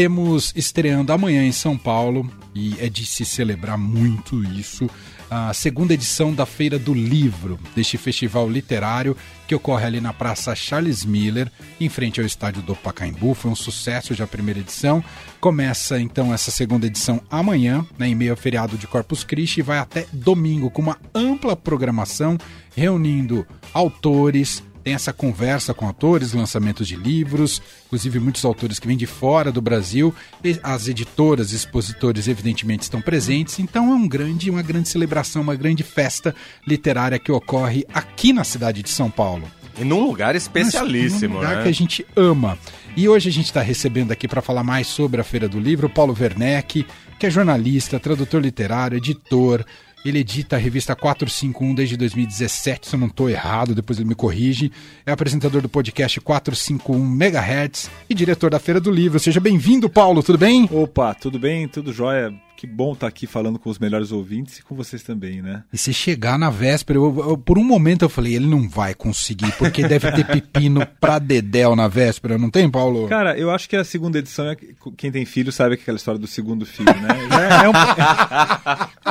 temos 0.00 0.50
estreando 0.56 1.12
amanhã 1.12 1.44
em 1.44 1.52
São 1.52 1.76
Paulo, 1.76 2.26
e 2.54 2.74
é 2.80 2.88
de 2.88 3.04
se 3.04 3.22
celebrar 3.22 3.76
muito 3.76 4.42
isso, 4.42 4.88
a 5.30 5.52
segunda 5.52 5.92
edição 5.92 6.32
da 6.32 6.46
Feira 6.46 6.78
do 6.78 6.94
Livro, 6.94 7.60
deste 7.76 7.98
festival 7.98 8.48
literário 8.48 9.14
que 9.46 9.54
ocorre 9.54 9.84
ali 9.84 10.00
na 10.00 10.14
Praça 10.14 10.54
Charles 10.54 11.04
Miller, 11.04 11.52
em 11.78 11.90
frente 11.90 12.18
ao 12.18 12.24
estádio 12.26 12.62
do 12.62 12.74
Pacaembu. 12.74 13.34
Foi 13.34 13.50
um 13.50 13.54
sucesso 13.54 14.14
já 14.14 14.24
a 14.24 14.26
primeira 14.26 14.60
edição. 14.60 15.04
Começa 15.38 16.00
então 16.00 16.32
essa 16.32 16.50
segunda 16.50 16.86
edição 16.86 17.20
amanhã, 17.30 17.84
né, 17.98 18.08
em 18.08 18.14
meio 18.14 18.30
ao 18.30 18.38
feriado 18.38 18.78
de 18.78 18.86
Corpus 18.86 19.22
Christi, 19.22 19.60
e 19.60 19.62
vai 19.62 19.76
até 19.76 20.06
domingo 20.14 20.70
com 20.70 20.80
uma 20.80 20.96
ampla 21.14 21.54
programação 21.54 22.38
reunindo 22.74 23.46
autores, 23.74 24.62
tem 24.82 24.94
essa 24.94 25.12
conversa 25.12 25.72
com 25.74 25.86
autores, 25.86 26.32
lançamentos 26.32 26.86
de 26.86 26.96
livros, 26.96 27.60
inclusive 27.86 28.18
muitos 28.18 28.44
autores 28.44 28.78
que 28.78 28.86
vêm 28.86 28.96
de 28.96 29.06
fora 29.06 29.52
do 29.52 29.60
Brasil, 29.60 30.14
as 30.62 30.88
editoras, 30.88 31.52
expositores, 31.52 32.28
evidentemente 32.28 32.82
estão 32.82 33.00
presentes, 33.00 33.58
então 33.58 33.90
é 33.90 33.94
um 33.94 34.08
grande, 34.08 34.50
uma 34.50 34.62
grande 34.62 34.88
celebração, 34.88 35.42
uma 35.42 35.54
grande 35.54 35.82
festa 35.82 36.34
literária 36.66 37.18
que 37.18 37.30
ocorre 37.30 37.84
aqui 37.92 38.32
na 38.32 38.44
cidade 38.44 38.82
de 38.82 38.90
São 38.90 39.10
Paulo. 39.10 39.50
E 39.78 39.84
num 39.84 40.04
lugar 40.04 40.34
especialíssimo, 40.34 41.20
Mas, 41.20 41.30
num 41.30 41.34
lugar 41.36 41.56
né? 41.56 41.62
que 41.62 41.68
a 41.68 41.72
gente 41.72 42.06
ama. 42.14 42.58
E 42.96 43.08
hoje 43.08 43.28
a 43.28 43.32
gente 43.32 43.46
está 43.46 43.62
recebendo 43.62 44.12
aqui 44.12 44.26
para 44.26 44.42
falar 44.42 44.62
mais 44.64 44.86
sobre 44.86 45.20
a 45.20 45.24
Feira 45.24 45.48
do 45.48 45.60
Livro 45.60 45.88
Paulo 45.88 46.14
Werneck, 46.18 46.84
que 47.18 47.26
é 47.26 47.30
jornalista, 47.30 48.00
tradutor 48.00 48.42
literário, 48.42 48.96
editor, 48.96 49.64
ele 50.04 50.20
edita 50.20 50.56
a 50.56 50.58
revista 50.58 50.96
451 50.96 51.74
desde 51.74 51.96
2017, 51.96 52.88
se 52.88 52.94
eu 52.94 53.00
não 53.00 53.06
estou 53.06 53.28
errado, 53.28 53.74
depois 53.74 53.98
ele 53.98 54.08
me 54.08 54.14
corrige. 54.14 54.72
É 55.04 55.12
apresentador 55.12 55.60
do 55.60 55.68
podcast 55.68 56.20
451 56.20 56.98
MHz 56.98 57.90
e 58.08 58.14
diretor 58.14 58.50
da 58.50 58.58
Feira 58.58 58.80
do 58.80 58.90
Livro. 58.90 59.18
Seja 59.18 59.40
bem-vindo, 59.40 59.88
Paulo, 59.88 60.22
tudo 60.22 60.38
bem? 60.38 60.68
Opa, 60.70 61.14
tudo 61.14 61.38
bem? 61.38 61.68
Tudo 61.68 61.92
jóia? 61.92 62.32
Que 62.60 62.66
bom 62.66 62.92
estar 62.92 63.06
aqui 63.06 63.26
falando 63.26 63.58
com 63.58 63.70
os 63.70 63.78
melhores 63.78 64.12
ouvintes 64.12 64.58
e 64.58 64.62
com 64.62 64.74
vocês 64.74 65.02
também, 65.02 65.40
né? 65.40 65.64
E 65.72 65.78
se 65.78 65.94
chegar 65.94 66.38
na 66.38 66.50
véspera, 66.50 66.98
eu, 66.98 67.30
eu, 67.30 67.38
por 67.38 67.58
um 67.58 67.64
momento 67.64 68.04
eu 68.04 68.08
falei, 68.10 68.36
ele 68.36 68.46
não 68.46 68.68
vai 68.68 68.92
conseguir, 68.92 69.50
porque 69.52 69.88
deve 69.88 70.12
ter 70.12 70.26
pepino 70.26 70.86
pra 71.00 71.18
dedéu 71.18 71.74
na 71.74 71.88
véspera, 71.88 72.36
não 72.36 72.50
tem, 72.50 72.70
Paulo? 72.70 73.08
Cara, 73.08 73.34
eu 73.38 73.50
acho 73.50 73.66
que 73.66 73.76
a 73.76 73.82
segunda 73.82 74.18
edição, 74.18 74.46
é 74.46 74.58
quem 74.94 75.10
tem 75.10 75.24
filho 75.24 75.50
sabe 75.50 75.78
que 75.78 75.82
aquela 75.84 75.96
história 75.96 76.20
do 76.20 76.26
segundo 76.26 76.66
filho, 76.66 76.92
né? 77.00 77.08
É, 77.30 77.64
é, 77.64 77.68
um, 77.70 77.72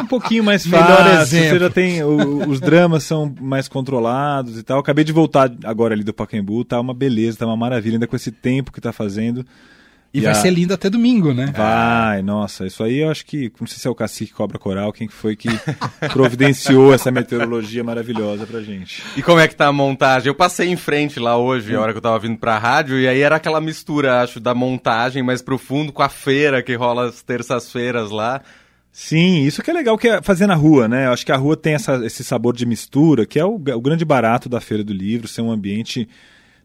um, 0.02 0.06
pouquinho 0.06 0.44
mais 0.44 0.66
fácil, 0.66 1.26
você 1.26 1.60
já 1.60 1.70
tem, 1.70 2.04
o, 2.04 2.50
os 2.50 2.60
dramas 2.60 3.04
são 3.04 3.34
mais 3.40 3.68
controlados 3.68 4.58
e 4.58 4.64
tal. 4.64 4.80
Acabei 4.80 5.04
de 5.04 5.12
voltar 5.12 5.52
agora 5.64 5.94
ali 5.94 6.04
do 6.04 6.14
Pacaembu, 6.14 6.64
tá 6.64 6.80
uma 6.80 6.94
beleza, 6.94 7.40
tá 7.40 7.46
uma 7.46 7.58
maravilha, 7.58 7.96
ainda 7.96 8.08
com 8.08 8.16
esse 8.16 8.32
tempo 8.32 8.72
que 8.72 8.82
tá 8.82 8.92
fazendo. 8.92 9.46
E, 10.14 10.20
e 10.20 10.22
vai 10.22 10.32
a... 10.32 10.36
ser 10.36 10.50
lindo 10.50 10.74
até 10.74 10.90
domingo, 10.90 11.34
né? 11.34 11.54
Vai, 11.56 12.22
nossa, 12.24 12.66
isso 12.66 12.84
aí 12.84 13.00
eu 13.00 13.12
acho 13.12 13.26
que, 13.26 13.52
não 13.60 13.68
sei 13.68 13.78
se 13.78 13.88
é 13.88 13.92
o 13.92 13.96
cacique 13.96 14.34
Cobra 14.34 14.58
Coral, 14.58 14.92
quem 14.92 15.08
foi 15.08 15.36
que 15.36 15.50
providenciou 16.12 16.94
essa 16.94 17.12
meteorologia 17.12 17.84
maravilhosa 17.84 18.46
pra 18.48 18.62
gente. 18.62 19.04
E 19.16 19.22
como 19.22 19.40
é 19.40 19.48
que 19.48 19.56
tá 19.56 19.68
a 19.68 19.74
montagem? 19.74 20.28
Eu 20.28 20.36
passei 20.36 20.70
em 20.70 20.76
frente 20.76 21.20
lá 21.20 21.38
hoje, 21.38 21.76
a 21.76 21.82
hora 21.82 21.92
que 21.92 21.98
eu 21.98 22.02
tava 22.02 22.18
vindo 22.18 22.38
pra 22.38 22.58
rádio, 22.58 23.00
e 23.00 23.08
aí 23.08 23.22
era 23.22 23.36
aquela 23.36 23.62
mistura, 23.62 24.22
acho, 24.24 24.40
da 24.40 24.56
montagem 24.56 25.22
mais 25.22 25.44
profundo 25.44 25.92
com 25.92 26.02
a 26.02 26.10
feira 26.10 26.64
que 26.64 26.74
rola 26.74 27.08
às 27.08 27.22
terças-feiras 27.22 28.10
lá. 28.10 28.42
Sim, 28.92 29.44
isso 29.44 29.62
que 29.62 29.70
é 29.70 29.74
legal 29.74 29.98
que 29.98 30.08
é 30.08 30.22
fazer 30.22 30.48
na 30.48 30.56
rua, 30.56 30.88
né? 30.88 31.06
Eu 31.06 31.12
acho 31.12 31.26
que 31.26 31.32
a 31.32 31.38
rua 31.38 31.56
tem 31.56 31.74
essa, 31.74 32.04
esse 32.06 32.24
sabor 32.24 32.56
de 32.56 32.66
mistura, 32.66 33.26
que 33.26 33.40
é 33.40 33.46
o, 33.46 33.56
o 33.56 33.82
grande 33.82 34.04
barato 34.04 34.50
da 34.50 34.60
Feira 34.60 34.84
do 34.84 34.92
Livro, 34.94 35.28
ser 35.28 35.42
um 35.42 35.52
ambiente 35.52 36.08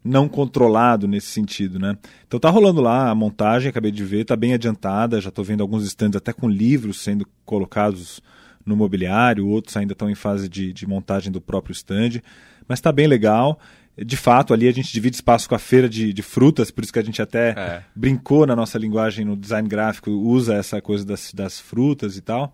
não 0.03 0.29
controlado 0.29 1.09
nesse 1.09 1.29
sentido, 1.29 1.79
né? 1.79 1.97
Então 2.27 2.39
tá 2.39 2.51
rolando 2.51 2.81
lá 2.81 3.11
a 3.11 3.15
montagem, 3.15 3.71
acabei 3.71 3.91
de 3.91 4.05
ver, 4.05 4.25
tá 4.25 4.37
bem 4.37 4.53
adiantada, 4.53 5.21
já 5.21 5.31
estou 5.31 5.45
vendo 5.45 5.63
alguns 5.63 5.85
stands 5.85 6.17
até 6.17 6.33
com 6.33 6.49
livros 6.49 7.01
sendo 7.01 7.27
colocados 7.45 8.21
no 8.67 8.77
mobiliário, 8.77 9.47
outros 9.47 9.77
ainda 9.77 9.93
estão 9.93 10.11
em 10.11 10.15
fase 10.15 10.49
de, 10.49 10.73
de 10.73 10.87
montagem 10.87 11.31
do 11.31 11.41
próprio 11.41 11.73
stand, 11.73 12.21
mas 12.67 12.79
está 12.79 12.91
bem 12.91 13.07
legal. 13.07 13.59
De 13.97 14.17
fato, 14.17 14.53
ali 14.53 14.67
a 14.67 14.73
gente 14.73 14.93
divide 14.93 15.17
espaço 15.17 15.49
com 15.49 15.55
a 15.55 15.59
feira 15.59 15.89
de, 15.89 16.13
de 16.13 16.23
frutas, 16.23 16.71
por 16.71 16.83
isso 16.83 16.93
que 16.93 16.99
a 16.99 17.05
gente 17.05 17.23
até 17.23 17.51
é. 17.51 17.83
brincou 17.95 18.45
na 18.47 18.57
nossa 18.57 18.77
linguagem 18.77 19.25
no 19.25 19.37
design 19.37 19.69
gráfico, 19.69 20.11
usa 20.11 20.55
essa 20.55 20.83
coisa 20.83 21.05
das, 21.05 21.33
das 21.33 21.61
frutas 21.61 22.17
e 22.17 22.21
tal. 22.21 22.53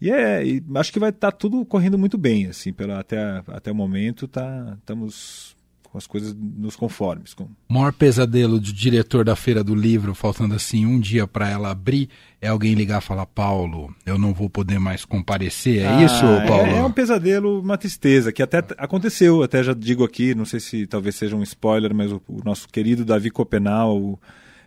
E, 0.00 0.10
é, 0.10 0.44
e 0.44 0.62
acho 0.74 0.92
que 0.92 0.98
vai 0.98 1.10
estar 1.10 1.30
tá 1.30 1.36
tudo 1.36 1.64
correndo 1.64 1.96
muito 1.96 2.18
bem, 2.18 2.46
assim, 2.46 2.72
pela, 2.72 2.98
até, 2.98 3.42
até 3.46 3.70
o 3.70 3.74
momento 3.74 4.26
tá, 4.26 4.76
estamos 4.80 5.53
com 5.94 5.98
as 5.98 6.08
coisas 6.08 6.34
nos 6.34 6.74
conformes. 6.74 7.34
Com... 7.34 7.44
O 7.44 7.72
maior 7.72 7.92
pesadelo 7.92 8.58
do 8.58 8.72
diretor 8.72 9.24
da 9.24 9.36
Feira 9.36 9.62
do 9.62 9.76
Livro, 9.76 10.12
faltando 10.12 10.52
assim 10.52 10.84
um 10.84 10.98
dia 10.98 11.24
para 11.24 11.48
ela 11.48 11.70
abrir, 11.70 12.08
é 12.40 12.48
alguém 12.48 12.74
ligar 12.74 13.00
e 13.00 13.04
falar: 13.04 13.26
Paulo, 13.26 13.94
eu 14.04 14.18
não 14.18 14.34
vou 14.34 14.50
poder 14.50 14.80
mais 14.80 15.04
comparecer. 15.04 15.82
É 15.82 15.86
ah, 15.86 16.02
isso, 16.02 16.24
Paulo? 16.48 16.66
É, 16.66 16.78
é, 16.78 16.82
um 16.82 16.90
pesadelo, 16.90 17.60
uma 17.60 17.78
tristeza, 17.78 18.32
que 18.32 18.42
até 18.42 18.58
aconteceu, 18.76 19.44
até 19.44 19.62
já 19.62 19.72
digo 19.72 20.02
aqui, 20.02 20.34
não 20.34 20.44
sei 20.44 20.58
se 20.58 20.84
talvez 20.84 21.14
seja 21.14 21.36
um 21.36 21.44
spoiler, 21.44 21.94
mas 21.94 22.10
o, 22.10 22.20
o 22.26 22.42
nosso 22.44 22.68
querido 22.68 23.04
Davi 23.04 23.30
Copenal, 23.30 23.96
o 23.96 24.18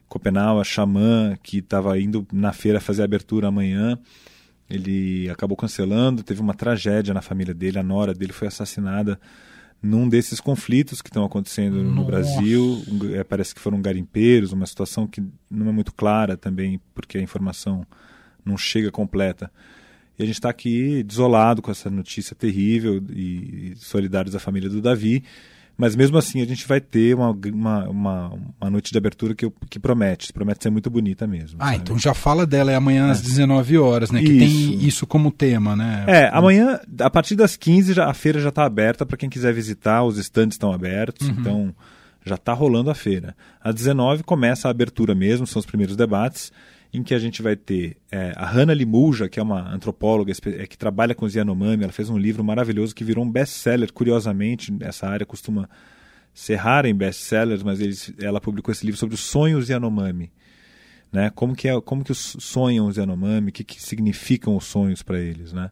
Copenal, 0.08 0.62
a 0.62 0.64
xamã, 0.64 1.36
que 1.44 1.58
estava 1.58 2.00
indo 2.00 2.26
na 2.32 2.54
feira 2.54 2.80
fazer 2.80 3.02
a 3.02 3.06
abertura 3.06 3.50
amanhã. 3.50 4.00
Ele 4.70 5.30
acabou 5.30 5.58
cancelando, 5.58 6.24
teve 6.24 6.40
uma 6.40 6.54
tragédia 6.54 7.14
na 7.14 7.22
família 7.22 7.54
dele, 7.54 7.80
a 7.80 7.84
nora 7.84 8.14
dele 8.14 8.32
foi 8.32 8.48
assassinada 8.48 9.20
num 9.82 10.10
desses 10.10 10.40
conflitos 10.40 11.02
que 11.02 11.10
estão 11.10 11.24
acontecendo 11.24 11.84
Nossa. 11.84 11.96
no 11.96 12.06
Brasil. 12.06 12.84
É, 13.14 13.24
parece 13.24 13.54
que 13.54 13.62
foram 13.62 13.82
garimpeiros, 13.82 14.52
uma 14.52 14.66
situação 14.66 15.08
que 15.08 15.24
não 15.50 15.70
é 15.70 15.72
muito 15.72 15.94
clara 15.94 16.36
também, 16.36 16.80
porque 16.94 17.18
a 17.18 17.22
informação 17.22 17.86
não 18.44 18.58
chega 18.58 18.92
completa. 18.92 19.52
E 20.18 20.24
a 20.24 20.26
gente 20.26 20.36
está 20.36 20.50
aqui 20.50 21.04
desolado 21.04 21.62
com 21.62 21.70
essa 21.70 21.90
notícia 21.90 22.36
terrível 22.36 23.04
e 23.12 23.74
solidários 23.78 24.36
à 24.36 24.40
família 24.40 24.70
do 24.70 24.82
Davi. 24.82 25.24
Mas 25.78 25.96
mesmo 25.96 26.18
assim 26.18 26.42
a 26.42 26.46
gente 26.46 26.68
vai 26.68 26.82
ter 26.82 27.14
uma, 27.14 27.30
uma, 27.30 27.90
uma, 27.90 28.34
uma 28.60 28.70
noite 28.70 28.92
de 28.92 28.98
abertura 28.98 29.36
que, 29.36 29.52
que 29.70 29.80
promete, 29.80 30.34
promete 30.34 30.64
ser 30.64 30.72
muito 30.72 30.90
bonita 30.90 31.28
mesmo. 31.28 31.58
Ah, 31.60 31.68
sabe? 31.68 31.78
então 31.78 32.00
já 32.00 32.16
fala 32.16 32.48
dela, 32.48 32.72
é 32.72 32.76
amanhã 32.76 33.12
às 33.12 33.22
19 33.22 33.78
horas, 33.78 34.10
né? 34.10 34.20
Que 34.22 34.32
isso. 34.32 34.40
tem 34.40 34.88
isso 34.88 35.08
como 35.08 35.32
tema, 35.32 35.76
né? 35.76 36.04
É, 36.08 36.30
amanhã, 36.34 36.80
a 37.00 37.10
partir 37.12 37.36
das 37.36 37.56
15, 37.56 37.94
já, 37.94 38.10
a 38.10 38.14
feira 38.14 38.40
já 38.40 38.50
está 38.50 38.66
aberta 38.66 39.06
para 39.06 39.18
quem 39.18 39.30
quiser 39.30 39.54
visitar, 39.54 40.04
os 40.04 40.18
estandes 40.18 40.56
estão 40.56 40.74
abertos, 40.74 41.28
uhum. 41.28 41.36
então 41.38 41.76
já 42.26 42.36
está 42.36 42.54
rolando 42.54 42.90
a 42.90 42.96
feira. 42.96 43.36
Às 43.62 43.76
19 43.76 44.24
começa 44.24 44.68
a 44.68 44.72
abertura 44.72 45.14
mesmo, 45.14 45.46
são 45.46 45.60
os 45.60 45.66
primeiros 45.66 45.96
debates 45.96 46.52
em 46.94 47.04
que 47.04 47.14
a 47.14 47.20
gente 47.20 47.42
vai 47.42 47.56
ter 47.56 47.98
é, 48.12 48.34
a 48.36 48.46
Hannah 48.46 48.74
Limulja, 48.74 49.28
que 49.28 49.40
é 49.40 49.44
uma 49.44 49.74
antropóloga 49.74 50.32
é, 50.32 50.68
que 50.68 50.78
trabalha 50.78 51.14
com 51.14 51.26
os 51.26 51.36
Yanomami, 51.36 51.84
ela 51.84 51.92
fez 51.92 52.10
um 52.10 52.18
livro 52.18 52.44
maravilhoso 52.44 52.96
que 52.96 53.04
virou 53.04 53.24
um 53.24 53.30
best-seller, 53.30 53.92
curiosamente, 53.92 54.74
essa 54.82 55.08
área 55.08 55.26
costuma 55.26 55.70
ser 56.34 56.56
rara 56.56 56.88
em 56.88 56.96
best-sellers, 56.96 57.64
mas 57.64 57.80
eles, 57.80 58.14
ela 58.20 58.40
publicou 58.40 58.72
esse 58.72 58.86
livro 58.86 59.00
sobre 59.00 59.16
os 59.16 59.22
sonhos 59.22 59.70
Yanomami. 59.70 60.32
Né? 61.12 61.30
Como, 61.32 61.56
que 61.56 61.68
é, 61.68 61.82
como 61.82 62.04
que 62.04 62.14
sonham 62.14 62.88
os 62.88 62.98
Yanomami, 62.98 63.50
o 63.50 63.52
que, 63.52 63.64
que 63.64 63.82
significam 63.82 64.56
os 64.56 64.66
sonhos 64.66 65.02
para 65.02 65.20
eles. 65.20 65.52
Né? 65.52 65.72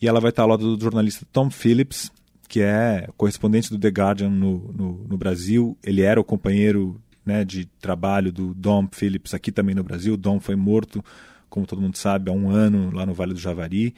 E 0.00 0.06
ela 0.06 0.20
vai 0.20 0.30
estar 0.30 0.42
ao 0.42 0.48
lado 0.48 0.76
do 0.76 0.82
jornalista 0.82 1.26
Tom 1.32 1.50
Phillips, 1.50 2.12
que 2.48 2.60
é 2.60 3.08
correspondente 3.16 3.70
do 3.70 3.78
The 3.78 3.88
Guardian 3.88 4.30
no, 4.30 4.72
no, 4.72 5.06
no 5.08 5.18
Brasil. 5.18 5.76
Ele 5.82 6.02
era 6.02 6.20
o 6.20 6.24
companheiro 6.24 7.00
né, 7.28 7.44
de 7.44 7.66
trabalho 7.78 8.32
do 8.32 8.54
Dom 8.54 8.88
Phillips 8.90 9.34
aqui 9.34 9.52
também 9.52 9.74
no 9.74 9.84
Brasil. 9.84 10.14
O 10.14 10.16
Dom 10.16 10.40
foi 10.40 10.56
morto, 10.56 11.04
como 11.50 11.66
todo 11.66 11.82
mundo 11.82 11.98
sabe, 11.98 12.30
há 12.30 12.32
um 12.32 12.50
ano 12.50 12.90
lá 12.90 13.04
no 13.04 13.12
Vale 13.12 13.34
do 13.34 13.38
Javari. 13.38 13.94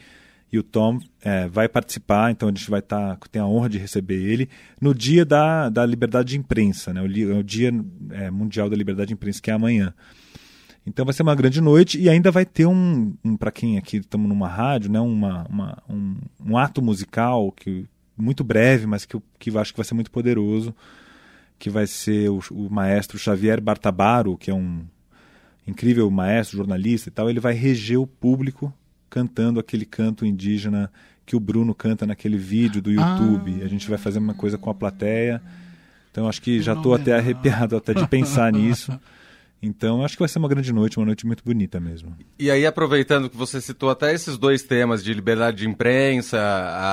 E 0.53 0.59
o 0.59 0.65
Tom 0.65 0.99
é, 1.23 1.47
vai 1.47 1.69
participar, 1.69 2.33
então 2.33 2.49
a 2.49 2.53
gente 2.53 2.69
vai 2.69 2.81
estar, 2.81 3.17
tá, 3.17 3.29
tem 3.31 3.41
a 3.41 3.47
honra 3.47 3.69
de 3.69 3.79
receber 3.79 4.17
ele 4.17 4.49
no 4.81 4.93
dia 4.93 5.25
da, 5.25 5.69
da 5.69 5.87
liberdade 5.87 6.31
de 6.31 6.39
imprensa, 6.39 6.93
né, 6.93 7.01
o, 7.01 7.39
o 7.39 7.43
Dia 7.45 7.73
é, 8.11 8.33
Mundial 8.33 8.69
da 8.69 8.75
Liberdade 8.75 9.09
de 9.09 9.15
Imprensa, 9.15 9.41
que 9.41 9.49
é 9.49 9.55
amanhã. 9.55 9.95
Então 10.85 11.05
vai 11.05 11.15
ser 11.15 11.23
uma 11.23 11.37
grande 11.37 11.61
noite 11.61 12.01
e 12.01 12.09
ainda 12.09 12.33
vai 12.33 12.45
ter 12.45 12.67
um, 12.67 13.15
um 13.25 13.37
para 13.37 13.53
quem 13.53 13.79
aqui 13.79 13.99
estamos 13.99 14.29
numa 14.29 14.49
rádio, 14.49 14.91
né, 14.91 14.99
uma, 14.99 15.47
uma 15.49 15.79
um, 15.89 16.17
um, 16.45 16.59
ato 16.59 16.83
musical 16.83 17.53
que 17.53 17.87
muito 18.19 18.43
breve, 18.43 18.89
mas 18.89 19.05
que, 19.05 19.17
que 19.39 19.57
acho 19.57 19.73
que 19.73 19.79
vai 19.79 19.85
ser 19.85 19.95
muito 19.95 20.11
poderoso 20.11 20.75
que 21.61 21.69
vai 21.69 21.87
ser 21.87 22.31
o, 22.31 22.41
o 22.51 22.71
maestro 22.71 23.19
Xavier 23.19 23.61
Bartabaro, 23.61 24.37
que 24.37 24.51
é 24.51 24.55
um 24.55 24.81
incrível 25.69 26.11
maestro, 26.11 26.57
jornalista 26.57 27.11
e 27.11 27.13
tal, 27.13 27.29
ele 27.29 27.39
vai 27.39 27.53
reger 27.53 28.01
o 28.01 28.07
público 28.07 28.73
cantando 29.11 29.61
aquele 29.61 29.85
canto 29.85 30.25
indígena 30.25 30.91
que 31.27 31.37
o 31.37 31.41
Bruno 31.41 31.75
canta 31.75 32.07
naquele 32.07 32.39
vídeo 32.39 32.81
do 32.81 32.91
YouTube. 32.91 33.59
Ah. 33.61 33.65
A 33.65 33.69
gente 33.69 33.89
vai 33.89 33.99
fazer 33.99 34.19
uma 34.19 34.33
coisa 34.33 34.57
com 34.57 34.71
a 34.71 34.75
plateia. 34.75 35.41
Então 36.11 36.27
acho 36.27 36.41
que 36.41 36.63
já 36.63 36.73
estou 36.73 36.95
até 36.95 37.15
arrepiado 37.15 37.77
até 37.77 37.93
de 37.93 38.09
pensar 38.09 38.51
nisso. 38.51 38.99
Então 39.63 40.03
acho 40.03 40.17
que 40.17 40.21
vai 40.21 40.29
ser 40.29 40.39
uma 40.39 40.49
grande 40.49 40.73
noite, 40.73 40.97
uma 40.97 41.05
noite 41.05 41.27
muito 41.27 41.45
bonita 41.45 41.79
mesmo. 41.79 42.17
E 42.39 42.51
aí 42.51 42.65
aproveitando 42.65 43.29
que 43.29 43.37
você 43.37 43.61
citou 43.61 43.91
até 43.91 44.15
esses 44.15 44.39
dois 44.39 44.63
temas 44.63 45.05
de 45.05 45.13
liberdade 45.13 45.59
de 45.59 45.69
imprensa, 45.69 46.39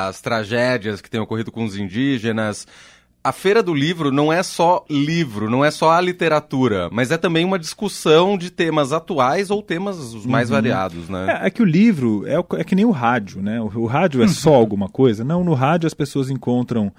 as 0.10 0.20
tragédias 0.20 1.00
que 1.00 1.10
têm 1.10 1.22
ocorrido 1.22 1.54
com 1.54 1.64
os 1.64 1.78
indígenas, 1.78 2.68
a 3.28 3.32
Feira 3.34 3.62
do 3.62 3.74
Livro 3.74 4.10
não 4.10 4.32
é 4.32 4.42
só 4.42 4.86
livro, 4.90 5.50
não 5.50 5.64
é 5.64 5.70
só 5.70 5.92
a 5.92 6.00
literatura, 6.00 6.90
mas 6.94 7.12
é 7.12 7.18
também 7.18 7.44
uma 7.44 7.60
discussão 7.60 8.38
de 8.38 8.50
temas 8.50 8.94
atuais 8.94 9.52
ou 9.52 9.62
temas 9.62 9.98
os 9.98 10.26
mais 10.26 10.50
uhum. 10.50 10.56
variados, 10.56 11.10
né? 11.10 11.42
É, 11.42 11.48
é, 11.48 11.50
que 11.50 11.62
o 11.62 11.66
livro 11.66 12.26
é, 12.26 12.36
é, 12.60 12.64
que 12.64 12.74
nem 12.74 12.86
o 12.86 12.92
rádio, 12.92 13.42
né? 13.42 13.60
O, 13.60 13.66
o 13.82 13.86
rádio 13.86 14.24
é 14.24 14.28
só 14.30 14.52
uhum. 14.52 14.56
alguma 14.56 14.88
coisa. 14.88 15.26
Não, 15.26 15.44
no 15.44 15.54
rádio 15.54 15.88
as 15.88 15.94
pessoas 15.94 16.30
encontram 16.30 16.90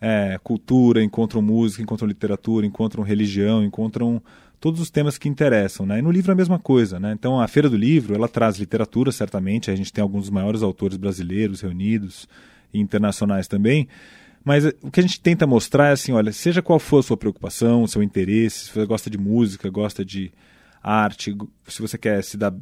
é, 0.00 0.36
cultura, 0.42 1.00
encontram 1.00 1.40
música, 1.40 1.80
encontram 1.80 2.08
literatura, 2.08 2.66
encontram 2.66 3.04
religião, 3.04 3.62
encontram 3.62 4.20
todos 4.58 4.80
os 4.80 4.90
temas 4.90 5.16
que 5.16 5.28
interessam, 5.28 5.86
né? 5.86 6.00
E 6.00 6.02
no 6.02 6.10
livro 6.10 6.32
é 6.32 6.34
a 6.34 6.36
mesma 6.36 6.58
coisa, 6.58 6.98
né? 6.98 7.12
Então 7.12 7.40
a 7.40 7.46
Feira 7.46 7.70
do 7.70 7.76
Livro, 7.76 8.16
ela 8.16 8.26
traz 8.26 8.58
literatura, 8.58 9.12
certamente, 9.12 9.70
a 9.70 9.76
gente 9.76 9.92
tem 9.92 10.02
alguns 10.02 10.22
dos 10.22 10.30
maiores 10.30 10.60
autores 10.60 10.96
brasileiros 10.96 11.60
reunidos 11.60 12.28
e 12.74 12.80
internacionais 12.80 13.46
também, 13.46 13.86
mas 14.44 14.64
eh, 14.64 14.74
o 14.82 14.90
que 14.90 15.00
a 15.00 15.02
gente 15.02 15.20
tenta 15.20 15.46
mostrar 15.46 15.88
é 15.88 15.92
assim, 15.92 16.12
olha, 16.12 16.32
seja 16.32 16.62
qual 16.62 16.78
for 16.78 16.98
a 16.98 17.02
sua 17.02 17.16
preocupação, 17.16 17.86
seu 17.86 18.02
interesse, 18.02 18.66
se 18.66 18.70
você 18.72 18.86
gosta 18.86 19.10
de 19.10 19.18
música, 19.18 19.68
gosta 19.70 20.04
de 20.04 20.32
arte, 20.82 21.36
se 21.66 21.82
você 21.82 21.98
quer 21.98 22.22
se 22.22 22.36
dar, 22.36 22.54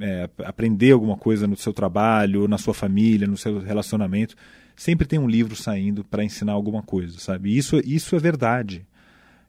é, 0.00 0.28
aprender 0.44 0.92
alguma 0.92 1.16
coisa 1.16 1.46
no 1.46 1.56
seu 1.56 1.72
trabalho, 1.72 2.46
na 2.46 2.58
sua 2.58 2.74
família, 2.74 3.26
no 3.26 3.36
seu 3.36 3.58
relacionamento, 3.58 4.36
sempre 4.76 5.06
tem 5.06 5.18
um 5.18 5.28
livro 5.28 5.56
saindo 5.56 6.04
para 6.04 6.24
ensinar 6.24 6.52
alguma 6.52 6.82
coisa, 6.82 7.18
sabe? 7.18 7.56
Isso, 7.56 7.80
isso 7.84 8.14
é 8.14 8.18
verdade. 8.18 8.86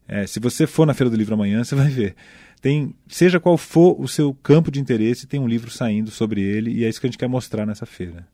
É, 0.07 0.27
se 0.27 0.39
você 0.39 0.67
for 0.67 0.85
na 0.85 0.93
Feira 0.93 1.09
do 1.09 1.15
Livro 1.15 1.33
amanhã, 1.33 1.63
você 1.63 1.75
vai 1.75 1.89
ver. 1.89 2.15
Tem, 2.61 2.95
seja 3.07 3.39
qual 3.39 3.57
for 3.57 3.99
o 3.99 4.07
seu 4.07 4.33
campo 4.33 4.71
de 4.71 4.79
interesse, 4.79 5.27
tem 5.27 5.39
um 5.39 5.47
livro 5.47 5.69
saindo 5.69 6.09
sobre 6.11 6.41
ele 6.41 6.71
e 6.71 6.85
é 6.85 6.89
isso 6.89 6.99
que 6.99 7.07
a 7.07 7.09
gente 7.09 7.17
quer 7.17 7.27
mostrar 7.27 7.65
nessa 7.65 7.85
feira. 7.85 8.25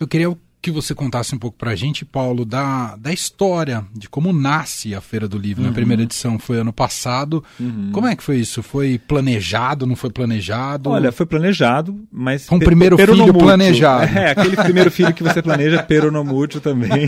Eu 0.00 0.08
queria 0.08 0.36
que 0.60 0.70
você 0.70 0.94
contasse 0.94 1.34
um 1.34 1.38
pouco 1.38 1.56
para 1.56 1.70
a 1.70 1.76
gente, 1.76 2.04
Paulo, 2.04 2.44
da, 2.44 2.96
da 2.96 3.12
história, 3.12 3.84
de 3.94 4.08
como 4.08 4.32
nasce 4.32 4.94
a 4.94 5.00
Feira 5.00 5.28
do 5.28 5.38
Livro. 5.38 5.64
Uhum. 5.64 5.70
A 5.70 5.72
primeira 5.72 6.02
edição 6.02 6.38
foi 6.38 6.58
ano 6.58 6.72
passado. 6.72 7.44
Uhum. 7.60 7.90
Como 7.92 8.06
é 8.06 8.16
que 8.16 8.22
foi 8.22 8.38
isso? 8.38 8.62
Foi 8.62 8.98
planejado, 8.98 9.86
não 9.86 9.94
foi 9.94 10.10
planejado? 10.10 10.90
Olha, 10.90 11.12
foi 11.12 11.26
planejado, 11.26 11.98
mas... 12.10 12.46
Com 12.46 12.56
o 12.56 12.60
primeiro 12.60 12.96
filho 12.96 13.32
planejado. 13.34 14.18
É, 14.18 14.30
aquele 14.32 14.56
primeiro 14.62 14.90
filho 14.90 15.14
que 15.14 15.22
você 15.22 15.40
planeja, 15.40 15.82
peronomútil 15.82 16.60
também. 16.60 17.06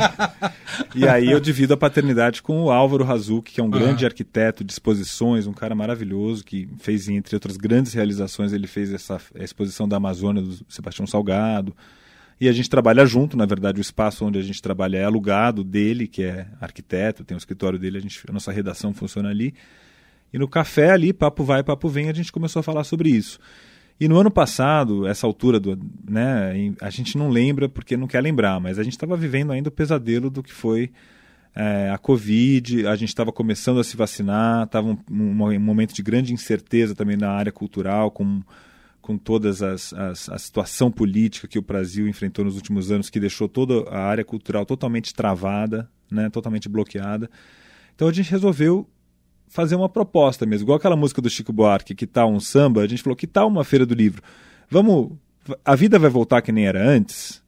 e 0.95 1.07
aí 1.07 1.31
eu 1.31 1.41
divido 1.41 1.75
a 1.75 1.77
paternidade 1.77 2.43
com 2.43 2.63
o 2.63 2.71
Álvaro 2.71 3.05
Razuc, 3.05 3.51
que 3.51 3.61
é 3.61 3.65
um 3.65 3.71
grande 3.71 4.05
arquiteto 4.05 4.63
de 4.63 4.73
exposições, 4.73 5.47
um 5.47 5.53
cara 5.53 5.75
maravilhoso, 5.75 6.45
que 6.45 6.69
fez, 6.79 7.09
entre 7.09 7.35
outras 7.35 7.57
grandes 7.57 7.93
realizações, 7.93 8.53
ele 8.53 8.67
fez 8.67 8.93
essa 8.93 9.21
a 9.39 9.45
exposição 9.45 9.89
da 9.89 9.97
Amazônia 9.97 10.43
do 10.43 10.59
Sebastião 10.69 11.07
Salgado, 11.07 11.75
e 12.41 12.49
a 12.49 12.53
gente 12.53 12.71
trabalha 12.71 13.05
junto, 13.05 13.37
na 13.37 13.45
verdade, 13.45 13.81
o 13.81 13.83
espaço 13.83 14.25
onde 14.25 14.39
a 14.39 14.43
gente 14.43 14.63
trabalha 14.63 14.97
é 14.97 15.05
alugado 15.05 15.63
dele, 15.63 16.09
que 16.09 16.23
é 16.23 16.47
arquiteto, 16.61 17.23
tem 17.23 17.37
o 17.37 17.39
escritório 17.39 17.79
dele, 17.79 17.99
a, 17.99 18.01
gente, 18.01 18.23
a 18.27 18.33
nossa 18.33 18.51
redação 18.51 18.95
funciona 18.95 19.29
ali. 19.29 19.55
E 20.33 20.39
no 20.39 20.49
café 20.49 20.91
ali, 20.91 21.13
papo 21.13 21.45
vai, 21.45 21.63
papo 21.63 21.89
vem, 21.89 22.09
a 22.09 22.15
gente 22.15 22.33
começou 22.33 22.61
a 22.61 22.63
falar 22.63 22.85
sobre 22.85 23.11
isso. 23.11 23.39
E 24.01 24.09
no 24.09 24.19
ano 24.19 24.31
passado, 24.31 25.07
essa 25.07 25.27
altura, 25.27 25.61
do, 25.61 25.79
né, 26.09 26.73
a 26.81 26.89
gente 26.89 27.19
não 27.19 27.29
lembra 27.29 27.69
porque 27.69 27.95
não 27.95 28.07
quer 28.07 28.23
lembrar, 28.23 28.59
mas 28.59 28.79
a 28.79 28.83
gente 28.83 28.95
estava 28.95 29.15
vivendo 29.17 29.53
ainda 29.53 29.69
o 29.69 29.73
pesadelo 29.73 30.31
do 30.31 30.43
que 30.43 30.53
foi 30.53 30.91
é, 31.55 31.91
a 31.91 31.99
Covid, 31.99 32.87
a 32.87 32.97
gente 32.97 33.09
estava 33.09 33.31
começando 33.31 33.81
a 33.81 33.85
se 33.85 33.99
vacinar, 33.99 34.65
estava 34.65 34.89
um, 34.89 34.99
um, 35.11 35.45
um, 35.45 35.61
momento 35.61 35.93
de 35.93 36.03
grande 36.03 36.33
incerteza 36.33 36.95
também 36.95 37.17
na 37.17 37.31
área 37.31 37.53
cultural, 37.53 38.11
com 38.11 38.41
com 39.11 39.19
todas 39.19 39.61
as, 39.61 39.93
as, 39.93 40.29
a 40.29 40.39
situação 40.39 40.89
política 40.89 41.49
que 41.49 41.59
o 41.59 41.63
Brasil 41.63 42.07
enfrentou 42.07 42.45
nos 42.45 42.55
últimos 42.55 42.93
anos, 42.93 43.11
que 43.11 43.19
deixou 43.19 43.49
toda 43.49 43.91
a 43.91 43.99
área 43.99 44.25
cultural 44.25 44.65
totalmente 44.65 45.13
travada, 45.13 45.91
né, 46.09 46.31
totalmente 46.31 46.69
bloqueada. 46.69 47.29
Então 47.93 48.07
a 48.07 48.13
gente 48.13 48.31
resolveu 48.31 48.89
fazer 49.49 49.75
uma 49.75 49.89
proposta 49.89 50.47
mesmo, 50.47 50.67
igual 50.67 50.79
aquela 50.79 50.95
música 50.95 51.21
do 51.21 51.29
Chico 51.29 51.53
Buarque, 51.53 51.93
que 51.93 52.07
tal 52.07 52.31
um 52.31 52.39
samba, 52.39 52.83
a 52.83 52.87
gente 52.87 53.03
falou 53.03 53.17
que 53.17 53.27
tal 53.27 53.49
uma 53.49 53.65
feira 53.65 53.85
do 53.85 53.95
livro. 53.95 54.23
Vamos, 54.69 55.11
a 55.65 55.75
vida 55.75 55.99
vai 55.99 56.09
voltar 56.09 56.41
que 56.41 56.53
nem 56.53 56.69
era 56.69 56.81
antes? 56.81 57.43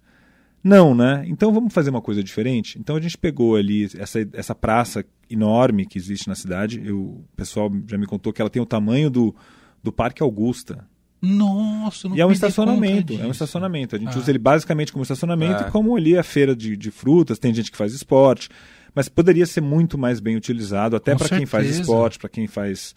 Não, 0.65 0.97
né? 0.97 1.23
Então 1.29 1.53
vamos 1.53 1.73
fazer 1.73 1.91
uma 1.91 2.03
coisa 2.03 2.25
diferente. 2.25 2.77
Então 2.77 2.97
a 2.97 3.01
gente 3.01 3.17
pegou 3.17 3.55
ali 3.55 3.89
essa, 3.97 4.19
essa 4.33 4.55
praça 4.55 5.05
enorme 5.31 5.87
que 5.87 5.97
existe 5.97 6.27
na 6.27 6.35
cidade. 6.35 6.83
Eu, 6.85 6.99
o 6.99 7.25
pessoal 7.37 7.71
já 7.87 7.97
me 7.97 8.07
contou 8.07 8.33
que 8.33 8.43
ela 8.43 8.51
tem 8.51 8.61
o 8.61 8.67
tamanho 8.67 9.09
do, 9.09 9.33
do 9.81 9.93
Parque 9.93 10.25
Augusta. 10.25 10.91
Nossa, 11.23 12.09
não 12.09 12.17
E 12.17 12.21
é 12.21 12.27
um 12.27 12.33
estacionamento, 12.33 13.13
é 13.15 13.25
um 13.25 13.31
estacionamento. 13.31 13.95
A 13.95 13.99
gente 13.99 14.17
ah. 14.17 14.19
usa 14.19 14.29
ele 14.29 14.41
basicamente 14.41 14.93
como 14.93 15.05
estacionamento 15.05 15.63
ah. 15.63 15.69
e 15.69 15.71
como 15.71 15.97
ali 15.97 16.19
a 16.19 16.25
feira 16.25 16.55
de, 16.57 16.77
de 16.77 16.91
frutas, 16.91 17.39
tem 17.39 17.55
gente 17.55 17.71
que 17.71 17.77
faz 17.77 17.95
esporte, 17.95 18.49
mas 18.93 19.09
poderia 19.09 19.47
ser 19.47 19.61
muito 19.61 19.97
mais 19.97 20.19
bem 20.19 20.35
utilizado, 20.35 20.97
até 20.97 21.15
para 21.15 21.29
quem 21.29 21.47
faz 21.47 21.69
esporte, 21.69 22.19
para 22.19 22.29
quem 22.29 22.49
faz. 22.49 22.95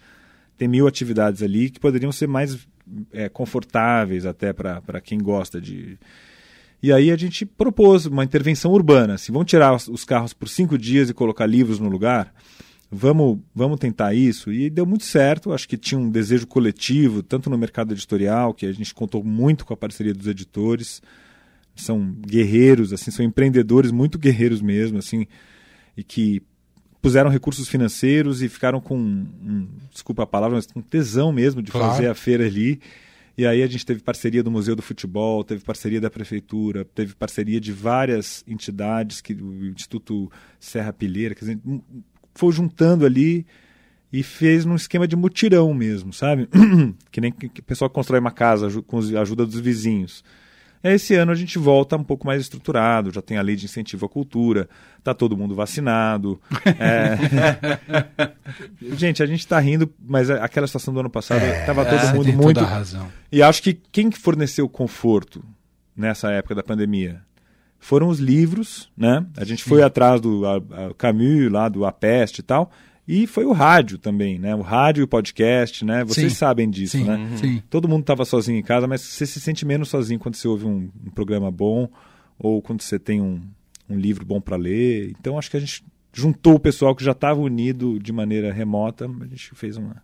Tem 0.57 0.67
mil 0.67 0.87
atividades 0.87 1.43
ali 1.43 1.69
que 1.69 1.79
poderiam 1.79 2.11
ser 2.11 2.27
mais 2.27 2.57
é, 3.13 3.29
confortáveis 3.29 4.25
até 4.25 4.53
para 4.53 5.01
quem 5.03 5.19
gosta 5.19 5.61
de. 5.61 5.99
E 6.81 6.91
aí 6.91 7.11
a 7.11 7.17
gente 7.17 7.45
propôs 7.45 8.05
uma 8.05 8.23
intervenção 8.23 8.71
urbana. 8.71 9.17
Se 9.17 9.31
vão 9.31 9.43
tirar 9.43 9.75
os 9.75 10.03
carros 10.03 10.33
por 10.33 10.47
cinco 10.47 10.77
dias 10.77 11.09
e 11.09 11.13
colocar 11.13 11.45
livros 11.45 11.79
no 11.79 11.89
lugar, 11.89 12.33
vamos, 12.95 13.39
vamos 13.53 13.79
tentar 13.79 14.13
isso. 14.13 14.51
E 14.51 14.69
deu 14.69 14.85
muito 14.85 15.05
certo, 15.05 15.51
acho 15.51 15.67
que 15.67 15.77
tinha 15.77 15.99
um 15.99 16.09
desejo 16.09 16.47
coletivo, 16.47 17.21
tanto 17.21 17.49
no 17.49 17.57
mercado 17.57 17.93
editorial, 17.93 18.53
que 18.53 18.65
a 18.65 18.71
gente 18.71 18.93
contou 18.93 19.23
muito 19.23 19.65
com 19.65 19.73
a 19.73 19.77
parceria 19.77 20.13
dos 20.13 20.27
editores. 20.27 21.01
São 21.75 22.15
guerreiros, 22.25 22.93
assim, 22.93 23.11
são 23.11 23.25
empreendedores 23.25 23.91
muito 23.91 24.17
guerreiros 24.17 24.61
mesmo, 24.61 24.97
assim, 24.97 25.27
e 25.97 26.03
que 26.03 26.41
puseram 27.01 27.29
recursos 27.29 27.67
financeiros 27.67 28.41
e 28.41 28.49
ficaram 28.49 28.79
com, 28.79 28.97
um, 28.97 29.67
desculpa 29.91 30.23
a 30.23 30.25
palavra, 30.25 30.55
mas 30.55 30.65
com 30.65 30.81
tesão 30.81 31.31
mesmo 31.31 31.61
de 31.61 31.71
claro. 31.71 31.91
fazer 31.91 32.07
a 32.07 32.15
feira 32.15 32.45
ali. 32.45 32.79
E 33.37 33.45
aí 33.45 33.61
a 33.61 33.67
gente 33.67 33.85
teve 33.85 34.01
parceria 34.01 34.41
do 34.41 34.49
Museu 34.49 34.75
do 34.75 34.81
Futebol, 34.81 35.43
teve 35.43 35.61
parceria 35.63 35.99
da 35.99 36.09
Prefeitura, 36.09 36.85
teve 36.85 37.13
parceria 37.13 37.59
de 37.59 37.73
várias 37.73 38.43
entidades, 38.47 39.19
que 39.19 39.33
o 39.33 39.67
Instituto 39.67 40.31
Serra 40.57 40.93
Pilheira, 40.93 41.35
quer 41.35 41.41
dizer, 41.41 41.59
foi 42.35 42.51
juntando 42.51 43.05
ali 43.05 43.45
e 44.11 44.21
fez 44.21 44.65
num 44.65 44.75
esquema 44.75 45.07
de 45.07 45.15
mutirão 45.15 45.73
mesmo, 45.73 46.13
sabe? 46.13 46.47
que 47.11 47.19
nem 47.19 47.31
que 47.31 47.47
o 47.59 47.63
pessoal 47.63 47.89
constrói 47.89 48.19
uma 48.19 48.31
casa 48.31 48.69
com 48.83 48.99
a 48.99 49.21
ajuda 49.21 49.45
dos 49.45 49.59
vizinhos. 49.59 50.23
Esse 50.83 51.15
ano 51.15 51.31
a 51.31 51.35
gente 51.35 51.57
volta 51.57 51.95
um 51.95 52.03
pouco 52.03 52.27
mais 52.27 52.39
estruturado, 52.39 53.11
já 53.11 53.19
tem 53.19 53.37
a 53.37 53.41
lei 53.41 53.55
de 53.55 53.65
incentivo 53.65 54.05
à 54.05 54.09
cultura, 54.09 54.69
tá 55.03 55.15
todo 55.15 55.35
mundo 55.35 55.55
vacinado. 55.55 56.39
É... 56.79 57.17
gente, 58.95 59.23
a 59.23 59.25
gente 59.25 59.39
está 59.39 59.59
rindo, 59.59 59.91
mas 59.99 60.29
aquela 60.29 60.67
situação 60.67 60.93
do 60.93 60.99
ano 60.99 61.09
passado 61.09 61.43
estava 61.43 61.81
é, 61.81 61.85
todo 61.85 62.15
mundo 62.15 62.33
muito. 62.33 62.59
Toda 62.59 62.67
razão. 62.67 63.07
E 63.31 63.41
acho 63.41 63.63
que 63.63 63.73
quem 63.73 64.11
forneceu 64.11 64.69
conforto 64.69 65.43
nessa 65.97 66.29
época 66.31 66.53
da 66.53 66.61
pandemia 66.61 67.19
foram 67.85 68.07
os 68.07 68.17
livros, 68.17 68.89
né? 68.97 69.23
A 69.37 69.45
gente 69.45 69.63
Sim. 69.63 69.69
foi 69.69 69.83
atrás 69.83 70.19
do 70.19 70.43
a, 70.43 70.55
a 70.55 70.93
Camus, 70.97 71.51
lá 71.51 71.69
do 71.69 71.85
A 71.85 71.91
Peste 71.91 72.39
e 72.39 72.41
tal, 72.41 72.71
e 73.07 73.27
foi 73.27 73.45
o 73.45 73.51
rádio 73.51 73.99
também, 73.99 74.39
né? 74.39 74.55
O 74.55 74.61
rádio 74.61 75.01
e 75.01 75.03
o 75.03 75.07
podcast, 75.07 75.85
né? 75.85 76.03
Vocês 76.03 76.33
Sim. 76.33 76.37
sabem 76.39 76.67
disso, 76.67 76.97
Sim. 76.97 77.03
né? 77.03 77.29
Sim. 77.37 77.61
Todo 77.69 77.87
mundo 77.87 78.01
estava 78.01 78.25
sozinho 78.25 78.57
em 78.57 78.63
casa, 78.63 78.87
mas 78.87 79.01
você 79.01 79.27
se 79.27 79.39
sente 79.39 79.67
menos 79.67 79.89
sozinho 79.89 80.19
quando 80.19 80.33
você 80.33 80.47
ouve 80.47 80.65
um, 80.65 80.89
um 81.05 81.11
programa 81.11 81.51
bom 81.51 81.87
ou 82.39 82.59
quando 82.59 82.81
você 82.81 82.97
tem 82.97 83.21
um, 83.21 83.39
um 83.87 83.95
livro 83.95 84.25
bom 84.25 84.41
para 84.41 84.55
ler. 84.55 85.11
Então 85.19 85.37
acho 85.37 85.51
que 85.51 85.57
a 85.57 85.59
gente 85.59 85.85
juntou 86.11 86.55
o 86.55 86.59
pessoal 86.59 86.95
que 86.95 87.03
já 87.03 87.11
estava 87.11 87.39
unido 87.39 87.99
de 87.99 88.11
maneira 88.11 88.51
remota, 88.51 89.05
a 89.05 89.27
gente 89.27 89.53
fez 89.53 89.77
uma 89.77 90.01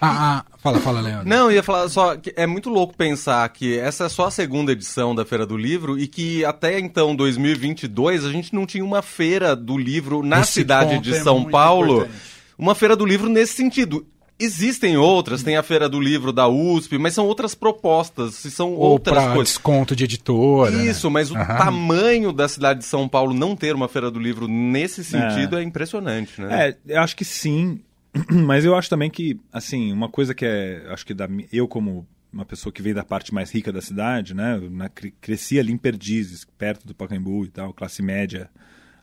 ah, 0.00 0.44
ah, 0.50 0.58
fala, 0.58 0.80
fala, 0.80 1.00
Leandro. 1.00 1.28
Não, 1.28 1.50
ia 1.50 1.62
falar 1.62 1.88
só 1.88 2.16
que 2.16 2.32
é 2.36 2.46
muito 2.46 2.68
louco 2.68 2.96
pensar 2.96 3.48
que 3.48 3.78
essa 3.78 4.04
é 4.04 4.08
só 4.08 4.26
a 4.26 4.30
segunda 4.30 4.72
edição 4.72 5.14
da 5.14 5.24
Feira 5.24 5.46
do 5.46 5.56
Livro 5.56 5.98
e 5.98 6.06
que 6.06 6.44
até 6.44 6.78
então, 6.78 7.14
2022, 7.14 8.24
a 8.24 8.30
gente 8.30 8.54
não 8.54 8.66
tinha 8.66 8.84
uma 8.84 9.02
feira 9.02 9.54
do 9.54 9.76
livro 9.76 10.22
na 10.22 10.40
Esse 10.40 10.52
cidade 10.52 10.98
de 10.98 11.14
é 11.14 11.20
São 11.22 11.44
Paulo. 11.44 11.98
Importante. 11.98 12.32
Uma 12.58 12.74
feira 12.74 12.94
do 12.94 13.04
livro 13.04 13.28
nesse 13.28 13.54
sentido. 13.54 14.06
Existem 14.38 14.96
outras, 14.96 15.44
tem 15.44 15.56
a 15.56 15.62
Feira 15.62 15.88
do 15.88 16.00
Livro 16.00 16.32
da 16.32 16.48
USP, 16.48 16.98
mas 16.98 17.14
são 17.14 17.26
outras 17.26 17.54
propostas, 17.54 18.34
são 18.34 18.72
Ou 18.72 18.90
outras 18.90 19.24
coisas. 19.26 19.48
desconto 19.50 19.94
de 19.94 20.02
editora. 20.02 20.72
Né? 20.72 20.86
Isso, 20.86 21.06
né? 21.06 21.12
mas 21.12 21.30
o 21.30 21.34
tamanho 21.34 22.32
da 22.32 22.48
cidade 22.48 22.80
de 22.80 22.86
São 22.86 23.08
Paulo 23.08 23.32
não 23.32 23.54
ter 23.54 23.72
uma 23.72 23.88
Feira 23.88 24.10
do 24.10 24.18
Livro 24.18 24.48
nesse 24.48 25.04
sentido 25.04 25.56
é, 25.56 25.60
é 25.60 25.62
impressionante, 25.62 26.40
né? 26.40 26.70
É, 26.70 26.94
eu 26.94 27.00
acho 27.00 27.14
que 27.14 27.24
sim. 27.24 27.80
Mas 28.30 28.64
eu 28.64 28.74
acho 28.74 28.90
também 28.90 29.10
que, 29.10 29.40
assim, 29.52 29.92
uma 29.92 30.08
coisa 30.08 30.34
que 30.34 30.44
é. 30.44 30.86
Acho 30.88 31.06
que 31.06 31.14
da, 31.14 31.28
eu, 31.52 31.66
como 31.66 32.06
uma 32.32 32.44
pessoa 32.44 32.72
que 32.72 32.82
veio 32.82 32.94
da 32.94 33.04
parte 33.04 33.32
mais 33.32 33.50
rica 33.50 33.72
da 33.72 33.80
cidade, 33.80 34.34
né? 34.34 34.58
Na, 34.70 34.88
cresci 34.88 35.58
ali 35.58 35.72
em 35.72 35.76
Perdizes, 35.76 36.46
perto 36.56 36.86
do 36.86 36.94
Pacaembu 36.94 37.44
e 37.44 37.48
tal, 37.48 37.74
classe 37.74 38.02
média 38.02 38.50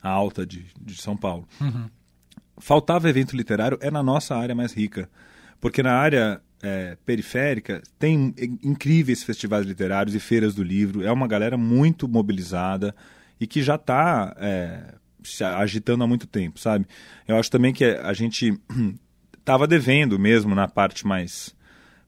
alta 0.02 0.46
de, 0.46 0.66
de 0.80 1.00
São 1.00 1.16
Paulo. 1.16 1.46
Uhum. 1.60 1.88
Faltava 2.58 3.08
evento 3.08 3.36
literário, 3.36 3.78
é 3.80 3.90
na 3.90 4.02
nossa 4.02 4.36
área 4.36 4.54
mais 4.54 4.72
rica. 4.72 5.08
Porque 5.60 5.82
na 5.82 5.92
área 5.92 6.40
é, 6.62 6.96
periférica 7.04 7.82
tem 7.98 8.34
incríveis 8.62 9.22
festivais 9.22 9.66
literários 9.66 10.14
e 10.14 10.20
feiras 10.20 10.54
do 10.54 10.62
livro, 10.62 11.04
é 11.04 11.12
uma 11.12 11.26
galera 11.26 11.56
muito 11.56 12.08
mobilizada 12.08 12.94
e 13.40 13.46
que 13.46 13.62
já 13.62 13.76
está 13.76 14.34
é, 14.38 14.94
se 15.24 15.44
agitando 15.44 16.04
há 16.04 16.06
muito 16.06 16.26
tempo, 16.26 16.58
sabe? 16.58 16.86
Eu 17.26 17.36
acho 17.36 17.50
também 17.50 17.72
que 17.72 17.84
a 17.84 18.12
gente 18.12 18.58
estava 19.38 19.66
devendo 19.66 20.18
mesmo 20.18 20.54
na 20.54 20.68
parte 20.68 21.06
mais 21.06 21.54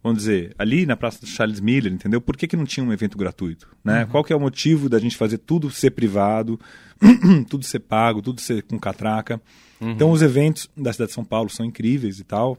vamos 0.03 0.19
dizer, 0.19 0.55
ali 0.59 0.85
na 0.85 0.97
Praça 0.97 1.25
Charles 1.25 1.61
Miller, 1.61 1.93
entendeu? 1.93 2.21
Por 2.21 2.37
que, 2.37 2.49
que 2.49 2.57
não 2.57 2.65
tinha 2.65 2.85
um 2.85 2.93
evento 2.93 3.17
gratuito? 3.17 3.69
Né? 3.85 4.03
Uhum. 4.03 4.11
Qual 4.11 4.25
que 4.25 4.33
é 4.33 4.37
o 4.37 4.41
motivo 4.41 4.89
da 4.89 4.99
gente 4.99 5.17
fazer 5.17 5.39
tudo 5.39 5.71
ser 5.71 5.93
privado, 5.93 6.59
tudo 7.49 7.65
ser 7.65 7.81
pago, 7.81 8.21
tudo 8.21 8.41
ser 8.41 8.63
com 8.63 8.79
catraca? 8.79 9.41
Uhum. 9.81 9.93
Então 9.93 10.11
os 10.11 10.21
eventos 10.21 10.69
da 10.77 10.93
cidade 10.93 11.11
de 11.11 11.15
São 11.15 11.25
Paulo 11.25 11.49
são 11.49 11.65
incríveis 11.65 12.19
e 12.19 12.25
tal, 12.25 12.59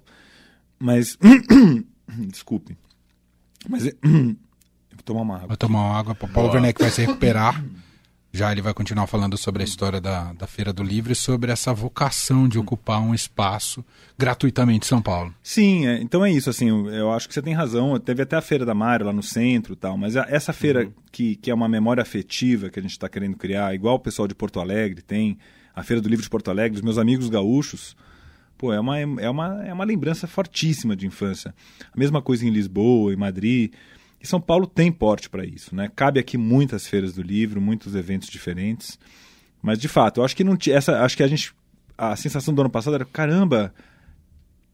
mas... 0.80 1.18
Desculpe. 2.30 2.78
Mas... 3.68 3.84
Vou 3.84 5.04
tomar 5.04 5.22
uma 5.22 5.36
água. 5.36 5.48
Vou 5.48 5.58
tomar 5.58 5.80
uma 5.80 6.00
água 6.00 6.16
para 6.16 6.30
o 6.30 6.32
Paulo 6.32 6.54
Werneck 6.54 6.82
vai 6.82 6.92
se 6.92 7.02
recuperar. 7.02 7.64
Já 8.36 8.52
ele 8.52 8.64
vai 8.64 8.74
continuar 8.74 9.06
falando 9.06 9.38
sobre 9.38 9.62
a 9.62 9.64
história 9.64 10.02
da, 10.02 10.34
da 10.34 10.48
Feira 10.48 10.74
do 10.74 10.82
Livro 10.82 11.12
e 11.12 11.16
sobre 11.16 11.52
essa 11.52 11.72
vocação 11.72 12.48
de 12.48 12.58
ocupar 12.58 13.00
um 13.00 13.14
espaço 13.14 13.86
gratuitamente 14.18 14.88
em 14.88 14.90
São 14.90 15.00
Paulo. 15.00 15.32
Sim, 15.44 15.86
é, 15.86 16.02
então 16.02 16.26
é 16.26 16.32
isso, 16.32 16.50
assim, 16.50 16.68
eu 16.90 17.12
acho 17.12 17.28
que 17.28 17.34
você 17.36 17.44
tem 17.44 17.54
razão, 17.54 18.00
teve 18.00 18.24
até 18.24 18.36
a 18.36 18.42
Feira 18.42 18.66
da 18.66 18.74
Mário 18.74 19.06
lá 19.06 19.14
no 19.14 19.22
centro 19.22 19.76
tal, 19.76 19.96
mas 20.00 20.16
essa 20.16 20.52
feira 20.52 20.86
uhum. 20.86 20.92
que, 21.12 21.36
que 21.36 21.52
é 21.52 21.54
uma 21.54 21.70
memória 21.70 22.02
afetiva 22.02 22.72
que 22.72 22.80
a 22.80 22.82
gente 22.82 22.94
está 22.94 23.08
querendo 23.08 23.38
criar, 23.38 23.76
igual 23.76 23.98
o 23.98 24.00
pessoal 24.00 24.28
de 24.28 24.34
Porto 24.34 24.60
Alegre 24.60 25.04
tem, 25.04 25.38
a 25.76 25.84
Feira 25.84 26.02
do 26.02 26.10
Livro 26.10 26.24
de 26.24 26.30
Porto 26.30 26.50
Alegre, 26.50 26.78
os 26.78 26.84
meus 26.84 26.98
amigos 26.98 27.30
gaúchos, 27.30 27.96
pô, 28.58 28.74
é 28.74 28.80
uma, 28.80 28.98
é 29.00 29.30
uma, 29.30 29.64
é 29.64 29.72
uma 29.72 29.84
lembrança 29.84 30.26
fortíssima 30.26 30.96
de 30.96 31.06
infância. 31.06 31.54
A 31.94 32.00
mesma 32.00 32.20
coisa 32.20 32.48
em 32.48 32.50
Lisboa, 32.50 33.14
em 33.14 33.16
Madrid, 33.16 33.72
e 34.24 34.28
São 34.28 34.40
Paulo 34.40 34.66
tem 34.66 34.90
porte 34.90 35.30
para 35.30 35.46
isso, 35.46 35.76
né? 35.76 35.92
Cabe 35.94 36.18
aqui 36.18 36.38
muitas 36.38 36.88
feiras 36.88 37.14
do 37.14 37.22
livro, 37.22 37.60
muitos 37.60 37.94
eventos 37.94 38.30
diferentes. 38.30 38.98
Mas 39.62 39.78
de 39.78 39.90
fato, 39.90 40.22
eu 40.22 40.26
acho 40.26 40.36
que 40.36 40.46
não 40.46 40.58
essa, 40.70 41.02
acho 41.04 41.18
que 41.18 41.24
a 41.24 41.28
gente 41.28 41.54
a 41.98 42.16
sensação 42.16 42.54
do 42.54 42.62
ano 42.62 42.70
passado 42.70 42.96
era 42.96 43.06
caramba, 43.06 43.74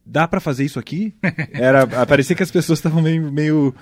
dá 0.05 0.27
para 0.27 0.39
fazer 0.39 0.63
isso 0.63 0.79
aqui? 0.79 1.13
Era 1.51 1.85
parecia 2.05 2.35
que 2.35 2.43
as 2.43 2.51
pessoas 2.51 2.79
estavam 2.79 3.01
meio, 3.01 3.31
meio 3.31 3.75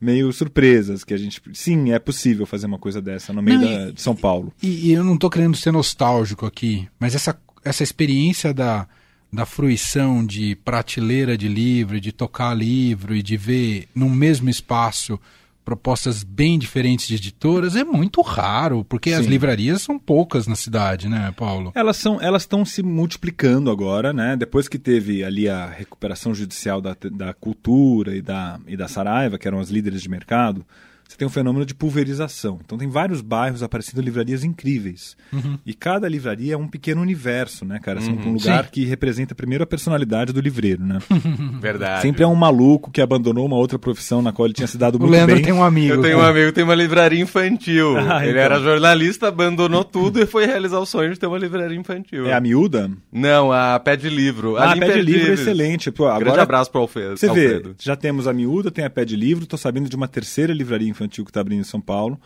meio 0.00 0.32
surpresas 0.32 1.04
que 1.04 1.14
a 1.14 1.16
gente 1.16 1.40
sim 1.52 1.92
é 1.92 1.98
possível 1.98 2.46
fazer 2.46 2.66
uma 2.66 2.78
coisa 2.78 3.00
dessa 3.00 3.32
no 3.32 3.42
meio 3.42 3.60
não, 3.60 3.70
da, 3.70 3.90
de 3.90 4.00
São 4.00 4.16
Paulo 4.16 4.52
e, 4.62 4.88
e, 4.88 4.92
eu 4.92 5.04
não 5.04 5.14
estou 5.14 5.28
querendo 5.28 5.54
ser 5.54 5.72
nostálgico 5.72 6.46
aqui 6.46 6.88
mas 6.98 7.14
essa 7.14 7.38
essa 7.62 7.82
experiência 7.82 8.54
da 8.54 8.88
da 9.32 9.46
fruição 9.46 10.24
de 10.24 10.56
prateleira 10.56 11.36
de 11.36 11.48
livro, 11.48 12.00
de 12.00 12.12
tocar 12.12 12.54
livro 12.54 13.14
e 13.14 13.22
de 13.22 13.36
ver 13.36 13.88
num 13.94 14.10
mesmo 14.10 14.50
espaço 14.50 15.18
propostas 15.64 16.24
bem 16.24 16.58
diferentes 16.58 17.06
de 17.06 17.14
editoras 17.14 17.76
é 17.76 17.84
muito 17.84 18.20
raro, 18.22 18.84
porque 18.84 19.10
Sim. 19.10 19.20
as 19.20 19.26
livrarias 19.26 19.82
são 19.82 20.00
poucas 20.00 20.48
na 20.48 20.56
cidade, 20.56 21.08
né, 21.08 21.32
Paulo? 21.36 21.70
Elas 21.76 21.96
são, 21.96 22.20
elas 22.20 22.42
estão 22.42 22.64
se 22.64 22.82
multiplicando 22.82 23.70
agora, 23.70 24.12
né? 24.12 24.36
Depois 24.36 24.66
que 24.66 24.78
teve 24.78 25.22
ali 25.22 25.48
a 25.48 25.66
recuperação 25.66 26.34
judicial 26.34 26.80
da, 26.80 26.96
da 27.12 27.32
cultura 27.32 28.16
e 28.16 28.22
da, 28.22 28.58
e 28.66 28.76
da 28.76 28.88
Saraiva, 28.88 29.38
que 29.38 29.46
eram 29.46 29.60
as 29.60 29.70
líderes 29.70 30.02
de 30.02 30.08
mercado, 30.08 30.66
você 31.10 31.16
tem 31.16 31.26
um 31.26 31.30
fenômeno 31.30 31.66
de 31.66 31.74
pulverização. 31.74 32.60
Então 32.64 32.78
tem 32.78 32.88
vários 32.88 33.20
bairros 33.20 33.64
aparecendo 33.64 34.00
livrarias 34.00 34.44
incríveis. 34.44 35.16
Uhum. 35.32 35.58
E 35.66 35.74
cada 35.74 36.08
livraria 36.08 36.54
é 36.54 36.56
um 36.56 36.68
pequeno 36.68 37.02
universo, 37.02 37.64
né, 37.64 37.80
cara? 37.80 37.98
Assim, 37.98 38.12
uhum. 38.12 38.28
Um 38.28 38.32
lugar 38.34 38.66
Sim. 38.66 38.70
que 38.70 38.84
representa 38.84 39.34
primeiro 39.34 39.64
a 39.64 39.66
personalidade 39.66 40.32
do 40.32 40.40
livreiro, 40.40 40.84
né? 40.84 41.00
Verdade. 41.60 42.02
Sempre 42.02 42.22
é 42.22 42.26
um 42.28 42.36
maluco 42.36 42.92
que 42.92 43.00
abandonou 43.00 43.44
uma 43.44 43.56
outra 43.56 43.76
profissão 43.76 44.22
na 44.22 44.32
qual 44.32 44.46
ele 44.46 44.54
tinha 44.54 44.68
se 44.68 44.78
dado 44.78 45.00
muito 45.00 45.10
o 45.10 45.12
Leandro 45.12 45.34
bem. 45.34 45.44
tem 45.44 45.52
um 45.52 45.64
amigo. 45.64 45.94
Eu 45.94 46.00
tenho 46.00 46.18
um 46.18 46.22
amigo 46.22 46.46
que 46.46 46.52
tem 46.52 46.62
uma 46.62 46.76
livraria 46.76 47.20
infantil. 47.20 47.96
Ah, 48.10 48.22
ele 48.22 48.32
então. 48.32 48.42
era 48.42 48.60
jornalista, 48.60 49.28
abandonou 49.28 49.84
tudo 49.84 50.20
e 50.20 50.26
foi 50.26 50.44
realizar 50.44 50.78
o 50.80 50.86
sonho 50.86 51.12
de 51.12 51.18
ter 51.18 51.26
uma 51.26 51.38
livraria 51.38 51.78
infantil. 51.78 52.26
É 52.26 52.32
a 52.32 52.40
miúda? 52.40 52.90
Não, 53.12 53.52
a 53.52 53.78
Pé 53.78 53.96
de 53.96 54.08
Livro. 54.08 54.56
Ah, 54.56 54.72
a 54.72 54.76
Pé 54.76 54.94
de 54.94 55.02
Livro 55.02 55.30
é 55.30 55.34
excelente. 55.34 55.92
Pô, 55.92 56.06
agora, 56.06 56.24
Grande 56.24 56.40
abraço 56.40 56.70
para 56.70 56.80
o 56.80 56.82
Alfredo. 56.82 57.16
Você 57.16 57.30
vê, 57.30 57.62
já 57.78 57.94
temos 57.94 58.26
a 58.26 58.32
miúda, 58.32 58.70
tem 58.70 58.84
a 58.84 58.90
Pé 58.90 59.04
de 59.04 59.14
Livro, 59.14 59.46
tô 59.46 59.56
sabendo 59.56 59.88
de 59.88 59.94
uma 59.94 60.08
terceira 60.08 60.52
livraria 60.52 60.88
infantil 60.88 60.99
infantil 61.00 61.24
que 61.24 61.30
está 61.30 61.40
abrindo 61.40 61.60
em 61.60 61.64
São 61.64 61.80
Paulo. 61.80 62.20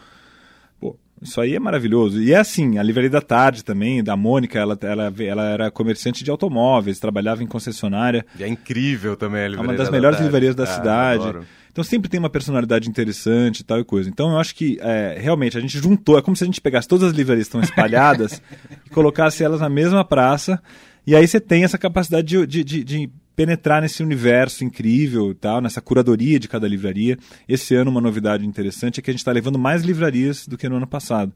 Pô, 0.81 0.97
isso 1.23 1.41
aí 1.41 1.55
é 1.55 1.61
maravilhoso. 1.61 2.21
E 2.21 2.33
é 2.33 2.39
assim, 2.39 2.79
a 2.79 2.83
Livraria 2.83 3.11
da 3.11 3.21
Tarde 3.21 3.65
também, 3.65 4.03
da 4.03 4.17
Mônica, 4.17 4.59
ela, 4.59 4.79
ela, 4.83 5.13
ela 5.19 5.45
era 5.45 5.71
comerciante 5.71 6.25
de 6.25 6.31
automóveis, 6.31 6.99
trabalhava 6.99 7.43
em 7.43 7.47
concessionária. 7.47 8.25
E 8.39 8.43
é 8.43 8.49
incrível 8.49 9.17
também 9.17 9.45
a 9.45 9.49
Livraria 9.49 9.71
É 9.71 9.73
uma 9.73 9.79
das 9.79 9.89
da 9.89 9.93
melhores 9.93 10.17
tarde. 10.17 10.29
livrarias 10.29 10.55
da 10.55 10.65
ah, 10.65 10.67
cidade. 10.67 11.29
Adoro. 11.29 11.47
Então 11.71 11.83
sempre 11.83 12.09
tem 12.09 12.21
uma 12.21 12.31
personalidade 12.31 12.89
interessante 12.89 13.61
e 13.61 13.65
tal 13.65 13.81
e 13.81 13.85
coisa. 13.85 14.09
Então 14.09 14.31
eu 14.31 14.39
acho 14.39 14.55
que 14.55 14.79
é, 14.81 15.19
realmente 15.21 15.59
a 15.59 15.61
gente 15.61 15.77
juntou, 15.77 16.17
é 16.17 16.23
como 16.23 16.37
se 16.37 16.45
a 16.45 16.47
gente 16.47 16.61
pegasse 16.61 16.87
todas 16.87 17.09
as 17.09 17.17
livrarias 17.17 17.49
que 17.49 17.57
estão 17.57 17.61
espalhadas 17.61 18.41
e 18.87 18.91
colocasse 18.91 19.43
elas 19.43 19.61
na 19.61 19.69
mesma 19.69 20.05
praça. 20.05 20.63
E 21.05 21.17
aí 21.17 21.27
você 21.27 21.41
tem 21.41 21.65
essa 21.65 21.77
capacidade 21.77 22.27
de, 22.27 22.47
de, 22.47 22.65
de, 22.65 22.85
de 22.85 23.11
penetrar 23.35 23.83
nesse 23.83 24.03
universo 24.03 24.65
incrível 24.65 25.35
tal, 25.35 25.61
nessa 25.61 25.81
curadoria 25.81 26.39
de 26.39 26.49
cada 26.49 26.69
livraria. 26.69 27.19
Esse 27.49 27.75
ano 27.75 27.91
uma 27.91 28.01
novidade 28.01 28.47
interessante 28.47 29.01
é 29.01 29.03
que 29.03 29.11
a 29.11 29.13
gente 29.13 29.21
está 29.21 29.33
levando 29.33 29.59
mais 29.59 29.83
livrarias 29.83 30.47
do 30.47 30.57
que 30.57 30.69
no 30.69 30.77
ano 30.77 30.87
passado. 30.87 31.33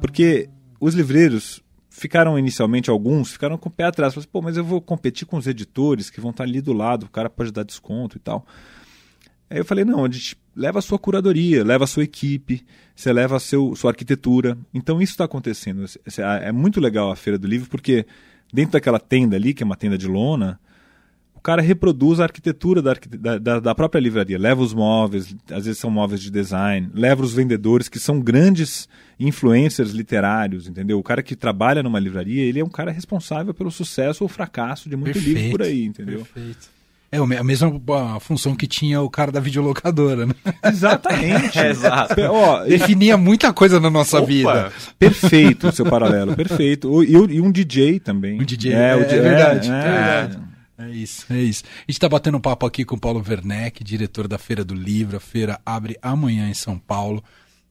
Porque 0.00 0.48
os 0.78 0.94
livreiros 0.94 1.62
ficaram 1.88 2.38
inicialmente, 2.38 2.90
alguns, 2.90 3.32
ficaram 3.32 3.56
com 3.56 3.68
o 3.68 3.72
pé 3.72 3.84
atrás. 3.84 4.12
Falaram 4.12 4.24
assim, 4.24 4.32
pô, 4.32 4.42
mas 4.42 4.56
eu 4.56 4.64
vou 4.64 4.80
competir 4.80 5.26
com 5.26 5.36
os 5.36 5.46
editores 5.46 6.10
que 6.10 6.20
vão 6.20 6.30
estar 6.30 6.44
ali 6.44 6.60
do 6.60 6.72
lado, 6.72 7.06
o 7.06 7.10
cara 7.10 7.30
pode 7.30 7.52
dar 7.52 7.62
desconto 7.62 8.16
e 8.16 8.20
tal. 8.20 8.44
Aí 9.48 9.58
eu 9.58 9.64
falei, 9.64 9.84
não, 9.84 10.04
a 10.04 10.10
gente 10.10 10.36
leva 10.56 10.78
a 10.78 10.82
sua 10.82 10.98
curadoria, 10.98 11.62
leva 11.64 11.84
a 11.84 11.86
sua 11.86 12.02
equipe, 12.02 12.64
você 12.94 13.12
leva 13.12 13.36
a 13.36 13.40
seu, 13.40 13.76
sua 13.76 13.92
arquitetura. 13.92 14.58
Então 14.72 15.00
isso 15.00 15.12
está 15.12 15.24
acontecendo. 15.24 15.84
É 16.42 16.50
muito 16.50 16.80
legal 16.80 17.10
a 17.10 17.16
Feira 17.16 17.38
do 17.38 17.46
Livro, 17.46 17.68
porque 17.70 18.04
dentro 18.52 18.72
daquela 18.72 18.98
tenda 18.98 19.36
ali, 19.36 19.54
que 19.54 19.62
é 19.62 19.66
uma 19.66 19.76
tenda 19.76 19.96
de 19.96 20.08
lona, 20.08 20.58
cara 21.44 21.60
reproduz 21.60 22.20
a 22.20 22.24
arquitetura 22.24 22.80
da, 22.80 23.38
da, 23.38 23.60
da, 23.60 23.74
própria 23.74 24.00
livraria. 24.00 24.38
Leva 24.38 24.62
os 24.62 24.72
móveis, 24.72 25.36
às 25.50 25.66
vezes 25.66 25.78
são 25.78 25.90
móveis 25.90 26.22
de 26.22 26.30
design, 26.30 26.90
leva 26.94 27.22
os 27.22 27.34
vendedores, 27.34 27.86
que 27.86 27.98
são 27.98 28.18
grandes 28.18 28.88
influencers 29.20 29.90
literários, 29.90 30.66
entendeu? 30.66 30.98
O 30.98 31.02
cara 31.02 31.22
que 31.22 31.36
trabalha 31.36 31.82
numa 31.82 32.00
livraria, 32.00 32.42
ele 32.42 32.60
é 32.60 32.64
um 32.64 32.70
cara 32.70 32.90
responsável 32.90 33.52
pelo 33.52 33.70
sucesso 33.70 34.24
ou 34.24 34.28
fracasso 34.28 34.88
de 34.88 34.96
muito 34.96 35.12
Perfeito. 35.12 35.38
livro 35.38 35.50
por 35.50 35.62
aí, 35.62 35.84
entendeu? 35.84 36.20
Perfeito. 36.20 36.74
É 37.12 37.18
a 37.18 37.44
mesma 37.44 37.70
função 38.18 38.56
que 38.56 38.66
tinha 38.66 39.00
o 39.00 39.08
cara 39.08 39.30
da 39.30 39.38
videolocadora, 39.38 40.26
né? 40.26 40.34
Exatamente. 40.64 41.56
é, 41.60 41.70
exato. 41.70 42.20
Ó, 42.22 42.64
Definia 42.64 43.16
muita 43.16 43.52
coisa 43.52 43.78
na 43.78 43.88
nossa 43.88 44.16
Opa. 44.18 44.26
vida. 44.26 44.72
Perfeito 44.98 45.68
o 45.68 45.72
seu 45.72 45.84
paralelo, 45.84 46.34
perfeito. 46.34 47.04
E, 47.04 47.12
e, 47.12 47.40
um 47.40 47.52
DJ 47.52 48.00
também. 48.00 48.40
Um 48.40 48.44
DJ, 48.44 48.72
é, 48.72 48.76
é, 48.76 48.90
é 48.92 49.20
verdade. 49.20 49.70
É, 49.70 49.74
é 49.74 49.82
verdade. 49.82 50.43
É 50.76 50.90
isso, 50.90 51.32
é 51.32 51.40
isso. 51.40 51.62
A 51.64 51.80
gente 51.82 51.90
está 51.90 52.08
batendo 52.08 52.36
um 52.36 52.40
papo 52.40 52.66
aqui 52.66 52.84
com 52.84 52.96
o 52.96 53.00
Paulo 53.00 53.24
Werneck, 53.26 53.84
diretor 53.84 54.26
da 54.26 54.38
Feira 54.38 54.64
do 54.64 54.74
Livro. 54.74 55.16
A 55.16 55.20
feira 55.20 55.60
abre 55.64 55.96
amanhã 56.02 56.48
em 56.48 56.54
São 56.54 56.78
Paulo, 56.78 57.22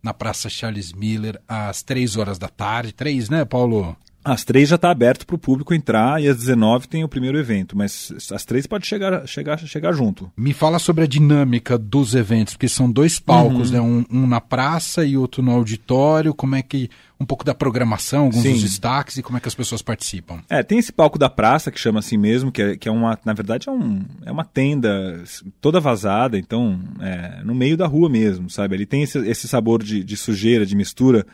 na 0.01 0.13
Praça 0.13 0.49
Charles 0.49 0.93
Miller, 0.93 1.39
às 1.47 1.83
três 1.83 2.15
horas 2.15 2.37
da 2.37 2.47
tarde. 2.47 2.93
Três, 2.93 3.29
né, 3.29 3.43
Paulo? 3.43 3.95
Às 4.23 4.45
três 4.45 4.69
já 4.69 4.75
está 4.75 4.89
aberto 4.89 5.27
para 5.27 5.35
o 5.35 5.39
público 5.39 5.73
entrar 5.73 6.21
e 6.21 6.29
às 6.29 6.37
19 6.37 6.87
tem 6.87 7.03
o 7.03 7.09
primeiro 7.09 7.37
evento, 7.37 7.77
mas 7.77 8.13
às 8.31 8.45
três 8.45 8.65
pode 8.65 8.87
chegar, 8.87 9.27
chegar, 9.27 9.59
chegar 9.59 9.91
junto. 9.91 10.31
Me 10.37 10.53
fala 10.53 10.79
sobre 10.79 11.03
a 11.03 11.07
dinâmica 11.07 11.77
dos 11.77 12.15
eventos, 12.15 12.53
porque 12.53 12.69
são 12.69 12.89
dois 12.89 13.19
palcos, 13.19 13.71
uhum. 13.71 13.75
né? 13.75 13.81
Um, 13.81 14.19
um, 14.19 14.27
na 14.27 14.39
praça 14.39 15.03
e 15.03 15.17
outro 15.17 15.43
no 15.43 15.51
auditório. 15.51 16.33
Como 16.33 16.55
é 16.55 16.61
que. 16.61 16.89
Um 17.23 17.25
pouco 17.25 17.45
da 17.45 17.55
programação, 17.55 18.25
alguns 18.25 18.41
Sim. 18.41 18.51
dos 18.51 18.63
destaques 18.63 19.17
e 19.17 19.23
como 19.23 19.37
é 19.37 19.39
que 19.39 19.47
as 19.47 19.55
pessoas 19.55 19.81
participam. 19.81 20.41
É, 20.49 20.61
tem 20.61 20.77
esse 20.77 20.91
palco 20.91 21.17
da 21.17 21.29
praça, 21.29 21.71
que 21.71 21.79
chama 21.79 21.99
assim 21.99 22.17
mesmo, 22.17 22.51
que 22.51 22.61
é, 22.61 22.75
que 22.75 22.89
é 22.89 22.91
uma. 22.91 23.17
Na 23.23 23.31
verdade, 23.33 23.69
é, 23.69 23.71
um, 23.71 24.03
é 24.25 24.31
uma 24.31 24.43
tenda 24.43 25.23
toda 25.61 25.79
vazada, 25.79 26.37
então, 26.37 26.77
é, 26.99 27.41
no 27.43 27.55
meio 27.55 27.77
da 27.77 27.87
rua 27.87 28.09
mesmo, 28.09 28.49
sabe? 28.49 28.75
Ele 28.75 28.85
tem 28.85 29.03
esse, 29.03 29.17
esse 29.19 29.47
sabor 29.47 29.81
de, 29.81 30.03
de 30.03 30.17
sujeira, 30.17 30.65
de 30.65 30.75
mistura 30.75 31.25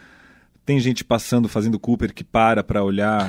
tem 0.69 0.79
gente 0.79 1.03
passando, 1.03 1.49
fazendo 1.49 1.79
Cooper 1.79 2.13
que 2.13 2.23
para 2.23 2.63
para 2.63 2.83
olhar 2.83 3.27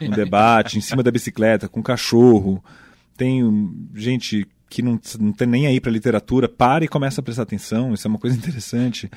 um 0.00 0.10
debate 0.14 0.78
em 0.78 0.80
cima 0.80 1.02
da 1.02 1.10
bicicleta 1.10 1.68
com 1.68 1.80
um 1.80 1.82
cachorro. 1.82 2.62
Tem 3.16 3.42
gente 3.92 4.46
que 4.68 4.82
não, 4.82 5.00
não 5.18 5.32
tem 5.32 5.48
nem 5.48 5.66
aí 5.66 5.80
para 5.80 5.90
literatura, 5.90 6.48
para 6.48 6.84
e 6.84 6.88
começa 6.88 7.20
a 7.20 7.24
prestar 7.24 7.42
atenção. 7.42 7.94
Isso 7.94 8.06
é 8.06 8.10
uma 8.10 8.18
coisa 8.18 8.36
interessante. 8.36 9.10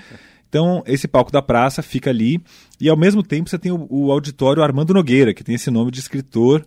Então, 0.50 0.84
esse 0.88 1.08
palco 1.08 1.32
da 1.32 1.41
praça 1.41 1.82
fica 1.82 2.10
ali. 2.10 2.41
E 2.82 2.89
ao 2.89 2.98
mesmo 2.98 3.24
tempo 3.24 3.50
você 3.50 3.58
tem 3.58 3.72
o, 3.72 3.88
o 3.89 4.12
auditório 4.12 4.63
Armando 4.63 4.94
Nogueira, 4.94 5.34
que 5.34 5.44
tem 5.44 5.56
esse 5.56 5.70
nome 5.70 5.91
de 5.91 6.00
escritor, 6.00 6.65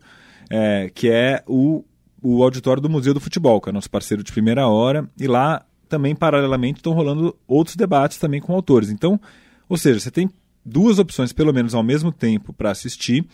é, 0.48 0.90
que 0.94 1.10
é 1.10 1.42
o, 1.46 1.84
o 2.22 2.42
auditório 2.42 2.80
do 2.80 2.88
Museu 2.88 3.12
do 3.12 3.20
Futebol, 3.20 3.60
que 3.60 3.68
é 3.68 3.72
nosso 3.72 3.90
parceiro 3.90 4.22
de 4.22 4.32
primeira 4.32 4.68
hora. 4.68 5.08
E 5.18 5.26
lá 5.26 5.64
também, 5.88 6.14
paralelamente, 6.14 6.78
estão 6.78 6.92
rolando 6.92 7.36
outros 7.46 7.76
debates 7.76 8.18
também 8.18 8.40
com 8.40 8.54
autores. 8.54 8.88
Então, 8.88 9.20
ou 9.68 9.76
seja, 9.76 9.98
você 9.98 10.10
tem 10.10 10.30
duas 10.64 10.98
opções, 10.98 11.32
pelo 11.32 11.52
menos 11.52 11.74
ao 11.74 11.82
mesmo 11.82 12.12
tempo, 12.12 12.52
para 12.52 12.70
assistir. 12.70 13.26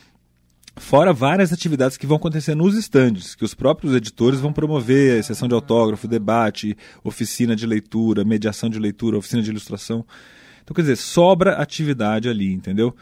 Fora 0.76 1.12
várias 1.12 1.52
atividades 1.52 1.96
que 1.96 2.06
vão 2.06 2.16
acontecer 2.16 2.54
nos 2.54 2.76
estandes, 2.76 3.34
que 3.34 3.44
os 3.44 3.52
próprios 3.52 3.94
editores 3.94 4.40
vão 4.40 4.52
promover, 4.52 5.22
sessão 5.24 5.48
de 5.48 5.54
autógrafo, 5.54 6.06
debate, 6.06 6.76
oficina 7.02 7.56
de 7.56 7.66
leitura, 7.66 8.24
mediação 8.24 8.70
de 8.70 8.78
leitura, 8.78 9.18
oficina 9.18 9.42
de 9.42 9.50
ilustração. 9.50 10.06
Então, 10.68 10.74
quer 10.74 10.82
dizer, 10.82 10.96
sobra 10.96 11.54
atividade 11.54 12.28
ali, 12.28 12.52
entendeu? 12.52 12.94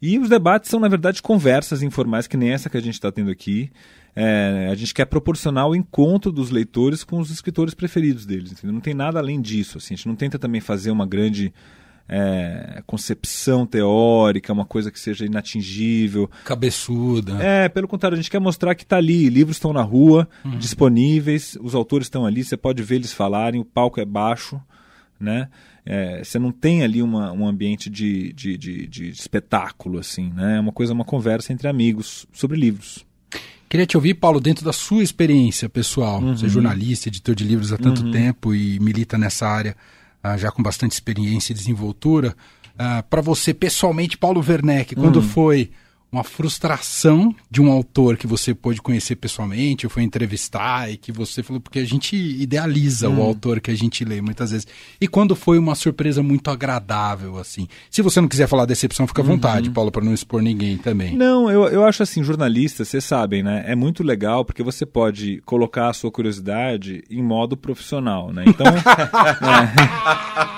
E 0.00 0.20
os 0.20 0.28
debates 0.28 0.70
são, 0.70 0.78
na 0.78 0.86
verdade, 0.86 1.20
conversas 1.20 1.82
informais, 1.82 2.28
que 2.28 2.36
nem 2.36 2.50
essa 2.50 2.70
que 2.70 2.76
a 2.76 2.80
gente 2.80 2.94
está 2.94 3.10
tendo 3.10 3.28
aqui. 3.28 3.72
É, 4.14 4.68
a 4.70 4.74
gente 4.76 4.94
quer 4.94 5.04
proporcionar 5.04 5.66
o 5.66 5.74
encontro 5.74 6.30
dos 6.30 6.50
leitores 6.50 7.02
com 7.02 7.18
os 7.18 7.28
escritores 7.32 7.74
preferidos 7.74 8.24
deles. 8.24 8.52
Entendeu? 8.52 8.72
Não 8.72 8.80
tem 8.80 8.94
nada 8.94 9.18
além 9.18 9.40
disso. 9.40 9.78
Assim. 9.78 9.94
A 9.94 9.96
gente 9.96 10.06
não 10.06 10.14
tenta 10.14 10.38
também 10.38 10.60
fazer 10.60 10.92
uma 10.92 11.04
grande 11.04 11.52
é, 12.08 12.84
concepção 12.86 13.66
teórica, 13.66 14.52
uma 14.52 14.64
coisa 14.64 14.92
que 14.92 15.00
seja 15.00 15.26
inatingível. 15.26 16.30
Cabeçuda. 16.44 17.42
É, 17.42 17.68
pelo 17.68 17.88
contrário, 17.88 18.14
a 18.14 18.20
gente 18.20 18.30
quer 18.30 18.40
mostrar 18.40 18.76
que 18.76 18.84
está 18.84 18.98
ali, 18.98 19.28
livros 19.28 19.56
estão 19.56 19.72
na 19.72 19.82
rua, 19.82 20.28
uhum. 20.44 20.56
disponíveis, 20.56 21.58
os 21.60 21.74
autores 21.74 22.06
estão 22.06 22.24
ali, 22.24 22.44
você 22.44 22.56
pode 22.56 22.80
ver 22.80 22.94
eles 22.94 23.12
falarem, 23.12 23.60
o 23.60 23.64
palco 23.64 24.00
é 24.00 24.04
baixo, 24.04 24.60
né? 25.18 25.48
É, 25.90 26.22
você 26.22 26.38
não 26.38 26.52
tem 26.52 26.82
ali 26.82 27.02
uma, 27.02 27.32
um 27.32 27.48
ambiente 27.48 27.88
de, 27.88 28.30
de, 28.34 28.58
de, 28.58 28.86
de 28.86 29.08
espetáculo, 29.08 29.98
assim, 29.98 30.30
né? 30.34 30.58
É 30.58 30.60
uma 30.60 30.70
coisa, 30.70 30.92
uma 30.92 31.04
conversa 31.04 31.50
entre 31.50 31.66
amigos 31.66 32.26
sobre 32.30 32.60
livros. 32.60 33.06
Queria 33.70 33.86
te 33.86 33.96
ouvir, 33.96 34.12
Paulo, 34.12 34.38
dentro 34.38 34.66
da 34.66 34.72
sua 34.72 35.02
experiência 35.02 35.66
pessoal. 35.66 36.20
Uhum. 36.20 36.36
Você 36.36 36.44
é 36.44 36.48
jornalista, 36.50 37.08
editor 37.08 37.34
de 37.34 37.42
livros 37.42 37.72
há 37.72 37.78
tanto 37.78 38.04
uhum. 38.04 38.10
tempo 38.10 38.54
e 38.54 38.78
milita 38.80 39.16
nessa 39.16 39.48
área 39.48 39.74
uh, 40.22 40.36
já 40.36 40.50
com 40.50 40.62
bastante 40.62 40.92
experiência 40.92 41.52
e 41.52 41.56
desenvoltura. 41.56 42.36
Uh, 42.74 43.02
Para 43.08 43.22
você, 43.22 43.54
pessoalmente, 43.54 44.18
Paulo 44.18 44.44
Werneck, 44.46 44.94
quando 44.94 45.16
uhum. 45.16 45.22
foi 45.22 45.70
uma 46.10 46.24
frustração 46.24 47.34
de 47.50 47.60
um 47.60 47.70
autor 47.70 48.16
que 48.16 48.26
você 48.26 48.54
pôde 48.54 48.80
conhecer 48.80 49.16
pessoalmente, 49.16 49.86
ou 49.86 49.90
foi 49.90 50.02
entrevistar, 50.02 50.90
e 50.90 50.96
que 50.96 51.12
você 51.12 51.42
falou, 51.42 51.60
porque 51.60 51.78
a 51.78 51.84
gente 51.84 52.16
idealiza 52.16 53.08
hum. 53.08 53.18
o 53.18 53.22
autor 53.22 53.60
que 53.60 53.70
a 53.70 53.74
gente 53.74 54.04
lê 54.04 54.20
muitas 54.20 54.50
vezes. 54.50 54.66
E 55.00 55.06
quando 55.06 55.36
foi 55.36 55.58
uma 55.58 55.74
surpresa 55.74 56.22
muito 56.22 56.50
agradável, 56.50 57.38
assim. 57.38 57.68
Se 57.90 58.00
você 58.00 58.20
não 58.20 58.28
quiser 58.28 58.46
falar 58.46 58.64
decepção, 58.64 59.06
fica 59.06 59.20
à 59.20 59.24
uhum. 59.24 59.32
vontade, 59.32 59.70
Paulo, 59.70 59.90
para 59.90 60.04
não 60.04 60.14
expor 60.14 60.40
ninguém 60.40 60.78
também. 60.78 61.14
Não, 61.14 61.50
eu, 61.50 61.68
eu 61.68 61.84
acho 61.84 62.02
assim, 62.02 62.22
jornalistas, 62.22 62.88
vocês 62.88 63.04
sabem, 63.04 63.42
né? 63.42 63.64
É 63.66 63.74
muito 63.74 64.02
legal 64.02 64.44
porque 64.44 64.62
você 64.62 64.86
pode 64.86 65.42
colocar 65.44 65.90
a 65.90 65.92
sua 65.92 66.10
curiosidade 66.10 67.04
em 67.10 67.22
modo 67.22 67.56
profissional, 67.56 68.32
né? 68.32 68.44
Então. 68.46 68.66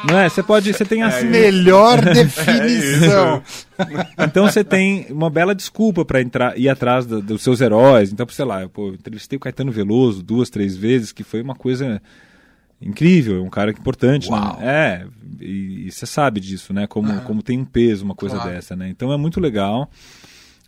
é, 0.06 0.10
não 0.10 0.18
é? 0.18 0.28
Você 0.28 0.42
pode. 0.42 0.72
Você 0.72 0.84
tem 0.84 1.02
assim. 1.02 1.26
Melhor 1.26 2.00
definição. 2.00 3.42
É 3.80 4.24
então 4.26 4.46
você 4.46 4.62
tem 4.62 5.06
uma 5.10 5.30
bela 5.40 5.54
desculpa 5.54 6.04
para 6.04 6.20
entrar 6.20 6.58
ir 6.58 6.68
atrás 6.68 7.06
do, 7.06 7.22
dos 7.22 7.42
seus 7.42 7.62
heróis. 7.62 8.12
Então, 8.12 8.26
sei 8.28 8.44
lá, 8.44 8.60
eu 8.60 8.68
pô, 8.68 8.90
entrevistei 8.90 9.38
o 9.38 9.40
Caetano 9.40 9.72
Veloso 9.72 10.22
duas, 10.22 10.50
três 10.50 10.76
vezes, 10.76 11.12
que 11.12 11.24
foi 11.24 11.40
uma 11.40 11.54
coisa 11.54 12.00
incrível, 12.80 13.38
é 13.38 13.40
um 13.40 13.48
cara 13.48 13.70
importante, 13.70 14.30
né? 14.30 14.56
É, 14.60 15.06
e, 15.40 15.90
você 15.90 16.04
sabe 16.06 16.40
disso, 16.40 16.72
né? 16.74 16.86
Como, 16.86 17.10
uhum. 17.10 17.20
como 17.20 17.42
tem 17.42 17.58
um 17.58 17.64
peso 17.64 18.04
uma 18.04 18.14
coisa 18.14 18.36
claro. 18.36 18.50
dessa, 18.50 18.76
né? 18.76 18.88
Então 18.90 19.12
é 19.12 19.16
muito 19.16 19.40
legal. 19.40 19.90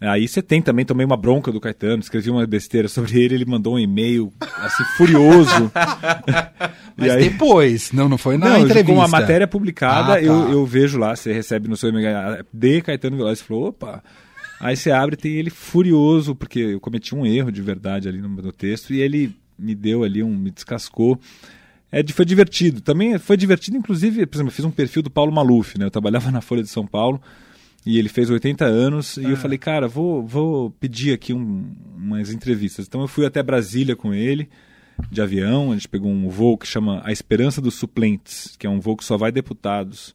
Aí 0.00 0.26
você 0.26 0.43
tem 0.43 0.61
também, 0.61 0.85
tomei 0.85 1.07
uma 1.07 1.17
bronca 1.17 1.52
do 1.52 1.61
Caetano, 1.61 2.00
escrevi 2.00 2.29
uma 2.29 2.45
besteira 2.47 2.88
sobre 2.88 3.23
ele, 3.23 3.37
ele 3.37 3.45
mandou 3.45 3.75
um 3.75 3.79
e-mail 3.79 4.33
assim 4.41 4.85
furioso. 4.97 5.71
Mas 6.97 7.11
aí... 7.11 7.29
depois, 7.29 7.93
não, 7.93 8.09
não 8.09 8.19
foi 8.19 8.37
na 8.37 8.49
não, 8.49 8.59
entrevista. 8.59 8.93
Com 8.93 9.02
a 9.02 9.09
matéria 9.09 9.47
publicada, 9.47 10.14
ah, 10.14 10.17
tá. 10.17 10.23
eu, 10.23 10.50
eu 10.50 10.67
vejo 10.67 10.99
lá, 10.99 11.14
você 11.14 11.33
recebe 11.33 11.69
no 11.69 11.76
seu 11.76 11.91
e-mail 11.91 12.45
de 12.52 12.81
Caetano 12.83 13.17
Veloz, 13.17 13.41
e 13.41 13.45
falou, 13.45 13.69
opa, 13.69 14.02
Aí 14.62 14.76
você 14.76 14.92
abre 14.92 15.14
e 15.14 15.19
tem 15.19 15.33
ele 15.33 15.50
furioso, 15.50 16.37
porque 16.37 16.61
eu 16.61 16.78
cometi 16.78 17.16
um 17.16 17.26
erro 17.26 17.50
de 17.50 17.61
verdade 17.61 18.09
ali 18.09 18.21
no, 18.21 18.28
no 18.28 18.52
texto, 18.52 18.95
e 18.95 19.00
ele 19.00 19.35
me 19.59 19.75
deu 19.75 20.04
ali 20.04 20.23
um. 20.23 20.33
me 20.37 20.52
descascou. 20.52 21.19
É, 21.90 22.00
foi 22.12 22.25
divertido. 22.25 22.81
Também 22.81 23.19
foi 23.19 23.37
divertido, 23.37 23.76
inclusive, 23.76 24.25
por 24.25 24.37
exemplo, 24.37 24.52
eu 24.52 24.54
fiz 24.54 24.64
um 24.64 24.71
perfil 24.71 25.02
do 25.02 25.11
Paulo 25.11 25.33
Maluf, 25.33 25.76
né? 25.76 25.85
Eu 25.85 25.90
trabalhava 25.90 26.31
na 26.31 26.40
Folha 26.40 26.62
de 26.62 26.69
São 26.69 26.87
Paulo 26.87 27.21
e 27.85 27.99
ele 27.99 28.09
fez 28.09 28.31
80 28.31 28.64
anos 28.64 29.16
e 29.16 29.25
eu 29.25 29.33
é. 29.33 29.37
falei, 29.37 29.59
cara, 29.59 29.88
vou, 29.88 30.25
vou 30.25 30.71
pedir 30.71 31.12
aqui 31.12 31.33
um, 31.35 31.66
umas 31.97 32.33
entrevistas. 32.33 32.87
Então 32.87 33.00
eu 33.00 33.09
fui 33.09 33.26
até 33.26 33.42
Brasília 33.42 33.97
com 33.97 34.14
ele, 34.14 34.49
de 35.11 35.21
avião, 35.21 35.73
a 35.73 35.75
gente 35.75 35.88
pegou 35.88 36.09
um 36.09 36.28
voo 36.28 36.57
que 36.57 36.69
chama 36.69 37.02
A 37.04 37.11
Esperança 37.11 37.61
dos 37.61 37.75
Suplentes, 37.75 38.54
que 38.57 38.64
é 38.64 38.71
um 38.71 38.78
voo 38.78 38.97
que 38.97 39.04
só 39.04 39.16
vai 39.16 39.33
deputados 39.33 40.14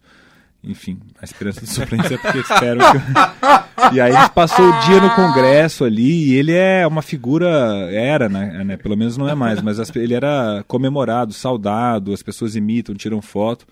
enfim, 0.67 0.99
a 1.21 1.23
esperança 1.23 1.65
suplente 1.65 2.13
é 2.13 2.17
porque 2.17 2.39
espero 2.39 2.79
que. 2.79 3.95
e 3.95 4.01
aí 4.01 4.13
a 4.13 4.21
gente 4.21 4.33
passou 4.33 4.65
o 4.67 4.79
dia 4.81 4.99
no 4.99 5.15
Congresso 5.15 5.85
ali, 5.85 6.29
e 6.29 6.35
ele 6.35 6.51
é 6.51 6.85
uma 6.85 7.01
figura, 7.01 7.47
era, 7.91 8.27
né? 8.27 8.63
né 8.63 8.77
pelo 8.77 8.97
menos 8.97 9.17
não 9.17 9.29
é 9.29 9.33
mais, 9.33 9.61
mas 9.61 9.79
as, 9.79 9.95
ele 9.95 10.13
era 10.13 10.63
comemorado, 10.67 11.33
saudado, 11.33 12.13
as 12.13 12.21
pessoas 12.21 12.55
imitam, 12.55 12.93
tiram 12.93 13.21
foto, 13.21 13.65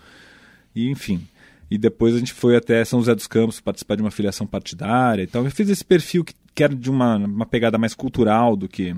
e 0.73 0.89
enfim. 0.89 1.27
E 1.69 1.77
depois 1.77 2.15
a 2.15 2.19
gente 2.19 2.33
foi 2.33 2.55
até 2.55 2.85
São 2.85 2.99
José 2.99 3.15
dos 3.15 3.27
Campos 3.27 3.59
participar 3.59 3.95
de 3.95 4.01
uma 4.01 4.11
filiação 4.11 4.45
partidária. 4.45 5.23
Então 5.23 5.43
eu 5.43 5.51
fiz 5.51 5.67
esse 5.67 5.83
perfil 5.83 6.23
que, 6.23 6.33
que 6.53 6.63
era 6.63 6.75
de 6.75 6.89
uma, 6.89 7.17
uma 7.17 7.45
pegada 7.45 7.77
mais 7.77 7.93
cultural 7.93 8.55
do 8.55 8.67
que 8.67 8.95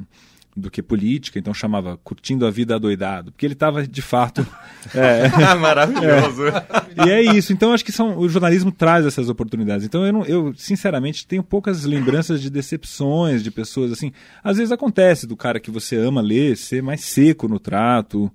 do 0.57 0.71
que 0.71 0.81
política, 0.81 1.37
então 1.37 1.53
chamava 1.53 1.97
Curtindo 2.03 2.45
a 2.45 2.49
Vida 2.49 2.75
Adoidado, 2.75 3.31
porque 3.31 3.45
ele 3.45 3.53
estava 3.53 3.87
de 3.87 4.01
fato. 4.01 4.45
É, 4.95 5.27
Maravilhoso. 5.55 6.47
É. 6.47 7.05
E 7.05 7.09
é 7.09 7.21
isso. 7.21 7.51
Então 7.51 7.73
acho 7.73 7.83
que 7.83 7.91
são, 7.91 8.17
o 8.17 8.29
jornalismo 8.29 8.71
traz 8.71 9.05
essas 9.05 9.27
oportunidades. 9.27 9.85
Então 9.85 10.05
eu, 10.05 10.13
não, 10.13 10.25
eu, 10.25 10.53
sinceramente, 10.55 11.27
tenho 11.27 11.43
poucas 11.43 11.83
lembranças 11.83 12.41
de 12.41 12.49
decepções 12.49 13.43
de 13.43 13.51
pessoas 13.51 13.91
assim. 13.91 14.13
Às 14.41 14.55
vezes 14.55 14.71
acontece 14.71 15.27
do 15.27 15.35
cara 15.35 15.59
que 15.59 15.69
você 15.69 15.97
ama 15.97 16.21
ler 16.21 16.55
ser 16.55 16.81
mais 16.81 17.01
seco 17.01 17.49
no 17.49 17.59
trato, 17.59 18.31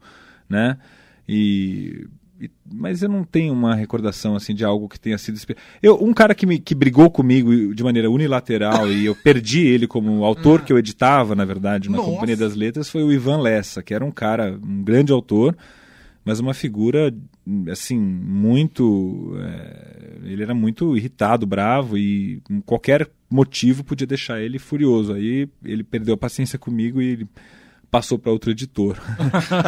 né? 0.46 0.76
E 1.26 2.06
mas 2.70 3.02
eu 3.02 3.08
não 3.08 3.24
tenho 3.24 3.52
uma 3.52 3.74
recordação 3.74 4.36
assim 4.36 4.54
de 4.54 4.64
algo 4.64 4.88
que 4.88 4.98
tenha 4.98 5.18
sido 5.18 5.38
eu 5.82 6.02
um 6.02 6.12
cara 6.12 6.34
que 6.34 6.46
me 6.46 6.58
que 6.58 6.74
brigou 6.74 7.10
comigo 7.10 7.74
de 7.74 7.82
maneira 7.82 8.10
unilateral 8.10 8.90
e 8.90 9.06
eu 9.06 9.14
perdi 9.14 9.66
ele 9.66 9.86
como 9.86 10.24
autor 10.24 10.62
que 10.62 10.72
eu 10.72 10.78
editava 10.78 11.34
na 11.34 11.44
verdade 11.44 11.90
na 11.90 11.98
Nossa. 11.98 12.10
companhia 12.10 12.36
das 12.36 12.54
letras 12.54 12.88
foi 12.88 13.02
o 13.02 13.12
Ivan 13.12 13.40
Lessa 13.40 13.82
que 13.82 13.94
era 13.94 14.04
um 14.04 14.10
cara 14.10 14.58
um 14.62 14.82
grande 14.82 15.12
autor 15.12 15.56
mas 16.24 16.40
uma 16.40 16.54
figura 16.54 17.14
assim 17.70 17.98
muito 17.98 19.36
é, 19.40 20.18
ele 20.24 20.42
era 20.42 20.54
muito 20.54 20.96
irritado 20.96 21.46
bravo 21.46 21.98
e 21.98 22.40
qualquer 22.64 23.08
motivo 23.28 23.82
podia 23.82 24.06
deixar 24.06 24.40
ele 24.40 24.58
furioso 24.58 25.12
aí 25.12 25.48
ele 25.64 25.82
perdeu 25.82 26.14
a 26.14 26.18
paciência 26.18 26.58
comigo 26.58 27.00
e 27.00 27.06
ele 27.06 27.28
passou 27.92 28.18
para 28.18 28.32
outro 28.32 28.50
editor. 28.50 28.96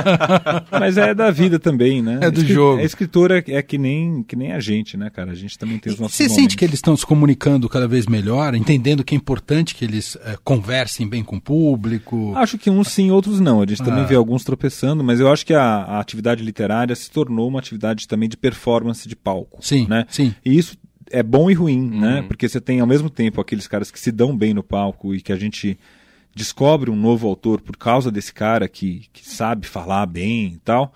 Mas 0.72 0.96
é 0.96 1.12
da 1.12 1.30
vida 1.30 1.58
também, 1.58 2.00
né? 2.00 2.20
É 2.22 2.30
do 2.30 2.38
Escrit 2.38 2.54
jogo. 2.54 2.80
A 2.80 2.82
escritora 2.82 3.44
é 3.46 3.62
que 3.62 3.76
nem, 3.76 4.22
que 4.22 4.34
nem 4.34 4.52
a 4.52 4.60
gente, 4.60 4.96
né, 4.96 5.10
cara? 5.10 5.32
A 5.32 5.34
gente 5.34 5.58
também 5.58 5.78
tem 5.78 5.92
os 5.92 6.00
nossos 6.00 6.16
Você 6.16 6.30
sente 6.30 6.56
que 6.56 6.64
eles 6.64 6.76
estão 6.76 6.96
se 6.96 7.04
comunicando 7.04 7.68
cada 7.68 7.86
vez 7.86 8.06
melhor, 8.06 8.54
entendendo 8.54 9.04
que 9.04 9.14
é 9.14 9.18
importante 9.18 9.74
que 9.74 9.84
eles 9.84 10.16
é, 10.24 10.38
conversem 10.42 11.06
bem 11.06 11.22
com 11.22 11.36
o 11.36 11.40
público? 11.40 12.32
Acho 12.34 12.56
que 12.56 12.70
uns 12.70 12.88
sim, 12.88 13.10
outros 13.10 13.40
não. 13.40 13.60
A 13.60 13.66
gente 13.66 13.82
ah. 13.82 13.84
também 13.84 14.06
vê 14.06 14.14
alguns 14.14 14.42
tropeçando, 14.42 15.04
mas 15.04 15.20
eu 15.20 15.30
acho 15.30 15.44
que 15.44 15.52
a, 15.52 15.62
a, 15.62 16.00
atividade 16.00 16.42
literária 16.42 16.96
se 16.96 17.10
tornou 17.10 17.46
uma 17.46 17.58
atividade 17.58 18.08
também 18.08 18.26
de 18.26 18.38
performance 18.38 19.06
de 19.06 19.14
palco. 19.14 19.58
Sim, 19.60 19.86
né? 19.86 20.06
sim. 20.08 20.34
E 20.42 20.56
isso 20.56 20.78
é 21.10 21.22
bom 21.22 21.50
e 21.50 21.54
ruim, 21.54 21.90
né? 21.90 21.94
uhum. 21.94 22.00
né? 22.00 22.22
Porque 22.22 22.48
você 22.48 22.58
tem 22.58 22.80
ao 22.80 22.86
mesmo 22.86 23.10
tempo 23.10 23.38
aqueles 23.38 23.68
caras 23.68 23.90
que 23.90 24.00
se 24.00 24.10
dão 24.10 24.34
bem 24.34 24.54
no 24.54 24.62
palco 24.62 25.14
e 25.14 25.20
que 25.20 25.30
a 25.30 25.36
gente 25.36 25.78
descobre 26.34 26.90
um 26.90 26.96
novo 26.96 27.28
autor 27.28 27.60
por 27.60 27.76
causa 27.76 28.10
desse 28.10 28.32
cara 28.32 28.68
que, 28.68 29.06
que 29.12 29.28
sabe 29.28 29.66
falar 29.66 30.06
bem 30.06 30.54
e 30.54 30.58
tal. 30.64 30.92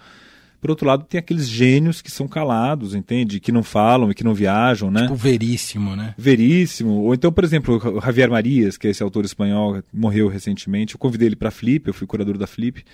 Por 0.60 0.70
outro 0.70 0.86
lado, 0.86 1.04
tem 1.04 1.18
aqueles 1.18 1.48
gênios 1.48 2.02
que 2.02 2.10
são 2.10 2.26
calados, 2.26 2.92
entende? 2.92 3.38
Que 3.38 3.52
não 3.52 3.62
falam 3.62 4.10
e 4.10 4.14
que 4.14 4.24
não 4.24 4.34
viajam, 4.34 4.90
né? 4.90 5.02
Tipo 5.02 5.14
veríssimo, 5.14 5.94
né? 5.94 6.14
Veríssimo. 6.18 6.90
Ou 6.90 7.14
então, 7.14 7.30
por 7.32 7.44
exemplo, 7.44 7.76
o 7.96 8.00
Javier 8.00 8.28
Marias, 8.28 8.76
que 8.76 8.88
é 8.88 8.90
esse 8.90 9.02
autor 9.02 9.24
espanhol, 9.24 9.80
morreu 9.92 10.26
recentemente. 10.26 10.94
Eu 10.94 10.98
convidei 10.98 11.28
ele 11.28 11.36
para 11.36 11.52
Flip, 11.52 11.86
eu 11.86 11.94
fui 11.94 12.08
curador 12.08 12.36
da 12.36 12.46
Flip. 12.46 12.84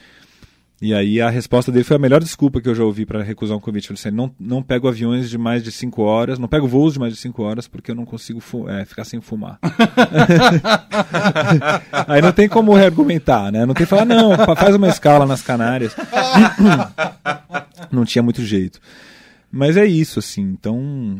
E 0.82 0.92
aí 0.92 1.20
a 1.20 1.30
resposta 1.30 1.70
dele 1.70 1.84
foi 1.84 1.96
a 1.96 2.00
melhor 2.00 2.20
desculpa 2.20 2.60
que 2.60 2.68
eu 2.68 2.74
já 2.74 2.84
ouvi 2.84 3.06
para 3.06 3.22
recusar 3.22 3.56
um 3.56 3.60
convite. 3.60 3.88
Ele 3.88 3.94
disse: 3.94 4.10
não, 4.10 4.34
não 4.38 4.62
pego 4.62 4.88
aviões 4.88 5.30
de 5.30 5.38
mais 5.38 5.62
de 5.62 5.70
5 5.70 6.02
horas, 6.02 6.38
não 6.38 6.48
pego 6.48 6.66
voos 6.66 6.94
de 6.94 6.98
mais 6.98 7.12
de 7.12 7.18
5 7.20 7.42
horas 7.42 7.68
porque 7.68 7.92
eu 7.92 7.94
não 7.94 8.04
consigo 8.04 8.42
é, 8.68 8.84
ficar 8.84 9.04
sem 9.04 9.20
fumar. 9.20 9.58
aí 12.06 12.20
não 12.20 12.32
tem 12.32 12.48
como 12.48 12.74
argumentar, 12.74 13.52
né? 13.52 13.64
Não 13.64 13.72
tem 13.72 13.87
que 13.87 13.90
falar, 13.90 14.04
não, 14.04 14.37
faz 14.56 14.74
uma 14.74 14.88
escala 14.88 15.24
nas 15.24 15.42
Canárias. 15.42 15.94
não 17.90 18.04
tinha 18.04 18.22
muito 18.22 18.42
jeito. 18.42 18.80
Mas 19.50 19.76
é 19.76 19.87
isso, 19.87 20.18
assim. 20.18 20.42
Então, 20.42 21.18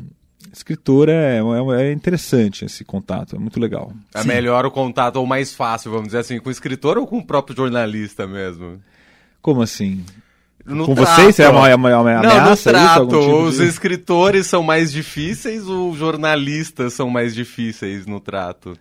escritor 0.53 1.09
é, 1.09 1.38
é, 1.38 1.83
é, 1.83 1.93
interessante 1.93 2.64
esse 2.64 2.85
contato, 2.85 3.37
é 3.37 3.38
muito 3.38 3.61
legal. 3.61 3.93
É 4.12 4.23
Sim. 4.23 4.29
melhor 4.29 4.67
o 4.67 4.71
contato, 4.71 5.17
ou 5.17 5.27
mais 5.27 5.55
fácil, 5.55 5.93
vamos 5.93 6.07
dizer 6.07 6.19
assim, 6.19 6.40
com 6.40 6.49
o 6.49 6.53
escritor 6.53 6.99
ou 6.99 7.07
com 7.07 7.19
o 7.19 7.25
próprio 7.25 7.57
jornalista 7.57 8.27
mesmo? 8.27 8.81
Como 9.45 9.61
assim? 9.61 10.03
No 10.65 10.87
Com 10.87 10.95
trato. 10.95 11.21
vocês? 11.21 11.39
É 11.39 11.51
uma, 11.51 11.69
é 11.69 11.75
uma, 11.75 11.91
é 11.91 11.97
uma 11.97 12.23
Não, 12.23 12.31
ameaça? 12.31 12.73
No 12.73 12.79
trato. 12.79 13.03
Isso, 13.03 13.21
tipo 13.21 13.43
os 13.43 13.57
de... 13.59 13.65
escritores 13.67 14.47
são 14.47 14.63
mais 14.63 14.91
difíceis, 14.91 15.69
os 15.69 15.99
jornalistas 15.99 16.95
são 16.95 17.11
mais 17.11 17.35
difíceis 17.35 18.07
no 18.07 18.21
trato? 18.21 18.75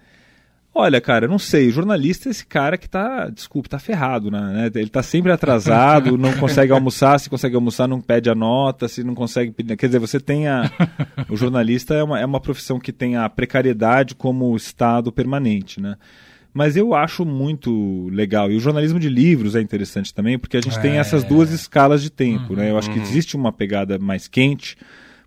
Olha, 0.73 1.01
cara, 1.01 1.25
eu 1.25 1.29
não 1.29 1.37
sei. 1.37 1.67
O 1.67 1.71
jornalista 1.71 2.29
é 2.29 2.31
esse 2.31 2.45
cara 2.45 2.77
que 2.77 2.87
tá, 2.87 3.27
desculpe, 3.27 3.67
tá 3.67 3.77
ferrado, 3.77 4.31
né? 4.31 4.71
Ele 4.73 4.89
tá 4.89 5.03
sempre 5.03 5.33
atrasado, 5.33 6.15
não 6.17 6.31
consegue 6.31 6.71
almoçar, 6.71 7.19
se 7.19 7.29
consegue 7.29 7.55
almoçar, 7.55 7.85
não 7.85 7.99
pede 7.99 8.29
a 8.29 8.33
nota, 8.33 8.87
se 8.87 9.03
não 9.03 9.13
consegue 9.13 9.51
pedir. 9.51 9.75
Quer 9.75 9.87
dizer, 9.87 9.99
você 9.99 10.17
tem 10.17 10.47
a. 10.47 10.71
O 11.29 11.35
jornalista 11.35 11.93
é 11.93 12.01
uma, 12.01 12.21
é 12.21 12.25
uma 12.25 12.39
profissão 12.39 12.79
que 12.79 12.93
tem 12.93 13.17
a 13.17 13.27
precariedade 13.27 14.15
como 14.15 14.55
estado 14.55 15.11
permanente, 15.11 15.81
né? 15.81 15.97
Mas 16.53 16.77
eu 16.77 16.93
acho 16.93 17.25
muito 17.25 18.07
legal. 18.09 18.51
E 18.51 18.55
o 18.55 18.59
jornalismo 18.59 18.99
de 18.99 19.09
livros 19.09 19.55
é 19.55 19.61
interessante 19.61 20.13
também, 20.13 20.37
porque 20.37 20.57
a 20.57 20.61
gente 20.61 20.77
é... 20.77 20.81
tem 20.81 20.97
essas 20.97 21.23
duas 21.23 21.51
escalas 21.51 22.01
de 22.01 22.11
tempo, 22.11 22.51
uhum, 22.51 22.59
né? 22.59 22.69
Eu 22.69 22.77
acho 22.77 22.91
que 22.91 22.99
uhum. 22.99 23.03
existe 23.03 23.35
uma 23.35 23.51
pegada 23.51 23.97
mais 23.97 24.27
quente. 24.27 24.77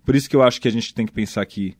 Por 0.05 0.15
isso 0.15 0.29
que 0.29 0.35
eu 0.35 0.41
acho 0.41 0.61
que 0.61 0.67
a 0.67 0.71
gente 0.71 0.93
tem 0.93 1.05
que 1.05 1.11
pensar 1.11 1.45
que 1.45 1.75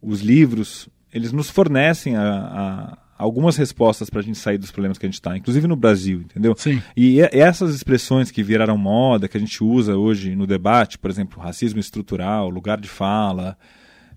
os 0.00 0.20
livros 0.20 0.88
eles 1.12 1.32
nos 1.32 1.48
fornecem 1.48 2.14
a, 2.14 2.22
a 2.22 2.98
algumas 3.18 3.56
respostas 3.56 4.10
para 4.10 4.20
a 4.20 4.22
gente 4.22 4.38
sair 4.38 4.58
dos 4.58 4.70
problemas 4.70 4.98
que 4.98 5.06
a 5.06 5.08
gente 5.08 5.14
está, 5.14 5.36
inclusive 5.36 5.66
no 5.66 5.76
Brasil, 5.76 6.20
entendeu? 6.20 6.54
Sim. 6.56 6.82
E 6.96 7.20
essas 7.20 7.74
expressões 7.74 8.30
que 8.30 8.42
viraram 8.42 8.76
moda, 8.76 9.26
que 9.26 9.36
a 9.36 9.40
gente 9.40 9.64
usa 9.64 9.96
hoje 9.96 10.36
no 10.36 10.46
debate, 10.46 10.98
por 10.98 11.10
exemplo, 11.10 11.40
racismo 11.40 11.80
estrutural, 11.80 12.50
lugar 12.50 12.78
de 12.78 12.88
fala, 12.88 13.56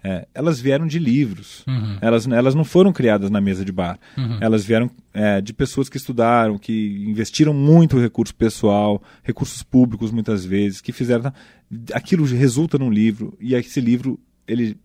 é, 0.03 0.27
elas 0.33 0.59
vieram 0.59 0.87
de 0.87 0.97
livros. 0.97 1.63
Uhum. 1.67 1.97
Elas, 2.01 2.27
elas 2.27 2.55
não 2.55 2.63
foram 2.63 2.93
criadas 2.93 3.29
na 3.29 3.41
mesa 3.41 3.65
de 3.65 3.71
bar. 3.71 3.99
Uhum. 4.17 4.37
Elas 4.39 4.63
vieram 4.63 4.89
é, 5.13 5.41
de 5.41 5.53
pessoas 5.53 5.89
que 5.89 5.97
estudaram, 5.97 6.57
que 6.57 7.05
investiram 7.07 7.53
muito 7.53 7.99
recurso 7.99 8.33
pessoal, 8.33 9.01
recursos 9.23 9.61
públicos 9.61 10.11
muitas 10.11 10.45
vezes, 10.45 10.81
que 10.81 10.91
fizeram. 10.91 11.33
Aquilo 11.93 12.25
resulta 12.25 12.77
num 12.77 12.89
livro, 12.89 13.37
e 13.39 13.53
esse 13.53 13.81
livro 13.81 14.19
ele 14.47 14.77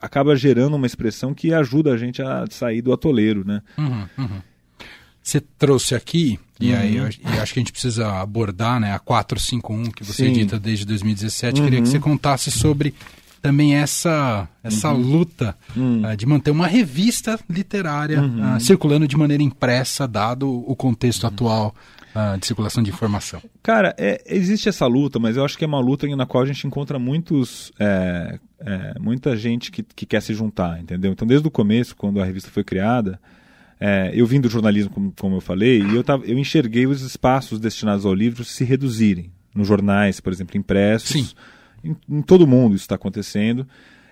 acaba 0.00 0.36
gerando 0.36 0.76
uma 0.76 0.86
expressão 0.86 1.34
que 1.34 1.52
ajuda 1.52 1.92
a 1.92 1.96
gente 1.96 2.22
a 2.22 2.44
sair 2.50 2.82
do 2.82 2.92
atoleiro, 2.92 3.44
né? 3.44 3.62
Uhum, 3.76 4.06
uhum. 4.16 4.42
Você 5.20 5.40
trouxe 5.40 5.94
aqui, 5.94 6.38
e 6.60 6.72
aí 6.72 6.96
eu, 6.96 7.04
eu, 7.04 7.42
acho 7.42 7.52
que 7.52 7.58
a 7.58 7.62
gente 7.62 7.72
precisa 7.72 8.20
abordar 8.20 8.80
né, 8.80 8.94
a 8.94 8.98
451 8.98 9.90
que 9.90 10.02
você 10.02 10.24
Sim. 10.24 10.30
edita 10.30 10.58
desde 10.58 10.86
2017. 10.86 11.60
Uhum. 11.60 11.66
Queria 11.66 11.82
que 11.82 11.88
você 11.88 11.98
contasse 11.98 12.50
sobre 12.50 12.94
também 13.40 13.76
essa, 13.76 14.48
essa 14.62 14.92
uhum. 14.92 15.00
luta 15.00 15.56
uh, 15.76 16.16
de 16.16 16.26
manter 16.26 16.50
uma 16.50 16.66
revista 16.66 17.38
literária 17.48 18.20
uhum. 18.20 18.56
uh, 18.56 18.60
circulando 18.60 19.06
de 19.06 19.16
maneira 19.16 19.42
impressa, 19.42 20.06
dado 20.06 20.48
o 20.48 20.74
contexto 20.74 21.24
uhum. 21.24 21.28
atual 21.28 21.74
uh, 22.14 22.38
de 22.38 22.46
circulação 22.46 22.82
de 22.82 22.90
informação. 22.90 23.42
Cara, 23.62 23.94
é, 23.98 24.22
existe 24.26 24.68
essa 24.68 24.86
luta, 24.86 25.18
mas 25.18 25.36
eu 25.36 25.44
acho 25.44 25.56
que 25.56 25.64
é 25.64 25.68
uma 25.68 25.80
luta 25.80 26.06
na 26.16 26.26
qual 26.26 26.42
a 26.42 26.46
gente 26.46 26.66
encontra 26.66 26.98
muitos, 26.98 27.72
é, 27.78 28.38
é, 28.60 28.98
muita 28.98 29.36
gente 29.36 29.70
que, 29.70 29.82
que 29.82 30.06
quer 30.06 30.22
se 30.22 30.34
juntar, 30.34 30.80
entendeu? 30.80 31.12
Então, 31.12 31.26
desde 31.26 31.46
o 31.46 31.50
começo, 31.50 31.96
quando 31.96 32.20
a 32.20 32.24
revista 32.24 32.50
foi 32.50 32.64
criada, 32.64 33.20
é, 33.80 34.10
eu 34.12 34.26
vim 34.26 34.40
do 34.40 34.48
jornalismo, 34.48 34.90
como, 34.90 35.12
como 35.18 35.36
eu 35.36 35.40
falei, 35.40 35.82
e 35.82 35.94
eu, 35.94 36.02
tava, 36.02 36.24
eu 36.24 36.38
enxerguei 36.38 36.86
os 36.86 37.02
espaços 37.02 37.60
destinados 37.60 38.04
ao 38.04 38.14
livro 38.14 38.44
se 38.44 38.64
reduzirem. 38.64 39.30
Nos 39.54 39.66
jornais, 39.66 40.20
por 40.20 40.32
exemplo, 40.32 40.56
impressos. 40.56 41.08
Sim. 41.08 41.28
Em, 41.82 41.96
em 42.08 42.22
todo 42.22 42.46
mundo 42.46 42.74
isso 42.74 42.84
está 42.84 42.94
acontecendo. 42.94 43.66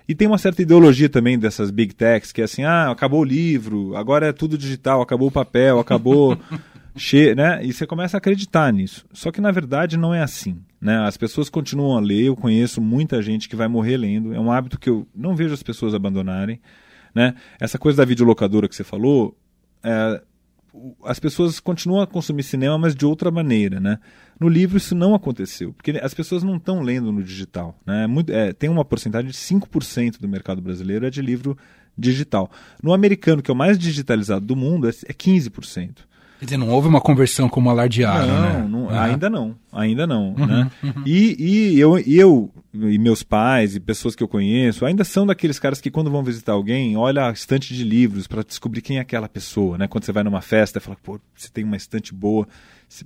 E 0.07 0.15
tem 0.15 0.27
uma 0.27 0.37
certa 0.37 0.61
ideologia 0.61 1.09
também 1.09 1.37
dessas 1.37 1.69
big 1.69 1.93
techs, 1.93 2.31
que 2.31 2.41
é 2.41 2.45
assim, 2.45 2.63
ah, 2.63 2.89
acabou 2.89 3.21
o 3.21 3.25
livro, 3.25 3.95
agora 3.95 4.27
é 4.27 4.31
tudo 4.31 4.57
digital, 4.57 5.01
acabou 5.01 5.27
o 5.27 5.31
papel, 5.31 5.79
acabou 5.79 6.37
Che 6.97 7.35
né? 7.35 7.63
E 7.63 7.71
você 7.71 7.85
começa 7.85 8.17
a 8.17 8.19
acreditar 8.19 8.73
nisso. 8.73 9.05
Só 9.13 9.31
que 9.31 9.39
na 9.39 9.51
verdade 9.51 9.95
não 9.95 10.13
é 10.13 10.21
assim. 10.21 10.59
Né? 10.81 10.97
As 11.05 11.15
pessoas 11.15 11.49
continuam 11.49 11.95
a 11.95 12.01
ler, 12.01 12.25
eu 12.25 12.35
conheço 12.35 12.81
muita 12.81 13.21
gente 13.21 13.47
que 13.47 13.55
vai 13.55 13.67
morrer 13.67 13.97
lendo. 13.97 14.33
É 14.33 14.39
um 14.39 14.51
hábito 14.51 14.79
que 14.79 14.89
eu 14.89 15.07
não 15.15 15.35
vejo 15.35 15.53
as 15.53 15.63
pessoas 15.63 15.93
abandonarem. 15.93 16.59
Né? 17.13 17.35
Essa 17.59 17.77
coisa 17.77 17.99
da 17.99 18.05
videolocadora 18.05 18.67
que 18.67 18.75
você 18.75 18.83
falou, 18.83 19.37
é, 19.83 20.21
as 21.03 21.19
pessoas 21.19 21.59
continuam 21.59 22.01
a 22.01 22.07
consumir 22.07 22.43
cinema, 22.43 22.77
mas 22.77 22.95
de 22.95 23.05
outra 23.05 23.31
maneira. 23.31 23.79
Né? 23.79 23.99
No 24.39 24.47
livro 24.47 24.77
isso 24.77 24.95
não 24.95 25.13
aconteceu, 25.15 25.73
porque 25.73 25.91
as 26.01 26.13
pessoas 26.13 26.43
não 26.43 26.57
estão 26.57 26.81
lendo 26.81 27.11
no 27.11 27.23
digital. 27.23 27.79
Né? 27.85 28.03
É 28.03 28.07
muito, 28.07 28.31
é, 28.31 28.53
tem 28.53 28.69
uma 28.69 28.85
porcentagem 28.85 29.29
de 29.29 29.37
5% 29.37 30.19
do 30.19 30.27
mercado 30.27 30.61
brasileiro 30.61 31.05
é 31.05 31.09
de 31.09 31.21
livro 31.21 31.57
digital. 31.97 32.51
No 32.81 32.93
americano, 32.93 33.41
que 33.41 33.49
é 33.49 33.53
o 33.53 33.57
mais 33.57 33.77
digitalizado 33.77 34.45
do 34.45 34.55
mundo, 34.55 34.87
é, 34.87 34.91
é 34.91 35.13
15%. 35.13 35.99
Quer 36.39 36.45
dizer, 36.45 36.57
não 36.57 36.69
houve 36.69 36.87
uma 36.87 37.01
conversão 37.01 37.49
como 37.49 37.69
alardearam, 37.69 38.27
não, 38.27 38.41
né? 38.41 38.67
Não. 38.69 38.89
Ainda 38.89 39.29
não, 39.29 39.55
ainda 39.71 40.07
não, 40.07 40.35
uhum, 40.37 40.45
né? 40.45 40.71
Uhum. 40.83 41.03
E, 41.05 41.35
e, 41.39 41.79
eu, 41.79 41.97
e 41.97 42.17
eu 42.17 42.51
e 42.73 42.97
meus 42.99 43.23
pais 43.23 43.75
e 43.75 43.79
pessoas 43.79 44.15
que 44.15 44.21
eu 44.21 44.27
conheço 44.27 44.85
ainda 44.85 45.03
são 45.03 45.25
daqueles 45.25 45.57
caras 45.57 45.81
que 45.81 45.89
quando 45.89 46.11
vão 46.11 46.23
visitar 46.23 46.51
alguém, 46.51 46.95
olha 46.95 47.27
a 47.27 47.31
estante 47.31 47.73
de 47.73 47.83
livros 47.83 48.27
para 48.27 48.43
descobrir 48.43 48.81
quem 48.81 48.97
é 48.97 48.99
aquela 49.01 49.27
pessoa, 49.27 49.77
né? 49.77 49.87
Quando 49.87 50.03
você 50.03 50.11
vai 50.11 50.23
numa 50.23 50.41
festa 50.41 50.77
e 50.77 50.81
fala, 50.81 50.97
pô, 51.01 51.19
você 51.35 51.49
tem 51.49 51.63
uma 51.63 51.75
estante 51.75 52.13
boa. 52.13 52.47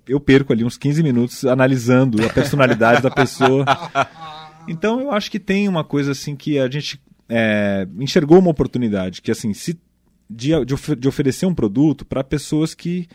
Eu 0.07 0.19
perco 0.19 0.51
ali 0.51 0.63
uns 0.63 0.77
15 0.77 1.01
minutos 1.01 1.45
analisando 1.45 2.23
a 2.25 2.29
personalidade 2.29 3.01
da 3.01 3.09
pessoa. 3.09 3.65
Então 4.67 4.99
eu 4.99 5.11
acho 5.11 5.31
que 5.31 5.39
tem 5.39 5.67
uma 5.67 5.83
coisa 5.83 6.11
assim 6.11 6.35
que 6.35 6.59
a 6.59 6.69
gente 6.69 7.01
é, 7.27 7.87
enxergou 7.99 8.37
uma 8.39 8.51
oportunidade, 8.51 9.21
que 9.21 9.31
assim, 9.31 9.53
se 9.53 9.79
de, 10.31 10.65
de, 10.65 10.73
of 10.73 10.95
de 10.95 11.07
oferecer 11.07 11.45
um 11.45 11.53
produto 11.53 12.05
para 12.05 12.23
pessoas 12.23 12.73
que, 12.73 13.07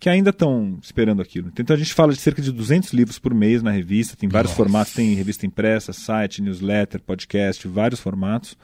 que 0.00 0.08
ainda 0.08 0.30
estão 0.30 0.78
esperando 0.82 1.20
aquilo. 1.20 1.50
Então 1.58 1.74
a 1.74 1.78
gente 1.78 1.92
fala 1.92 2.12
de 2.12 2.18
cerca 2.18 2.40
de 2.40 2.50
200 2.50 2.92
livros 2.92 3.18
por 3.18 3.34
mês 3.34 3.62
na 3.62 3.70
revista, 3.70 4.16
tem 4.16 4.28
vários 4.28 4.52
Nossa. 4.52 4.62
formatos, 4.62 4.94
tem 4.94 5.14
revista 5.14 5.46
impressa, 5.46 5.92
site, 5.92 6.42
newsletter, 6.42 7.00
podcast, 7.00 7.68
vários 7.68 8.00
formatos. 8.00 8.56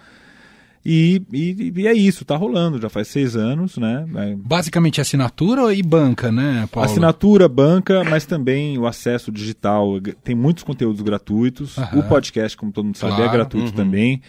E, 0.85 1.23
e, 1.33 1.73
e, 1.77 1.87
é 1.87 1.93
isso, 1.93 2.25
tá 2.25 2.35
rolando, 2.35 2.81
já 2.81 2.89
faz 2.89 3.07
seis 3.07 3.37
anos, 3.37 3.77
né? 3.77 4.05
É 4.17 4.35
Basicamente 4.35 5.01
assinatura 5.01 5.73
e 5.73 5.81
banca, 5.81 6.33
né, 6.33 6.69
Paulo? 6.73 6.91
Assinatura, 6.91 7.49
banca, 7.49 8.03
mas 8.03 8.27
também 8.27 8.77
o 8.79 8.85
acesso 8.85 9.31
digital. 9.31 10.01
Tem 10.25 10.35
muitos 10.35 10.65
conteúdos 10.65 11.01
gratuitos. 11.01 11.77
O 11.95 12.03
podcast, 12.03 12.57
como 12.57 12.73
todo 12.73 12.87
mundo 12.87 12.99
sabe, 12.99 13.13
é 13.13 13.17
claro. 13.17 13.31
é 13.31 13.33
gratuito 13.33 13.69
uhum. 13.69 13.77
também 13.77 14.21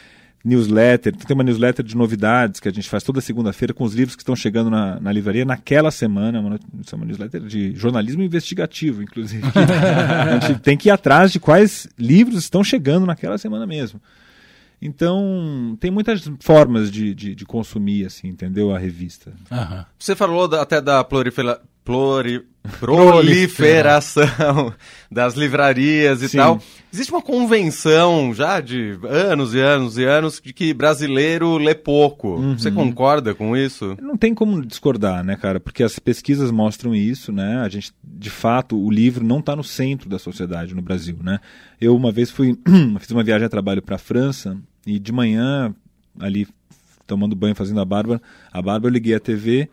newsletter, 0.44 1.16
tem 1.16 1.34
uma 1.34 1.44
newsletter 1.44 1.86
de 1.86 1.96
novidades 1.96 2.60
que 2.60 2.68
a 2.68 2.72
gente 2.72 2.90
faz 2.90 3.02
toda 3.02 3.22
segunda-feira 3.22 3.74
com 3.74 3.84
os 3.84 3.94
livros 3.94 4.16
que 4.16 4.22
estão 4.22 4.36
chegando 4.36 4.70
na, 4.70 5.00
na 5.00 5.12
livraria 5.12 5.46
naquela 5.46 5.90
semana, 5.90 6.40
uma, 6.40 6.56
é 6.56 6.96
uma 6.96 7.06
newsletter 7.06 7.42
de 7.42 7.74
jornalismo 7.76 8.22
investigativo, 8.22 9.02
inclusive. 9.02 9.44
a 9.56 10.46
gente 10.46 10.60
tem 10.60 10.76
que 10.76 10.90
ir 10.90 10.92
atrás 10.92 11.32
de 11.32 11.40
quais 11.40 11.88
livros 11.98 12.40
estão 12.40 12.64
chegando 12.64 13.06
naquela 13.06 13.38
semana 13.38 13.66
mesmo. 13.66 14.02
Então, 14.82 15.78
tem 15.80 15.90
muitas 15.90 16.30
formas 16.42 16.92
de, 16.92 17.16
de, 17.16 17.34
de 17.34 17.46
consumir, 17.46 18.06
assim, 18.06 18.28
entendeu? 18.28 18.76
A 18.76 18.78
revista. 18.78 19.32
Uhum. 19.50 19.86
Você 19.98 20.14
falou 20.14 20.46
da, 20.46 20.62
até 20.62 20.82
da 20.82 21.02
prolifera, 21.06 21.62
pluri, 21.84 22.46
proliferação 22.80 24.74
das 25.12 25.36
livrarias 25.36 26.22
e 26.22 26.30
Sim. 26.30 26.38
tal. 26.38 26.62
Existe 26.92 27.12
uma 27.12 27.22
convenção 27.22 28.34
já 28.34 28.62
de 28.62 28.98
anos 29.04 29.54
e 29.54 29.60
anos 29.60 29.98
e 29.98 30.06
anos 30.06 30.42
de 30.44 30.54
que 30.54 30.74
brasileiro 30.74 31.58
lê 31.58 31.76
pouco. 31.76 32.36
Uhum. 32.36 32.58
Você 32.58 32.72
concorda 32.72 33.34
com 33.34 33.58
isso? 33.58 33.98
Não 34.02 34.16
tem 34.16 34.34
como 34.34 34.66
discordar, 34.66 35.24
né, 35.24 35.36
cara? 35.36 35.60
Porque 35.60 35.84
as 35.84 36.00
pesquisas 36.00 36.52
mostram 36.52 36.96
isso, 36.96 37.32
né? 37.32 37.62
A 37.62 37.70
gente, 37.70 37.92
de 38.04 38.30
fato, 38.30 38.78
o 38.78 38.90
livro 38.90 39.26
não 39.26 39.40
está 39.40 39.56
no 39.56 39.64
centro 39.64 40.08
da 40.08 40.20
sociedade 40.20 40.76
no 40.76 40.82
Brasil, 40.82 41.18
né? 41.22 41.40
Eu 41.82 41.96
uma 41.96 42.12
vez 42.12 42.30
fui, 42.30 42.58
fiz 43.00 43.12
uma 43.12 43.24
viagem 43.24 43.46
a 43.46 43.50
trabalho 43.50 43.82
para 43.82 43.96
a 43.96 44.00
França 44.00 44.58
e 44.86 45.00
de 45.00 45.12
manhã 45.12 45.74
ali 46.20 46.48
tomando 47.06 47.36
banho, 47.36 47.56
fazendo 47.56 47.82
a 47.82 47.86
barba, 47.86 48.22
a 48.52 48.62
barba 48.62 48.88
eu 48.88 48.92
liguei 48.92 49.14
a 49.14 49.20
TV 49.20 49.70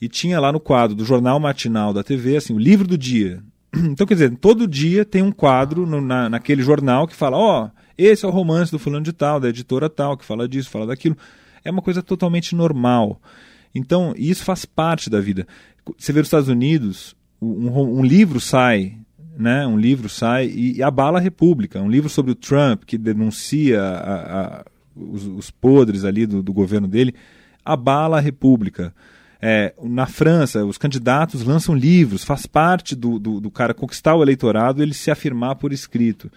e 0.00 0.08
tinha 0.08 0.40
lá 0.40 0.52
no 0.52 0.60
quadro 0.60 0.96
do 0.96 1.04
jornal 1.04 1.40
matinal 1.40 1.92
da 1.92 2.02
TV, 2.02 2.36
assim, 2.36 2.54
o 2.54 2.58
livro 2.58 2.86
do 2.86 2.96
dia. 2.96 3.42
Então, 3.76 4.06
quer 4.06 4.14
dizer, 4.14 4.36
todo 4.36 4.66
dia 4.66 5.04
tem 5.04 5.22
um 5.22 5.30
quadro 5.30 5.86
no, 5.86 6.00
na, 6.00 6.28
naquele 6.28 6.62
jornal 6.62 7.06
que 7.06 7.14
fala, 7.14 7.36
ó, 7.36 7.64
oh, 7.64 7.70
esse 7.98 8.24
é 8.24 8.28
o 8.28 8.30
romance 8.30 8.70
do 8.70 8.78
fulano 8.78 9.04
de 9.04 9.12
tal, 9.12 9.38
da 9.38 9.48
editora 9.48 9.90
tal, 9.90 10.16
que 10.16 10.24
fala 10.24 10.48
disso, 10.48 10.70
fala 10.70 10.86
daquilo. 10.86 11.16
É 11.64 11.70
uma 11.70 11.82
coisa 11.82 12.02
totalmente 12.02 12.54
normal. 12.54 13.20
Então, 13.74 14.14
isso 14.16 14.44
faz 14.44 14.64
parte 14.64 15.10
da 15.10 15.20
vida. 15.20 15.46
Você 15.98 16.12
vê 16.12 16.20
nos 16.20 16.28
Estados 16.28 16.48
Unidos, 16.48 17.14
um, 17.40 17.98
um 17.98 18.04
livro 18.04 18.40
sai, 18.40 18.96
né? 19.38 19.66
Um 19.66 19.78
livro 19.78 20.08
sai 20.08 20.46
e, 20.46 20.78
e, 20.78 20.82
abala 20.82 21.18
a 21.18 21.22
República. 21.22 21.80
Um 21.80 21.90
livro 21.90 22.08
sobre 22.08 22.32
o 22.32 22.34
Trump, 22.34 22.84
que 22.84 22.98
denuncia 22.98 23.80
a, 23.80 24.40
a, 24.40 24.64
os, 24.96 25.26
os, 25.26 25.50
podres 25.50 26.04
ali 26.04 26.26
do, 26.26 26.42
do 26.42 26.52
governo 26.52 26.88
dele, 26.88 27.14
abala 27.64 28.18
a 28.18 28.20
República. 28.20 28.92
É, 29.40 29.72
na 29.82 30.06
França, 30.06 30.64
os 30.64 30.76
candidatos 30.76 31.44
lançam 31.44 31.74
livros, 31.74 32.24
faz 32.24 32.44
parte 32.44 32.96
do, 32.96 33.20
do, 33.20 33.40
do, 33.40 33.50
cara 33.50 33.72
conquistar 33.72 34.16
o 34.16 34.22
eleitorado 34.22 34.82
ele 34.82 34.92
se 34.92 35.12
afirmar 35.12 35.54
por 35.54 35.72
escrito. 35.72 36.30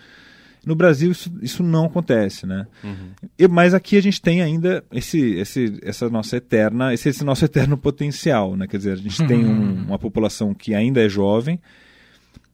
No 0.63 0.75
Brasil 0.75 1.11
isso, 1.11 1.31
isso 1.41 1.63
não 1.63 1.85
acontece, 1.85 2.45
né? 2.45 2.67
Uhum. 2.83 3.09
E, 3.39 3.47
mas 3.47 3.73
aqui 3.73 3.97
a 3.97 4.01
gente 4.01 4.21
tem 4.21 4.43
ainda 4.43 4.83
esse, 4.91 5.19
esse, 5.33 5.79
essa 5.81 6.07
nossa 6.09 6.37
eterna, 6.37 6.93
esse, 6.93 7.09
esse 7.09 7.23
nosso 7.23 7.43
eterno 7.43 7.75
potencial, 7.75 8.55
né? 8.55 8.67
Quer 8.67 8.77
dizer, 8.77 8.91
a 8.91 8.97
gente 8.97 9.19
uhum. 9.23 9.27
tem 9.27 9.45
um, 9.45 9.85
uma 9.85 9.97
população 9.97 10.53
que 10.53 10.75
ainda 10.75 11.03
é 11.03 11.09
jovem 11.09 11.59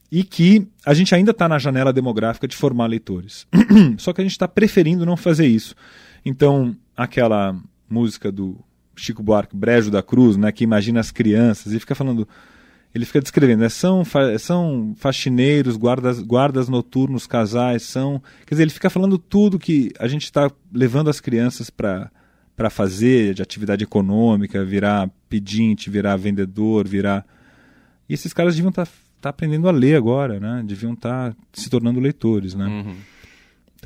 e 0.10 0.23
que 0.23 0.65
a 0.86 0.93
gente 0.93 1.13
ainda 1.13 1.31
está 1.31 1.49
na 1.49 1.60
janela 1.60 1.91
demográfica 1.91 2.47
de 2.47 2.55
formar 2.55 2.86
leitores. 2.86 3.45
Só 3.97 4.13
que 4.13 4.21
a 4.21 4.23
gente 4.23 4.31
está 4.31 4.47
preferindo 4.47 5.05
não 5.05 5.17
fazer 5.17 5.47
isso. 5.47 5.75
Então, 6.23 6.73
aquela 6.95 7.53
música 7.89 8.31
do 8.31 8.57
Chico 8.97 9.23
Buarque, 9.23 9.55
Brejo 9.55 9.89
da 9.89 10.03
Cruz, 10.03 10.36
né, 10.36 10.51
que 10.51 10.63
imagina 10.63 10.99
as 10.99 11.12
crianças, 11.12 11.73
e 11.73 11.79
fica 11.79 11.95
falando 11.95 12.27
ele 12.93 13.05
fica 13.05 13.21
descrevendo, 13.21 13.60
né? 13.60 13.69
são, 13.69 14.03
fa 14.03 14.38
são 14.39 14.95
faxineiros, 14.97 15.77
guardas, 15.77 16.19
guardas 16.19 16.67
noturnos, 16.67 17.27
casais, 17.27 17.83
são. 17.83 18.21
Quer 18.45 18.55
dizer, 18.55 18.63
ele 18.63 18.71
fica 18.71 18.89
falando 18.89 19.17
tudo 19.17 19.60
que 19.60 19.91
a 19.99 20.07
gente 20.07 20.23
está 20.23 20.49
levando 20.73 21.10
as 21.10 21.19
crianças 21.19 21.69
para 21.69 22.10
para 22.55 22.71
fazer 22.71 23.36
de 23.36 23.43
atividade 23.43 23.83
econômica, 23.83 24.65
virar 24.65 25.07
pedinte, 25.29 25.91
virar 25.91 26.15
vendedor, 26.17 26.88
virar. 26.88 27.23
E 28.10 28.15
esses 28.15 28.33
caras 28.33 28.55
deviam 28.55 28.69
estar 28.71 28.88
tá, 28.88 28.91
tá 29.21 29.29
aprendendo 29.29 29.69
a 29.69 29.71
ler 29.71 29.95
agora, 29.95 30.39
né? 30.39 30.63
Deviam 30.65 30.93
estar 30.93 31.33
tá 31.33 31.38
se 31.53 31.69
tornando 31.69 31.99
leitores, 31.99 32.55
né? 32.55 32.65
Uhum. 32.65 32.95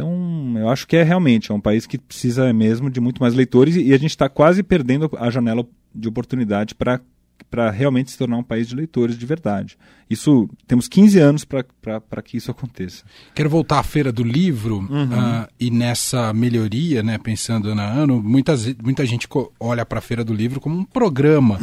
Então, 0.01 0.57
eu 0.57 0.67
acho 0.67 0.87
que 0.87 0.97
é 0.97 1.03
realmente 1.03 1.51
é 1.51 1.53
um 1.53 1.61
país 1.61 1.85
que 1.85 1.95
precisa 1.95 2.51
mesmo 2.51 2.89
de 2.89 2.99
muito 2.99 3.21
mais 3.21 3.35
leitores 3.35 3.75
e 3.75 3.93
a 3.93 3.97
gente 3.97 4.09
está 4.09 4.27
quase 4.27 4.63
perdendo 4.63 5.07
a 5.15 5.29
janela 5.29 5.63
de 5.93 6.07
oportunidade 6.07 6.73
para 6.73 7.69
realmente 7.69 8.09
se 8.09 8.17
tornar 8.17 8.37
um 8.37 8.43
país 8.43 8.67
de 8.67 8.75
leitores 8.75 9.15
de 9.15 9.25
verdade. 9.27 9.77
Isso 10.11 10.49
temos 10.67 10.89
15 10.89 11.19
anos 11.19 11.45
para 11.45 12.21
que 12.21 12.35
isso 12.35 12.51
aconteça. 12.51 13.05
Quero 13.33 13.49
voltar 13.49 13.79
à 13.79 13.83
feira 13.83 14.11
do 14.11 14.23
livro 14.23 14.79
uhum. 14.89 15.05
uh, 15.05 15.47
e 15.57 15.71
nessa 15.71 16.33
melhoria, 16.33 17.01
né, 17.01 17.17
pensando 17.17 17.73
na 17.73 17.85
ano, 17.85 18.21
muitas, 18.21 18.73
muita 18.83 19.05
gente 19.05 19.27
olha 19.57 19.85
para 19.85 19.99
a 19.99 20.01
feira 20.01 20.21
do 20.23 20.33
livro 20.33 20.59
como 20.59 20.77
um 20.77 20.83
programa. 20.83 21.59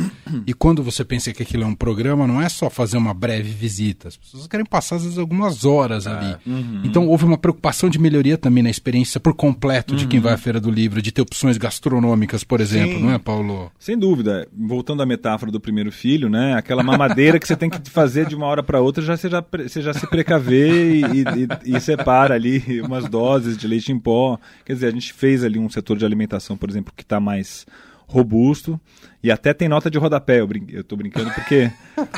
E 0.46 0.54
quando 0.54 0.82
você 0.82 1.04
pensa 1.04 1.32
que 1.32 1.42
aquilo 1.42 1.64
é 1.64 1.66
um 1.66 1.74
programa, 1.74 2.26
não 2.26 2.40
é 2.40 2.48
só 2.48 2.70
fazer 2.70 2.96
uma 2.96 3.12
breve 3.12 3.50
visita. 3.50 4.08
As 4.08 4.16
pessoas 4.16 4.46
querem 4.46 4.64
passar 4.64 4.96
às 4.96 5.02
vezes 5.02 5.18
algumas 5.18 5.66
horas 5.66 6.06
é. 6.06 6.10
ali. 6.10 6.36
Uhum. 6.46 6.82
Então 6.84 7.06
houve 7.06 7.24
uma 7.24 7.36
preocupação 7.36 7.90
de 7.90 7.98
melhoria 7.98 8.38
também 8.38 8.62
na 8.62 8.70
experiência 8.70 9.20
por 9.20 9.34
completo 9.34 9.92
uhum. 9.92 9.98
de 9.98 10.06
quem 10.06 10.20
uhum. 10.20 10.24
vai 10.24 10.32
à 10.32 10.38
feira 10.38 10.58
do 10.58 10.70
livro, 10.70 11.02
de 11.02 11.12
ter 11.12 11.20
opções 11.20 11.58
gastronômicas, 11.58 12.44
por 12.44 12.60
exemplo, 12.60 12.96
Sim. 12.96 13.02
não 13.02 13.12
é, 13.12 13.18
Paulo? 13.18 13.70
Sem 13.78 13.98
dúvida. 13.98 14.48
Voltando 14.56 15.02
à 15.02 15.06
metáfora 15.06 15.52
do 15.52 15.60
primeiro 15.60 15.92
filho, 15.92 16.30
né? 16.30 16.54
Aquela 16.54 16.82
mamadeira 16.82 17.38
que 17.38 17.46
você 17.46 17.56
tem 17.56 17.68
que 17.68 17.78
fazer 17.90 18.26
de 18.26 18.37
uma 18.38 18.46
hora 18.46 18.62
para 18.62 18.80
outra, 18.80 19.02
já 19.02 19.16
você, 19.16 19.28
já 19.28 19.44
você 19.52 19.82
já 19.82 19.92
se 19.92 20.06
precavê 20.06 20.92
e, 20.92 21.02
e, 21.02 21.76
e, 21.76 21.80
separa 21.80 22.34
ali 22.34 22.80
umas 22.80 23.08
doses 23.08 23.56
de 23.56 23.66
leite 23.66 23.92
em 23.92 23.98
pó. 23.98 24.38
Quer 24.64 24.72
dizer, 24.72 24.86
a 24.86 24.90
gente 24.90 25.12
fez 25.12 25.44
ali 25.44 25.58
um 25.58 25.68
setor 25.68 25.96
de 25.96 26.04
alimentação, 26.04 26.56
por 26.56 26.70
exemplo, 26.70 26.92
que 26.96 27.02
está 27.02 27.20
mais 27.20 27.66
robusto 28.06 28.80
e 29.22 29.30
até 29.30 29.52
tem 29.52 29.68
nota 29.68 29.90
de 29.90 29.98
rodapé. 29.98 30.40
Eu, 30.40 30.46
brin 30.46 30.66
eu 30.70 30.82
tô 30.82 30.96
brincando 30.96 31.30
porque 31.32 31.70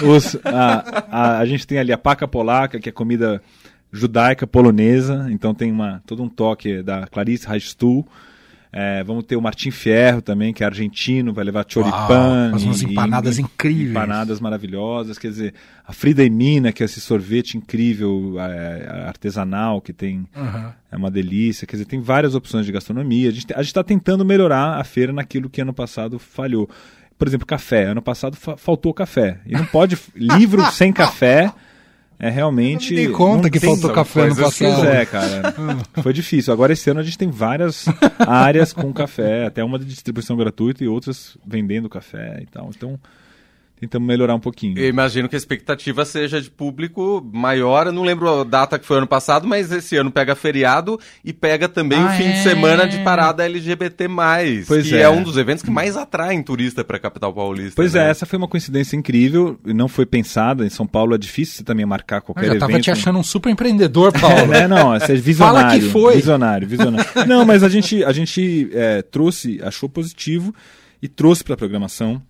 os, 0.02 0.36
a, 0.44 1.06
a, 1.10 1.38
a 1.38 1.44
gente 1.46 1.66
tem 1.66 1.78
ali 1.78 1.92
a 1.92 1.98
paca 1.98 2.28
polaca, 2.28 2.78
que 2.78 2.88
é 2.88 2.92
comida 2.92 3.42
judaica 3.92 4.46
polonesa, 4.46 5.26
então 5.30 5.52
tem 5.52 5.72
uma, 5.72 6.00
todo 6.06 6.22
um 6.22 6.28
toque 6.28 6.82
da 6.82 7.06
Clarice 7.08 7.48
Reichstuhl, 7.48 8.06
é, 8.72 9.02
vamos 9.02 9.24
ter 9.24 9.34
o 9.34 9.42
Martim 9.42 9.72
Fierro 9.72 10.22
também, 10.22 10.52
que 10.52 10.62
é 10.62 10.66
argentino, 10.66 11.32
vai 11.32 11.44
levar 11.44 11.66
choripan. 11.68 12.50
Faz 12.52 12.62
umas 12.62 12.82
empanadas 12.82 13.38
e, 13.38 13.42
incríveis. 13.42 13.90
Empanadas 13.90 14.40
maravilhosas. 14.40 15.18
Quer 15.18 15.28
dizer, 15.28 15.54
a 15.84 15.92
Frida 15.92 16.22
e 16.22 16.30
Mina, 16.30 16.72
que 16.72 16.82
é 16.82 16.86
esse 16.86 17.00
sorvete 17.00 17.56
incrível, 17.56 18.36
é, 18.38 19.06
artesanal, 19.08 19.80
que 19.80 19.92
tem. 19.92 20.18
Uhum. 20.36 20.72
É 20.92 20.96
uma 20.96 21.10
delícia. 21.10 21.66
Quer 21.66 21.76
dizer, 21.76 21.86
tem 21.86 22.00
várias 22.00 22.36
opções 22.36 22.64
de 22.64 22.70
gastronomia. 22.70 23.28
A 23.28 23.32
gente 23.32 23.50
está 23.60 23.82
tentando 23.82 24.24
melhorar 24.24 24.78
a 24.78 24.84
feira 24.84 25.12
naquilo 25.12 25.50
que 25.50 25.60
ano 25.60 25.74
passado 25.74 26.18
falhou. 26.18 26.70
Por 27.18 27.26
exemplo, 27.26 27.46
café. 27.46 27.86
Ano 27.86 28.00
passado 28.00 28.36
fa 28.36 28.56
faltou 28.56 28.94
café. 28.94 29.40
E 29.46 29.52
não 29.52 29.66
pode. 29.66 29.98
livro 30.14 30.64
sem 30.70 30.92
café 30.92 31.52
é 32.20 32.28
realmente. 32.28 32.94
Eu 32.94 33.08
me 33.08 33.16
conta 33.16 33.48
que 33.48 33.58
faltou 33.58 33.90
café 33.90 34.28
no 34.28 34.36
passado. 34.36 34.86
É, 34.86 35.06
cara. 35.06 35.54
Foi 36.02 36.12
difícil. 36.12 36.52
Agora 36.52 36.72
esse 36.74 36.90
ano 36.90 37.00
a 37.00 37.02
gente 37.02 37.16
tem 37.16 37.30
várias 37.30 37.86
áreas 38.18 38.74
com 38.74 38.92
café, 38.92 39.46
até 39.46 39.64
uma 39.64 39.78
de 39.78 39.86
distribuição 39.86 40.36
gratuita 40.36 40.84
e 40.84 40.88
outras 40.88 41.38
vendendo 41.46 41.88
café 41.88 42.40
e 42.42 42.46
tal. 42.46 42.70
Então 42.76 43.00
tentamos 43.80 44.06
melhorar 44.06 44.34
um 44.34 44.40
pouquinho. 44.40 44.78
Eu 44.78 44.88
imagino 44.88 45.28
que 45.28 45.34
a 45.34 45.38
expectativa 45.38 46.04
seja 46.04 46.40
de 46.40 46.50
público 46.50 47.26
maior. 47.32 47.86
Eu 47.86 47.92
não 47.92 48.02
lembro 48.02 48.28
a 48.28 48.44
data 48.44 48.78
que 48.78 48.84
foi 48.84 48.98
ano 48.98 49.06
passado, 49.06 49.48
mas 49.48 49.72
esse 49.72 49.96
ano 49.96 50.10
pega 50.10 50.34
feriado 50.34 51.00
e 51.24 51.32
pega 51.32 51.66
também 51.66 51.98
ah, 51.98 52.06
o 52.06 52.08
fim 52.10 52.24
é? 52.24 52.32
de 52.32 52.42
semana 52.42 52.86
de 52.86 52.98
parada 52.98 53.42
LGBT+, 53.42 54.06
pois 54.66 54.86
que 54.86 54.94
é. 54.94 55.02
é. 55.02 55.08
um 55.08 55.22
dos 55.22 55.38
eventos 55.38 55.64
que 55.64 55.70
mais 55.70 55.96
atraem 55.96 56.42
turista 56.42 56.84
para 56.84 56.98
a 56.98 57.00
capital 57.00 57.32
paulista. 57.32 57.72
Pois 57.74 57.94
né? 57.94 58.06
é, 58.06 58.10
essa 58.10 58.26
foi 58.26 58.36
uma 58.36 58.48
coincidência 58.48 58.96
incrível, 58.96 59.58
não 59.64 59.88
foi 59.88 60.04
pensada. 60.04 60.66
Em 60.66 60.70
São 60.70 60.86
Paulo 60.86 61.14
é 61.14 61.18
difícil 61.18 61.64
também 61.64 61.86
marcar 61.86 62.20
qualquer 62.20 62.44
evento. 62.44 62.56
Eu 62.56 62.60
já 62.60 62.66
tava 62.66 62.80
te 62.80 62.90
achando 62.90 63.18
um 63.18 63.24
super 63.24 63.48
empreendedor, 63.48 64.12
Paulo. 64.12 64.52
é, 64.52 64.68
não, 64.68 64.98
você 64.98 65.12
é 65.12 65.16
visionário. 65.16 65.60
Fala 65.60 65.80
que 65.80 65.88
foi. 65.88 66.16
Visionário, 66.16 66.68
visionário. 66.68 67.10
não, 67.26 67.46
mas 67.46 67.62
a 67.62 67.68
gente, 67.70 68.04
a 68.04 68.12
gente 68.12 68.68
é, 68.74 69.00
trouxe, 69.00 69.58
achou 69.62 69.88
positivo 69.88 70.54
e 71.02 71.08
trouxe 71.08 71.42
para 71.42 71.54
a 71.54 71.56
programação 71.56 72.22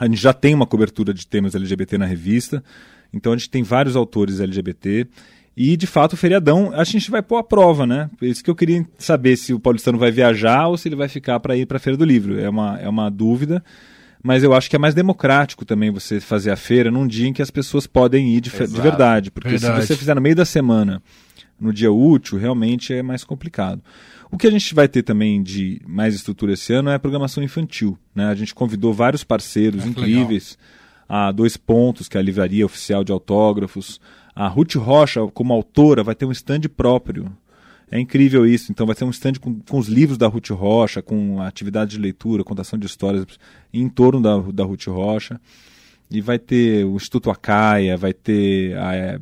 a 0.00 0.06
gente 0.06 0.16
já 0.16 0.32
tem 0.32 0.54
uma 0.54 0.66
cobertura 0.66 1.12
de 1.12 1.26
temas 1.26 1.54
LGBT 1.54 1.98
na 1.98 2.06
revista, 2.06 2.64
então 3.12 3.34
a 3.34 3.36
gente 3.36 3.50
tem 3.50 3.62
vários 3.62 3.94
autores 3.94 4.40
LGBT. 4.40 5.06
E, 5.54 5.76
de 5.76 5.86
fato, 5.86 6.14
o 6.14 6.16
feriadão 6.16 6.72
a 6.72 6.84
gente 6.84 7.10
vai 7.10 7.20
pôr 7.20 7.36
a 7.36 7.42
prova, 7.42 7.86
né? 7.86 8.08
Isso 8.22 8.42
que 8.42 8.48
eu 8.48 8.54
queria 8.54 8.86
saber 8.96 9.36
se 9.36 9.52
o 9.52 9.60
paulistano 9.60 9.98
vai 9.98 10.10
viajar 10.10 10.68
ou 10.68 10.78
se 10.78 10.88
ele 10.88 10.96
vai 10.96 11.06
ficar 11.06 11.38
para 11.38 11.54
ir 11.54 11.66
para 11.66 11.76
a 11.76 11.80
Feira 11.80 11.98
do 11.98 12.04
Livro. 12.04 12.40
É 12.40 12.48
uma, 12.48 12.80
é 12.80 12.88
uma 12.88 13.10
dúvida, 13.10 13.62
mas 14.22 14.42
eu 14.42 14.52
acho 14.52 14.68
que 14.68 14.76
é 14.76 14.78
mais 14.78 14.94
democrático 14.94 15.64
também 15.64 15.90
você 15.90 16.20
fazer 16.20 16.50
a 16.50 16.56
feira 16.56 16.90
num 16.90 17.06
dia 17.06 17.28
em 17.28 17.32
que 17.32 17.42
as 17.42 17.50
pessoas 17.50 17.86
podem 17.86 18.34
ir 18.34 18.40
de, 18.40 18.50
de 18.50 18.80
verdade. 18.80 19.30
Porque 19.30 19.48
verdade. 19.50 19.80
se 19.80 19.86
você 19.86 19.96
fizer 19.96 20.14
no 20.14 20.20
meio 20.20 20.36
da 20.36 20.44
semana, 20.44 21.02
no 21.58 21.72
dia 21.72 21.90
útil, 21.90 22.38
realmente 22.38 22.92
é 22.92 23.02
mais 23.02 23.24
complicado. 23.24 23.82
O 24.30 24.36
que 24.36 24.46
a 24.46 24.50
gente 24.50 24.74
vai 24.74 24.86
ter 24.88 25.02
também 25.02 25.42
de 25.42 25.80
mais 25.86 26.14
estrutura 26.14 26.52
esse 26.52 26.72
ano 26.72 26.90
é 26.90 26.94
a 26.94 26.98
programação 26.98 27.42
infantil. 27.42 27.98
Né? 28.14 28.26
A 28.26 28.34
gente 28.34 28.54
convidou 28.54 28.92
vários 28.92 29.24
parceiros 29.24 29.84
é, 29.84 29.88
incríveis. 29.88 30.56
A 31.08 31.32
Dois 31.32 31.56
Pontos, 31.56 32.08
que 32.08 32.16
é 32.16 32.20
a 32.20 32.22
livraria 32.22 32.64
oficial 32.64 33.02
de 33.02 33.10
autógrafos. 33.10 34.00
A 34.34 34.46
Ruth 34.46 34.76
Rocha, 34.76 35.26
como 35.34 35.52
autora, 35.52 36.04
vai 36.04 36.14
ter 36.14 36.24
um 36.24 36.30
stand 36.30 36.60
próprio. 36.76 37.32
É 37.90 37.98
incrível 37.98 38.46
isso. 38.46 38.70
Então 38.70 38.86
vai 38.86 38.94
ter 38.94 39.04
um 39.04 39.10
stand 39.10 39.34
com, 39.40 39.58
com 39.60 39.78
os 39.78 39.88
livros 39.88 40.16
da 40.16 40.28
Ruth 40.28 40.50
Rocha, 40.50 41.02
com 41.02 41.42
atividade 41.42 41.92
de 41.92 41.98
leitura, 41.98 42.44
contação 42.44 42.78
de 42.78 42.86
histórias 42.86 43.26
em 43.72 43.88
torno 43.88 44.20
da, 44.20 44.38
da 44.52 44.64
Ruth 44.64 44.86
Rocha. 44.86 45.40
E 46.12 46.20
vai 46.20 46.40
ter 46.40 46.84
o 46.84 46.96
Instituto 46.96 47.30
Acaia, 47.30 47.96
vai 47.96 48.12
ter 48.12 48.76
a 48.78 48.94
é, 48.96 49.20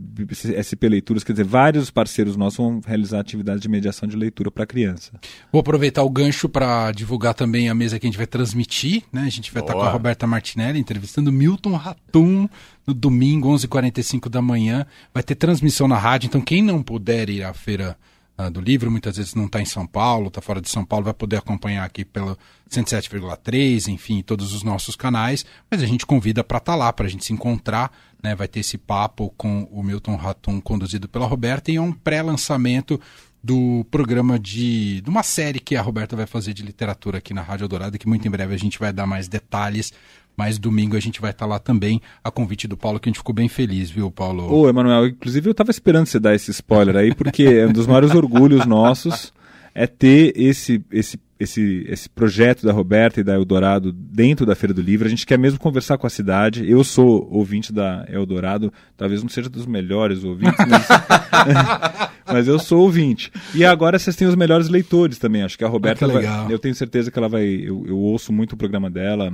SP 0.57 0.89
Leituras, 0.89 1.23
quer 1.23 1.33
dizer, 1.33 1.45
vários 1.45 1.91
parceiros 1.91 2.35
nossos 2.35 2.57
vão 2.57 2.81
realizar 2.85 3.21
atividades 3.21 3.61
de 3.61 3.69
mediação 3.69 4.09
de 4.09 4.17
leitura 4.17 4.51
para 4.51 4.65
criança. 4.65 5.13
Vou 5.53 5.61
aproveitar 5.61 6.03
o 6.03 6.09
gancho 6.09 6.49
para 6.49 6.91
divulgar 6.93 7.35
também 7.35 7.69
a 7.69 7.75
mesa 7.75 7.99
que 7.99 8.07
a 8.07 8.09
gente 8.09 8.17
vai 8.17 8.27
transmitir, 8.27 9.03
né? 9.13 9.25
A 9.27 9.31
gente 9.31 9.53
vai 9.53 9.63
estar 9.63 9.75
com 9.75 9.83
a 9.83 9.91
Roberta 9.91 10.27
Martinelli 10.27 10.79
entrevistando 10.79 11.31
Milton 11.31 11.75
Ratum 11.75 12.49
no 12.87 12.95
domingo, 12.95 13.55
11h45 13.55 14.31
da 14.31 14.41
manhã. 14.41 14.87
Vai 15.13 15.23
ter 15.23 15.35
transmissão 15.35 15.87
na 15.89 15.99
rádio, 15.99 16.29
então 16.29 16.41
quem 16.41 16.63
não 16.63 16.83
puder 16.83 17.29
ir 17.29 17.43
à 17.43 17.53
feira 17.53 17.99
uh, 18.38 18.51
do 18.51 18.61
livro, 18.61 18.90
muitas 18.90 19.16
vezes 19.16 19.35
não 19.35 19.46
está 19.46 19.61
em 19.61 19.64
São 19.64 19.87
Paulo, 19.87 20.29
está 20.29 20.40
fora 20.40 20.61
de 20.61 20.68
São 20.68 20.85
Paulo, 20.85 21.05
vai 21.05 21.14
poder 21.14 21.37
acompanhar 21.37 21.85
aqui 21.85 22.05
pelo 22.05 22.38
107,3, 22.70 23.88
enfim, 23.88 24.22
todos 24.22 24.53
os 24.53 24.62
nossos 24.62 24.94
canais, 24.94 25.44
mas 25.70 25.83
a 25.83 25.87
gente 25.87 26.07
convida 26.07 26.44
para 26.44 26.59
estar 26.59 26.72
tá 26.72 26.77
lá, 26.77 26.92
para 26.92 27.07
a 27.07 27.09
gente 27.09 27.24
se 27.24 27.33
encontrar, 27.33 27.90
né? 28.22 28.35
Vai 28.35 28.48
ter 28.48 28.61
esse 28.61 28.77
papo 28.77 29.33
com 29.37 29.64
o 29.70 29.83
Milton 29.83 30.16
Ratum, 30.16 30.61
conduzido 30.61 31.09
pela 31.09 31.27
Roberta, 31.27 31.70
e 31.70 31.77
é 31.77 31.81
um 31.81 31.92
pré-lançamento 31.92 33.01
do 33.49 33.83
programa 33.91 34.39
de, 34.39 35.01
de 35.01 35.09
uma 35.09 35.23
série 35.23 35.59
que 35.59 35.75
a 35.75 35.81
Roberta 35.81 36.15
vai 36.15 36.27
fazer 36.27 36.53
de 36.53 36.63
literatura 36.63 37.17
aqui 37.17 37.33
na 37.33 37.41
Rádio 37.41 37.67
Dourada, 37.67 37.97
que 37.97 38.07
muito 38.07 38.29
em 38.29 38.31
breve 38.31 38.55
a 38.55 38.59
gente 38.59 38.79
vai 38.79 38.93
dar 38.93 39.07
mais 39.07 39.27
detalhes 39.27 39.91
mas 40.37 40.57
domingo 40.57 40.97
a 40.97 41.01
gente 41.01 41.21
vai 41.21 41.33
estar 41.33 41.47
tá 41.47 41.51
lá 41.51 41.59
também, 41.59 42.01
a 42.23 42.31
convite 42.31 42.69
do 42.69 42.77
Paulo, 42.77 43.01
que 43.01 43.09
a 43.09 43.11
gente 43.11 43.19
ficou 43.19 43.35
bem 43.35 43.49
feliz, 43.49 43.91
viu, 43.91 44.09
Paulo? 44.09 44.49
Ô, 44.49 44.69
Emanuel, 44.69 45.09
inclusive 45.09 45.49
eu 45.49 45.51
estava 45.51 45.73
esperando 45.73 46.07
você 46.07 46.21
dar 46.21 46.33
esse 46.33 46.53
spoiler 46.53 46.95
aí, 46.95 47.13
porque 47.13 47.43
é 47.43 47.67
um 47.67 47.73
dos 47.73 47.89
maiores 47.89 48.15
orgulhos 48.15 48.65
nossos 48.65 49.33
é 49.75 49.87
ter 49.87 50.33
esse, 50.37 50.85
esse, 50.93 51.21
esse, 51.38 51.85
esse 51.88 52.09
projeto 52.09 52.66
da 52.66 52.72
Roberta 52.72 53.20
e 53.20 53.24
da 53.24 53.35
Eldorado 53.35 53.92
dentro 53.92 54.44
da 54.44 54.57
Feira 54.57 54.74
do 54.74 54.83
Livro. 54.83 55.07
A 55.07 55.11
gente 55.11 55.24
quer 55.24 55.38
mesmo 55.38 55.59
conversar 55.59 55.96
com 55.96 56.07
a 56.07 56.11
cidade. 56.11 56.68
Eu 56.68 56.83
sou 56.83 57.29
ouvinte 57.31 57.72
da 57.72 58.05
Eldorado, 58.09 58.72
talvez 58.96 59.22
não 59.22 59.29
seja 59.29 59.48
dos 59.48 59.64
melhores 59.64 60.24
ouvintes, 60.24 60.59
mas, 60.68 60.88
mas 62.27 62.48
eu 62.48 62.59
sou 62.59 62.83
ouvinte. 62.83 63.31
E 63.55 63.64
agora 63.64 63.98
vocês 63.98 64.16
têm 64.16 64.27
os 64.27 64.35
melhores 64.35 64.68
leitores 64.68 65.18
também. 65.18 65.42
Acho 65.42 65.57
que 65.57 65.64
a 65.64 65.68
Roberta 65.68 66.07
ah, 66.07 66.09
vai, 66.09 66.53
Eu 66.53 66.59
tenho 66.59 66.74
certeza 66.74 67.11
que 67.11 67.18
ela 67.18 67.29
vai. 67.29 67.44
Eu, 67.44 67.85
eu 67.87 67.96
ouço 67.96 68.33
muito 68.33 68.55
o 68.55 68.57
programa 68.57 68.90
dela. 68.90 69.33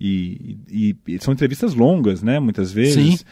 E, 0.00 0.58
e, 0.70 0.96
e, 1.06 1.18
são 1.20 1.32
entrevistas 1.32 1.74
longas, 1.74 2.22
né? 2.22 2.40
Muitas 2.40 2.72
vezes. 2.72 3.20
Sim. 3.20 3.24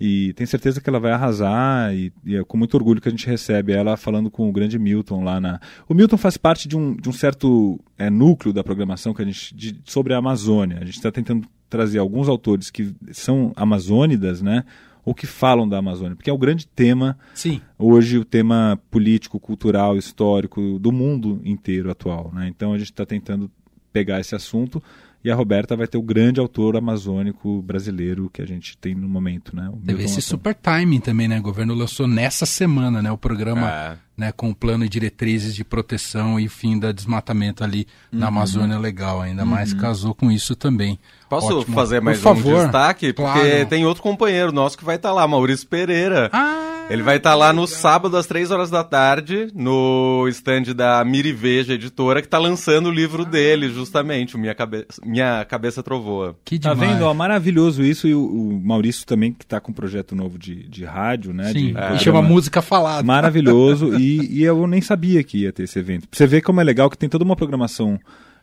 E 0.00 0.32
tenho 0.32 0.48
certeza 0.48 0.80
que 0.80 0.88
ela 0.88 0.98
vai 0.98 1.12
arrasar 1.12 1.94
e, 1.94 2.10
e, 2.24 2.34
é 2.34 2.42
com 2.42 2.56
muito 2.56 2.74
orgulho 2.74 3.02
que 3.02 3.08
a 3.08 3.10
gente 3.10 3.26
recebe 3.26 3.72
ela 3.72 3.98
falando 3.98 4.30
com 4.30 4.48
o 4.48 4.52
grande 4.52 4.78
Milton 4.78 5.22
lá 5.22 5.38
na. 5.38 5.60
O 5.86 5.92
Milton 5.92 6.16
faz 6.16 6.38
parte 6.38 6.66
de 6.66 6.74
um, 6.74 6.96
de 6.96 7.06
um 7.06 7.12
certo 7.12 7.78
é, 7.98 8.08
núcleo 8.08 8.50
da 8.50 8.64
programação 8.64 9.12
que 9.12 9.20
a 9.20 9.24
gente 9.26 9.54
de, 9.54 9.78
sobre 9.84 10.14
a 10.14 10.16
Amazônia. 10.16 10.78
A 10.78 10.84
gente 10.86 10.96
está 10.96 11.12
tentando 11.12 11.46
trazer 11.68 11.98
alguns 11.98 12.30
autores 12.30 12.70
que 12.70 12.94
são 13.12 13.52
amazônidas, 13.54 14.40
né? 14.40 14.64
Ou 15.04 15.14
que 15.14 15.26
falam 15.26 15.68
da 15.68 15.78
Amazônia, 15.78 16.16
porque 16.16 16.30
é 16.30 16.32
o 16.32 16.38
grande 16.38 16.66
tema 16.66 17.18
Sim. 17.34 17.60
hoje, 17.78 18.18
o 18.18 18.24
tema 18.24 18.78
político, 18.90 19.38
cultural, 19.40 19.96
histórico 19.96 20.78
do 20.78 20.92
mundo 20.92 21.40
inteiro 21.44 21.90
atual. 21.90 22.30
Né? 22.34 22.48
Então 22.48 22.74
a 22.74 22.78
gente 22.78 22.90
está 22.90 23.06
tentando 23.06 23.50
pegar 23.92 24.20
esse 24.20 24.34
assunto 24.34 24.82
e 25.22 25.30
a 25.30 25.34
Roberta 25.34 25.76
vai 25.76 25.86
ter 25.86 25.98
o 25.98 26.02
grande 26.02 26.40
autor 26.40 26.76
amazônico 26.76 27.60
brasileiro 27.60 28.30
que 28.32 28.40
a 28.40 28.46
gente 28.46 28.76
tem 28.78 28.94
no 28.94 29.06
momento, 29.08 29.54
né? 29.54 29.70
Teve 29.84 30.04
esse 30.04 30.22
super 30.22 30.54
timing 30.54 31.00
também, 31.00 31.28
né? 31.28 31.38
O 31.38 31.42
governo 31.42 31.74
lançou 31.74 32.06
nessa 32.06 32.46
semana, 32.46 33.02
né? 33.02 33.12
O 33.12 33.18
programa 33.18 33.70
é. 33.70 33.96
né, 34.16 34.32
com 34.32 34.48
o 34.48 34.54
plano 34.54 34.82
e 34.82 34.88
diretrizes 34.88 35.54
de 35.54 35.62
proteção 35.62 36.40
e 36.40 36.48
fim 36.48 36.78
da 36.78 36.90
desmatamento 36.90 37.62
ali 37.62 37.86
uhum. 38.10 38.18
na 38.18 38.28
Amazônia 38.28 38.78
legal, 38.78 39.20
ainda 39.20 39.42
uhum. 39.42 39.48
mais 39.48 39.74
casou 39.74 40.14
com 40.14 40.32
isso 40.32 40.56
também. 40.56 40.98
Posso 41.28 41.58
Ótimo. 41.58 41.74
fazer 41.74 42.00
mais 42.00 42.18
Por 42.18 42.32
um 42.32 42.36
favor. 42.36 42.62
destaque? 42.62 43.12
Porque 43.12 43.40
claro. 43.40 43.66
tem 43.66 43.84
outro 43.84 44.02
companheiro 44.02 44.52
nosso 44.52 44.78
que 44.78 44.84
vai 44.84 44.96
estar 44.96 45.10
tá 45.10 45.14
lá, 45.14 45.28
Maurício 45.28 45.66
Pereira. 45.68 46.30
Ah! 46.32 46.79
Ele 46.90 47.04
vai 47.04 47.18
estar 47.18 47.30
tá 47.30 47.36
lá 47.36 47.52
no 47.52 47.68
sábado 47.68 48.16
às 48.16 48.26
três 48.26 48.50
horas 48.50 48.68
da 48.68 48.82
tarde, 48.82 49.48
no 49.54 50.26
stand 50.28 50.74
da 50.74 51.04
Miriveja 51.04 51.74
Editora, 51.74 52.20
que 52.20 52.26
está 52.26 52.36
lançando 52.36 52.88
o 52.88 52.92
livro 52.92 53.24
dele, 53.24 53.68
justamente, 53.68 54.34
o 54.34 54.38
Minha, 54.38 54.56
Cabe... 54.56 54.84
Minha 55.04 55.44
Cabeça 55.44 55.84
Trovoa. 55.84 56.36
Que 56.44 56.58
demais. 56.58 56.78
Tá 56.78 56.86
vendo? 56.86 57.04
Ó, 57.04 57.14
maravilhoso 57.14 57.84
isso. 57.84 58.08
E 58.08 58.14
o, 58.14 58.24
o 58.24 58.60
Maurício 58.60 59.06
também, 59.06 59.32
que 59.32 59.44
está 59.44 59.60
com 59.60 59.70
um 59.70 59.74
projeto 59.74 60.16
novo 60.16 60.36
de, 60.36 60.68
de 60.68 60.84
rádio, 60.84 61.32
né? 61.32 61.52
Sim, 61.52 61.74
de, 61.74 61.78
é. 61.78 61.96
chama 61.98 62.20
Música 62.20 62.60
Falada. 62.60 63.04
Maravilhoso. 63.04 63.94
e, 63.98 64.40
e 64.40 64.42
eu 64.42 64.66
nem 64.66 64.80
sabia 64.80 65.22
que 65.22 65.38
ia 65.38 65.52
ter 65.52 65.62
esse 65.62 65.78
evento. 65.78 66.08
Pra 66.08 66.18
você 66.18 66.26
ver 66.26 66.40
como 66.40 66.60
é 66.60 66.64
legal 66.64 66.90
que 66.90 66.98
tem 66.98 67.08
toda 67.08 67.24
uma 67.24 67.36
programação 67.36 68.00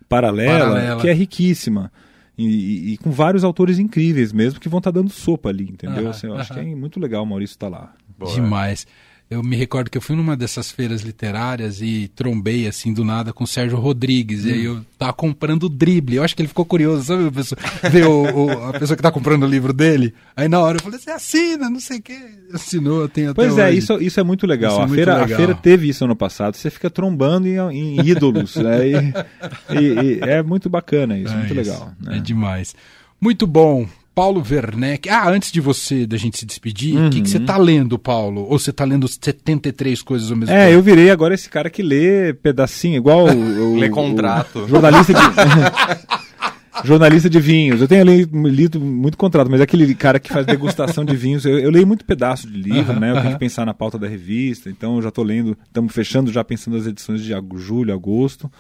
paralela, 0.08 0.70
paralela. 0.70 1.02
que 1.02 1.10
é 1.10 1.14
riquíssima. 1.14 1.92
E, 2.38 2.46
e, 2.46 2.94
e, 2.94 2.98
com 2.98 3.10
vários 3.10 3.44
autores 3.44 3.80
incríveis 3.80 4.32
mesmo 4.32 4.60
que 4.60 4.70
vão 4.70 4.78
estar 4.78 4.92
tá 4.92 5.00
dando 5.00 5.10
sopa 5.10 5.50
ali, 5.50 5.64
entendeu? 5.64 6.08
assim, 6.12 6.28
eu 6.28 6.36
acho 6.38 6.54
que 6.54 6.60
é 6.60 6.64
muito 6.64 7.00
legal 7.00 7.24
o 7.24 7.26
Maurício 7.26 7.56
estar 7.56 7.70
tá 7.70 7.78
lá. 7.78 7.94
Boa. 8.18 8.34
Demais. 8.34 8.88
Eu 9.30 9.44
me 9.44 9.58
recordo 9.58 9.90
que 9.90 9.98
eu 9.98 10.02
fui 10.02 10.16
numa 10.16 10.38
dessas 10.38 10.72
feiras 10.72 11.02
literárias 11.02 11.82
e 11.82 12.10
trombei 12.16 12.66
assim 12.66 12.94
do 12.94 13.04
nada 13.04 13.34
com 13.34 13.44
o 13.44 13.48
Sérgio 13.48 13.78
Rodrigues. 13.78 14.46
Hum. 14.46 14.48
E 14.48 14.54
aí 14.54 14.64
eu 14.64 14.86
tava 14.98 15.12
comprando 15.12 15.64
o 15.64 15.70
drible. 15.70 16.16
Eu 16.16 16.24
acho 16.24 16.34
que 16.34 16.42
ele 16.42 16.48
ficou 16.48 16.64
curioso, 16.64 17.04
sabe? 17.04 17.28
A 17.28 17.32
pessoa, 17.32 17.60
ver 17.92 18.08
o, 18.08 18.24
o, 18.24 18.64
a 18.70 18.80
pessoa 18.80 18.96
que 18.96 19.04
tá 19.04 19.12
comprando 19.12 19.44
o 19.44 19.48
livro 19.48 19.74
dele. 19.74 20.14
Aí 20.34 20.48
na 20.48 20.62
hora 20.62 20.78
eu 20.78 20.82
falei, 20.82 20.98
você 20.98 21.12
assina, 21.12 21.70
não 21.70 21.80
sei 21.82 21.98
o 21.98 22.02
quê. 22.02 22.18
Assinou, 22.54 23.10
tem 23.10 23.26
até 23.26 23.34
Pois 23.34 23.58
é, 23.58 23.70
isso, 23.74 24.02
isso 24.02 24.18
é 24.18 24.24
muito 24.24 24.48
legal. 24.48 24.80
É 24.80 24.84
a, 24.86 24.88
feira, 24.88 25.18
legal. 25.18 25.34
a 25.34 25.38
feira 25.38 25.56
teve 25.56 25.90
isso 25.90 26.06
ano 26.06 26.16
passado. 26.16 26.56
Você 26.56 26.70
fica 26.70 26.90
trombando 26.90 27.50
em, 27.50 27.58
em 27.58 28.08
ídolos. 28.08 28.56
né? 28.56 28.88
E, 28.88 29.78
e, 29.78 30.04
e, 30.04 30.20
é 30.22 30.42
muito 30.42 30.70
bacana 30.70 31.20
isso, 31.20 31.34
é 31.34 31.36
muito 31.36 31.54
isso. 31.54 31.70
legal. 31.70 31.92
Né? 32.00 32.18
É 32.18 32.20
demais. 32.22 32.74
Muito 33.20 33.46
bom. 33.46 33.86
Paulo 34.18 34.44
Werneck. 34.44 35.08
Ah, 35.10 35.30
antes 35.30 35.52
de 35.52 35.62
você, 35.62 36.08
da 36.08 36.18
gente 36.18 36.40
se 36.40 36.46
despedir, 36.48 36.96
o 36.96 37.02
uhum. 37.02 37.10
que, 37.12 37.22
que 37.22 37.30
você 37.30 37.38
está 37.38 37.56
lendo, 37.56 38.00
Paulo? 38.00 38.48
Ou 38.50 38.58
você 38.58 38.72
está 38.72 38.84
lendo 38.84 39.08
73 39.08 40.02
coisas 40.02 40.32
ao 40.32 40.36
mesmo 40.36 40.52
é, 40.52 40.58
tempo? 40.58 40.72
É, 40.72 40.76
eu 40.76 40.82
virei 40.82 41.12
agora 41.12 41.36
esse 41.36 41.48
cara 41.48 41.70
que 41.70 41.84
lê 41.84 42.34
pedacinho, 42.34 42.96
igual 42.96 43.28
o. 43.28 43.76
lê 43.78 43.90
contrato. 43.90 44.62
O 44.62 44.68
jornalista 44.68 45.14
de. 45.14 45.20
jornalista 46.84 47.30
de 47.30 47.40
vinhos. 47.40 47.80
Eu 47.80 47.88
tenho 47.88 48.04
lido 48.50 48.82
muito 48.82 49.20
contrato, 49.20 49.52
mas 49.52 49.60
é 49.60 49.66
aquele 49.66 49.94
cara 49.94 50.20
que 50.20 50.34
faz 50.34 50.48
degustação 50.48 51.06
de 51.06 51.16
vinhos. 51.16 51.46
Eu, 51.46 51.60
eu 51.60 51.70
leio 51.70 51.86
muito 51.86 52.04
pedaço 52.04 52.50
de 52.50 52.58
livro, 52.58 52.94
uhum, 52.94 53.00
né? 53.00 53.12
Eu 53.12 53.16
uhum. 53.18 53.22
tenho 53.22 53.34
que 53.36 53.40
pensar 53.40 53.68
na 53.68 53.74
pauta 53.76 54.00
da 54.00 54.08
revista, 54.08 54.68
então 54.68 54.96
eu 54.96 55.04
já 55.04 55.10
estou 55.10 55.24
lendo, 55.24 55.56
estamos 55.68 55.94
fechando 55.94 56.32
já 56.32 56.44
pensando 56.44 56.76
nas 56.76 56.88
edições 56.88 57.22
de 57.22 57.36
julho, 57.58 57.94
agosto. 57.94 58.52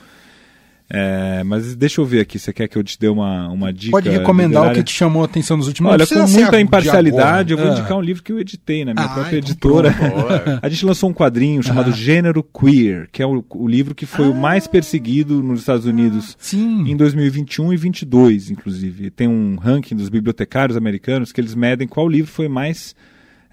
É, 0.89 1.43
mas 1.43 1.75
deixa 1.75 1.99
eu 1.99 2.05
ver 2.05 2.21
aqui, 2.21 2.39
você 2.39 2.53
quer 2.53 2.67
que 2.67 2.77
eu 2.77 2.83
te 2.83 2.97
dê 2.97 3.09
uma, 3.09 3.49
uma 3.49 3.73
dica? 3.73 3.91
Pode 3.91 4.09
recomendar 4.09 4.63
literária? 4.63 4.71
o 4.71 4.75
que 4.75 4.83
te 4.83 4.93
chamou 4.93 5.21
a 5.21 5.25
atenção 5.25 5.57
nos 5.57 5.67
últimos 5.67 5.91
Olha, 5.91 6.07
com 6.07 6.27
muita 6.27 6.61
imparcialidade, 6.61 7.51
eu 7.51 7.57
vou 7.57 7.67
ah. 7.67 7.71
indicar 7.73 7.97
um 7.97 8.01
livro 8.01 8.23
que 8.23 8.31
eu 8.31 8.39
editei 8.39 8.85
na 8.85 8.93
minha 8.93 9.05
ah, 9.05 9.09
própria 9.09 9.37
então 9.37 9.49
editora. 9.49 9.95
a 10.61 10.69
gente 10.69 10.85
lançou 10.85 11.09
um 11.09 11.13
quadrinho 11.13 11.61
chamado 11.61 11.89
ah. 11.89 11.93
Gênero 11.93 12.41
Queer, 12.41 13.09
que 13.11 13.21
é 13.21 13.25
o, 13.25 13.43
o 13.49 13.67
livro 13.67 13.93
que 13.93 14.05
foi 14.05 14.29
o 14.29 14.33
mais 14.33 14.65
perseguido 14.65 15.43
nos 15.43 15.59
Estados 15.59 15.85
Unidos 15.85 16.37
Sim. 16.39 16.89
em 16.89 16.95
2021 16.95 17.73
e 17.73 17.77
2022, 17.77 18.51
inclusive. 18.51 19.09
Tem 19.09 19.27
um 19.27 19.55
ranking 19.55 19.95
dos 19.95 20.09
bibliotecários 20.09 20.77
americanos 20.77 21.31
que 21.31 21.39
eles 21.41 21.55
medem 21.55 21.87
qual 21.87 22.07
livro 22.07 22.31
foi 22.31 22.47
mais 22.47 22.95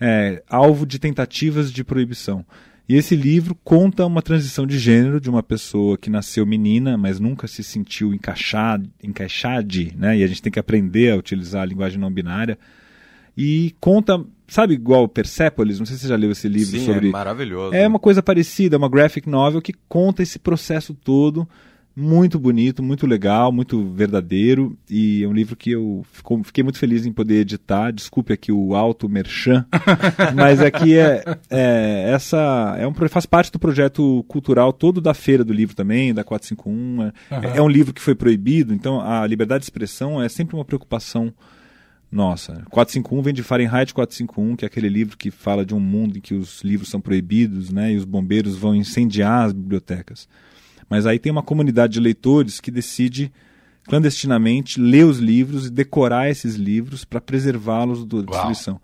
é, 0.01 0.43
alvo 0.49 0.87
de 0.87 0.99
tentativas 0.99 1.73
de 1.73 1.85
proibição. 1.85 2.45
E 2.87 2.97
esse 2.97 3.17
livro 3.17 3.57
conta 3.65 4.05
uma 4.05 4.21
transição 4.21 4.67
de 4.67 4.79
gênero 4.79 5.19
de 5.19 5.31
uma 5.31 5.43
pessoa 5.43 5.97
que 5.97 6.11
nasceu 6.11 6.45
menina, 6.45 6.99
mas 6.99 7.19
nunca 7.19 7.47
se 7.47 7.63
sentiu 7.63 8.13
encaixada, 8.13 8.87
encaixade, 9.03 9.95
né? 9.97 10.19
E 10.19 10.23
a 10.23 10.27
gente 10.27 10.43
tem 10.43 10.53
que 10.53 10.59
aprender 10.59 11.11
a 11.13 11.17
utilizar 11.17 11.63
a 11.63 11.67
linguagem 11.67 11.99
não 11.99 12.13
binária. 12.13 12.59
E 13.37 13.75
conta, 13.81 14.23
sabe 14.47 14.75
igual 14.75 15.09
Persepolis? 15.09 15.79
Não 15.79 15.87
sei 15.87 15.97
se 15.97 16.03
você 16.03 16.09
já 16.09 16.17
leu 16.17 16.31
esse 16.31 16.47
livro 16.47 16.79
Sim, 16.79 16.85
sobre. 16.85 17.09
É 17.09 17.13
maravilhoso. 17.13 17.75
É 17.75 17.89
uma 17.89 17.99
coisa 17.99 18.23
parecida, 18.23 18.77
uma 18.77 18.89
graphic 18.89 19.29
novel 19.29 19.63
que 19.63 19.73
conta 19.89 20.23
esse 20.23 20.39
processo 20.39 20.93
todo 20.93 21.49
muito 21.97 22.39
bonito, 22.41 22.83
muito 22.83 23.07
legal, 23.07 23.53
muito 23.53 23.89
verdadeiro 23.91 24.77
e 24.91 25.23
é 25.23 25.29
um 25.29 25.33
livro 25.33 25.55
que 25.55 25.71
eu 25.71 26.05
fico, 26.11 26.43
fiquei 26.43 26.65
muito 26.65 26.79
feliz 26.79 27.07
em 27.07 27.13
poder 27.13 27.41
editar. 27.41 27.93
Desculpe 27.93 28.33
aqui 28.33 28.51
o 28.51 28.75
alto 28.75 29.09
merchan, 29.09 29.65
mas 30.35 30.61
aqui 30.61 30.99
é, 30.99 31.23
é 31.49 32.11
essa 32.13 32.77
é 32.79 32.87
um 32.87 32.95
faz 33.09 33.27
parte 33.27 33.53
do 33.53 33.59
projeto 33.59 34.25
cultural 34.27 34.73
todo 34.73 35.01
da 35.01 35.15
feira 35.15 35.45
do 35.45 35.53
livro 35.53 35.77
também, 35.77 36.13
da 36.13 36.25
451. 36.25 37.03
É, 37.03 37.05
uhum. 37.07 37.55
é 37.55 37.63
um 37.63 37.69
livro 37.69 37.95
que 37.95 38.01
foi 38.01 38.15
proibido, 38.15 38.75
então 38.75 39.01
a 39.01 39.25
liberdade 39.27 39.61
de 39.61 39.67
expressão 39.67 40.21
é 40.21 40.29
sempre 40.29 40.57
uma 40.57 40.65
preocupação 40.65 41.33
nossa. 42.11 42.63
451 42.71 43.23
vem 43.23 43.35
de 43.35 43.43
Fahrenheit 43.43 43.93
451, 43.93 44.55
que 44.55 44.65
é 44.65 44.69
aquele 44.69 44.89
livro 44.89 45.17
que 45.17 45.33
fala 45.33 45.67
de 45.67 45.75
um 45.75 45.81
mundo 45.81 46.17
em 46.17 46.21
que 46.21 46.33
os 46.33 46.63
livros 46.63 46.89
são 46.89 47.01
proibidos, 47.01 47.71
né, 47.71 47.93
e 47.93 47.97
os 47.97 48.05
bombeiros 48.05 48.57
vão 48.57 48.75
incendiar 48.75 49.47
as 49.47 49.53
bibliotecas. 49.53 50.29
Mas 50.89 51.07
aí 51.07 51.19
tem 51.19 51.33
uma 51.33 51.43
comunidade 51.43 51.95
de 51.95 52.01
leitores 52.01 52.61
que 52.61 52.71
decide 52.71 53.33
clandestinamente 53.85 54.81
ler 54.81 55.05
os 55.05 55.19
livros 55.19 55.67
e 55.67 55.71
decorar 55.71 56.31
esses 56.31 56.55
livros 56.55 57.05
para 57.05 57.21
preservá-los 57.21 58.05
da 58.05 58.23
destruição. 58.23 58.81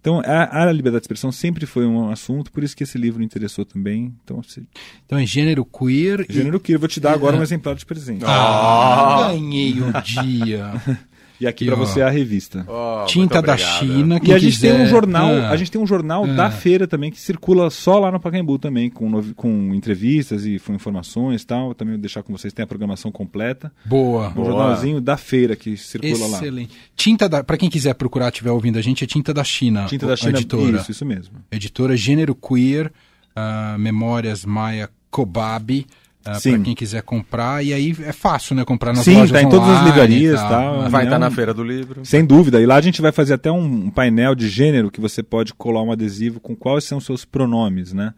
Então, 0.00 0.22
a, 0.24 0.62
a, 0.62 0.72
liberdade 0.72 1.02
de 1.02 1.04
expressão 1.04 1.30
sempre 1.30 1.66
foi 1.66 1.84
um 1.86 2.10
assunto, 2.10 2.50
por 2.50 2.64
isso 2.64 2.74
que 2.74 2.82
esse 2.82 2.96
livro 2.96 3.22
interessou 3.22 3.66
também. 3.66 4.14
Então, 4.24 4.42
se... 4.42 4.66
então 5.04 5.18
é 5.18 5.26
gênero 5.26 5.62
queer. 5.62 6.24
Gênero 6.28 6.56
e... 6.56 6.60
queer. 6.60 6.78
Vou 6.78 6.88
te 6.88 6.98
dar 6.98 7.12
agora 7.12 7.36
um 7.36 7.42
exemplar 7.42 7.74
de 7.74 7.84
presente. 7.84 8.24
Ah, 8.26 9.28
ganhei 9.28 9.74
o 9.78 9.92
dia. 10.02 10.72
E 11.40 11.46
aqui 11.46 11.64
para 11.64 11.74
você 11.74 12.00
é 12.00 12.02
a 12.02 12.10
revista. 12.10 12.66
Oh, 12.68 13.06
Tinta 13.06 13.40
da 13.40 13.56
China. 13.56 14.20
E 14.22 14.32
a 14.32 14.38
gente 14.38 14.52
quiser. 14.52 14.74
tem 14.74 14.82
um 14.82 14.86
jornal, 14.86 15.30
ah. 15.30 15.50
a 15.50 15.56
gente 15.56 15.70
tem 15.70 15.80
um 15.80 15.86
jornal 15.86 16.24
ah. 16.24 16.26
da 16.26 16.50
feira 16.50 16.86
também 16.86 17.10
que 17.10 17.18
circula 17.18 17.70
só 17.70 17.98
lá 17.98 18.12
no 18.12 18.20
Pacaembu 18.20 18.58
também, 18.58 18.90
com, 18.90 19.22
com 19.34 19.74
entrevistas 19.74 20.44
e 20.44 20.58
com 20.58 20.74
informações 20.74 21.42
e 21.42 21.46
tal. 21.46 21.74
Também 21.74 21.94
vou 21.94 22.00
deixar 22.00 22.22
com 22.22 22.36
vocês, 22.36 22.52
tem 22.52 22.62
a 22.62 22.66
programação 22.66 23.10
completa. 23.10 23.72
Boa. 23.86 24.28
Um 24.28 24.32
Boa. 24.32 24.46
jornalzinho 24.46 25.00
da 25.00 25.16
feira 25.16 25.56
que 25.56 25.76
circula 25.76 26.12
Excelente. 26.12 26.32
lá. 26.32 26.38
Excelente. 26.38 26.76
Tinta 26.94 27.28
da, 27.28 27.42
para 27.42 27.56
quem 27.56 27.70
quiser 27.70 27.94
procurar, 27.94 28.28
estiver 28.28 28.50
ouvindo 28.50 28.78
a 28.78 28.82
gente, 28.82 29.02
é 29.02 29.06
Tinta 29.06 29.32
da 29.32 29.42
China. 29.42 29.86
Tinta 29.86 30.06
da 30.06 30.16
China, 30.16 30.38
editora. 30.38 30.76
Isso, 30.76 30.90
isso 30.90 31.06
mesmo. 31.06 31.34
Editora 31.50 31.96
Gênero 31.96 32.34
Queer, 32.34 32.92
uh, 33.34 33.78
Memórias 33.78 34.44
Maia 34.44 34.90
Kobabe. 35.10 35.86
Uh, 36.20 36.40
para 36.40 36.58
quem 36.58 36.74
quiser 36.74 37.02
comprar, 37.02 37.64
e 37.64 37.72
aí 37.72 37.96
é 38.04 38.12
fácil, 38.12 38.54
né? 38.54 38.62
Comprar 38.64 38.92
nas 38.92 39.04
Sim, 39.04 39.14
lojas 39.14 39.30
tá 39.30 39.42
em 39.42 39.48
todas 39.48 39.68
as 39.68 39.84
livrarias, 39.84 40.38
tá? 40.40 40.88
Vai 40.88 41.04
estar 41.04 41.16
tá 41.16 41.18
na 41.18 41.30
feira 41.30 41.54
do 41.54 41.64
livro. 41.64 42.04
Sem 42.04 42.24
dúvida. 42.24 42.60
E 42.60 42.66
lá 42.66 42.76
a 42.76 42.80
gente 42.80 43.00
vai 43.00 43.10
fazer 43.10 43.34
até 43.34 43.50
um 43.50 43.88
painel 43.90 44.34
de 44.34 44.48
gênero 44.48 44.90
que 44.90 45.00
você 45.00 45.22
pode 45.22 45.54
colar 45.54 45.82
um 45.82 45.90
adesivo 45.90 46.38
com 46.38 46.54
quais 46.54 46.84
são 46.84 46.98
os 46.98 47.06
seus 47.06 47.24
pronomes, 47.24 47.94
né? 47.94 48.12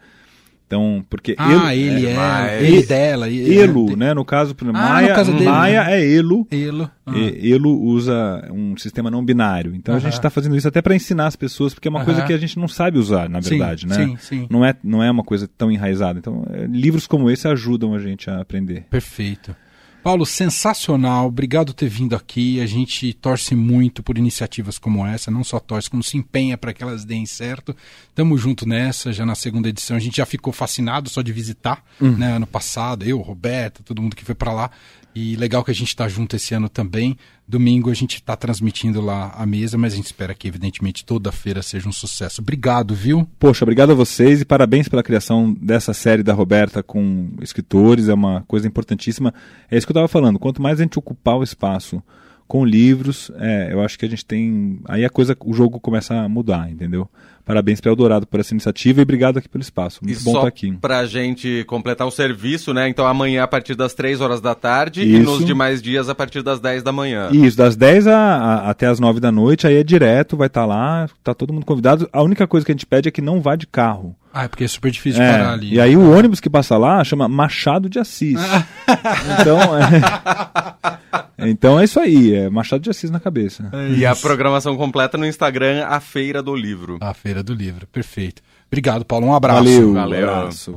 Então, 0.72 1.04
porque 1.11 1.35
ah, 1.37 1.76
ele, 1.76 2.06
é, 2.06 2.14
é 2.14 2.64
ele, 2.64 2.82
dela, 2.87 3.30
elo, 3.30 3.94
né? 3.94 4.14
No 4.14 4.24
caso, 4.24 4.56
ah, 4.58 4.72
Maia, 4.72 5.08
no 5.11 5.14
caso 5.14 5.32
dele, 5.32 5.44
Maia 5.44 5.85
né? 5.85 6.00
é 6.00 6.14
elo. 6.14 6.46
Elo. 6.50 6.90
Ah. 7.04 7.12
elo 7.42 7.78
usa 7.78 8.48
um 8.50 8.74
sistema 8.78 9.11
não 9.11 9.22
binário. 9.22 9.74
Então 9.74 9.94
uh 9.94 9.98
-huh. 9.98 10.00
a 10.00 10.02
gente 10.02 10.14
está 10.14 10.30
fazendo 10.30 10.56
isso 10.56 10.66
até 10.66 10.80
para 10.80 10.94
ensinar 10.94 11.26
as 11.26 11.37
pessoas, 11.37 11.74
porque 11.74 11.88
é 11.88 11.90
uma 11.90 11.98
uh 11.98 12.02
-huh. 12.02 12.06
coisa 12.06 12.22
que 12.22 12.32
a 12.32 12.38
gente 12.38 12.58
não 12.58 12.68
sabe 12.68 12.98
usar, 12.98 13.28
na 13.28 13.40
verdade, 13.40 13.82
sim, 13.82 13.87
né? 13.88 13.96
Sim, 13.96 14.16
sim. 14.18 14.46
Não 14.48 14.64
é, 14.64 14.74
não 14.82 15.02
é 15.02 15.11
uma 15.11 15.22
coisa 15.22 15.46
tão 15.46 15.70
enraizada. 15.70 16.18
Então, 16.18 16.42
é, 16.50 16.64
livros 16.64 17.06
como 17.06 17.30
esse 17.30 17.46
ajudam 17.46 17.94
a 17.94 17.98
gente 17.98 18.30
a 18.30 18.40
aprender. 18.40 18.87
Perfeito. 18.88 19.54
Paulo, 20.02 20.26
sensacional. 20.26 21.26
Obrigado 21.28 21.68
por 21.68 21.74
ter 21.74 21.88
vindo 21.88 22.16
aqui. 22.16 22.60
A 22.60 22.66
gente 22.66 23.12
torce 23.12 23.54
muito 23.54 24.02
por 24.02 24.18
iniciativas 24.18 24.76
como 24.76 25.06
essa, 25.06 25.30
não 25.30 25.44
só 25.44 25.60
torce, 25.60 25.88
como 25.88 26.02
se 26.02 26.16
empenha 26.16 26.58
para 26.58 26.72
que 26.72 26.82
elas 26.82 27.04
deem 27.04 27.24
certo. 27.24 27.74
Tamo 28.12 28.36
junto 28.36 28.66
nessa, 28.66 29.12
já 29.12 29.24
na 29.24 29.36
segunda 29.36 29.68
edição. 29.68 29.96
A 29.96 30.00
gente 30.00 30.16
já 30.16 30.26
ficou 30.26 30.52
fascinado 30.52 31.08
só 31.08 31.22
de 31.22 31.32
visitar, 31.32 31.84
uhum. 32.00 32.16
né? 32.16 32.32
Ano 32.32 32.48
passado, 32.48 33.04
eu, 33.04 33.18
Roberto, 33.20 33.84
todo 33.84 34.02
mundo 34.02 34.16
que 34.16 34.24
foi 34.24 34.34
para 34.34 34.52
lá. 34.52 34.70
E 35.14 35.37
legal 35.37 35.62
que 35.62 35.70
a 35.70 35.75
gente 35.75 35.88
está 35.88 36.09
junto 36.09 36.37
esse 36.37 36.55
ano 36.55 36.68
também. 36.68 37.18
Domingo 37.46 37.90
a 37.90 37.95
gente 37.95 38.14
está 38.14 38.34
transmitindo 38.34 39.01
lá 39.01 39.34
a 39.36 39.45
mesa, 39.45 39.76
mas 39.76 39.93
a 39.93 39.97
gente 39.97 40.07
espera 40.07 40.34
que, 40.34 40.49
evidentemente, 40.49 41.05
toda 41.05 41.30
feira 41.30 41.62
seja 41.62 41.86
um 41.86 41.93
sucesso. 41.93 42.41
Obrigado, 42.41 42.95
viu? 42.95 43.28
Poxa, 43.39 43.64
obrigado 43.64 43.91
a 43.93 43.95
vocês 43.95 44.41
e 44.41 44.45
parabéns 44.45 44.89
pela 44.89 45.03
criação 45.03 45.53
dessa 45.61 45.93
série 45.93 46.22
da 46.22 46.32
Roberta 46.32 46.82
com 46.82 47.30
escritores. 47.43 48.09
É 48.09 48.14
uma 48.14 48.43
coisa 48.49 48.66
importantíssima. 48.66 49.34
É 49.70 49.76
isso 49.76 49.86
que 49.86 49.91
eu 49.91 49.95
estava 49.95 50.09
falando. 50.09 50.39
Quanto 50.39 50.62
mais 50.62 50.80
a 50.80 50.82
gente 50.82 50.99
ocupar 50.99 51.36
o 51.36 51.43
espaço 51.43 52.03
com 52.49 52.64
livros, 52.64 53.30
é, 53.36 53.72
eu 53.72 53.80
acho 53.82 53.99
que 53.99 54.07
a 54.07 54.09
gente 54.09 54.24
tem. 54.24 54.80
Aí 54.86 55.05
a 55.05 55.11
coisa, 55.11 55.36
o 55.41 55.53
jogo 55.53 55.78
começa 55.78 56.14
a 56.14 56.28
mudar, 56.28 56.70
entendeu? 56.70 57.09
Parabéns 57.45 57.80
para 57.80 57.90
Eldorado 57.90 58.26
por 58.26 58.38
essa 58.38 58.55
iniciativa 58.55 59.01
e 59.01 59.03
obrigado 59.03 59.38
aqui 59.38 59.49
pelo 59.49 59.62
espaço. 59.62 60.01
Muito 60.03 60.20
e 60.20 60.22
bom 60.22 60.36
estar 60.36 60.47
aqui. 60.47 60.72
Para 60.72 60.99
a 60.99 61.07
gente 61.07 61.64
completar 61.66 62.07
o 62.07 62.11
serviço, 62.11 62.72
né? 62.72 62.88
Então 62.88 63.07
amanhã 63.07 63.43
a 63.43 63.49
partir 63.49 63.74
das 63.74 63.95
3 63.95 64.20
horas 64.20 64.40
da 64.40 64.55
tarde 64.55 65.03
Isso. 65.03 65.22
e 65.22 65.24
nos 65.24 65.45
demais 65.45 65.82
dias 65.82 66.09
a 66.09 66.14
partir 66.14 66.43
das 66.43 66.61
10 66.61 66.82
da 66.82 66.93
manhã. 66.93 67.30
Isso, 67.32 67.57
das 67.57 67.74
10 67.74 68.07
a, 68.07 68.16
a, 68.16 68.70
até 68.70 68.86
as 68.86 69.01
9 69.01 69.18
da 69.18 69.32
noite, 69.32 69.66
aí 69.66 69.76
é 69.76 69.82
direto, 69.82 70.36
vai 70.36 70.47
estar 70.47 70.62
tá 70.62 70.66
lá, 70.66 71.09
tá 71.22 71.34
todo 71.34 71.53
mundo 71.53 71.66
convidado. 71.66 72.09
A 72.12 72.22
única 72.22 72.47
coisa 72.47 72.64
que 72.64 72.72
a 72.72 72.74
gente 72.74 72.86
pede 72.86 73.09
é 73.09 73.12
que 73.12 73.20
não 73.20 73.40
vá 73.40 73.57
de 73.57 73.66
carro. 73.66 74.16
Ah, 74.33 74.45
é 74.45 74.49
porque 74.49 74.64
é 74.64 74.68
super 74.68 74.91
difícil 74.91 75.20
de 75.20 75.28
é, 75.28 75.33
parar 75.33 75.53
ali. 75.53 75.74
E 75.74 75.80
aí 75.80 75.97
o 75.97 76.11
ônibus 76.11 76.41
que 76.41 76.49
passa 76.49 76.78
lá 76.78 77.05
chama 77.05 77.28
Machado 77.28 77.89
de 77.89 77.99
Assis. 77.99 78.41
então, 79.41 79.59
é... 79.78 81.49
então 81.51 81.78
é 81.78 81.85
isso 81.85 82.01
aí, 82.01 82.35
é 82.35 82.49
Machado 82.49 82.83
de 82.83 82.89
Assis 82.89 83.11
na 83.11 83.20
cabeça. 83.20 83.68
É 83.72 83.91
e 83.91 84.07
a 84.07 84.16
programação 84.16 84.76
completa 84.76 85.18
no 85.18 85.26
Instagram, 85.26 85.85
a 85.87 86.01
Feira 86.01 86.43
do 86.43 86.55
Livro. 86.55 86.99
A 87.01 87.12
Feira 87.12 87.43
do 87.43 87.53
Livro, 87.53 87.87
perfeito. 87.87 88.41
Obrigado, 88.68 89.05
Paulo. 89.05 89.26
Um 89.26 89.35
abraço. 89.35 89.59
Valeu. 89.59 89.93
Valeu. 89.93 90.26
Um 90.26 90.30
abraço. 90.30 90.74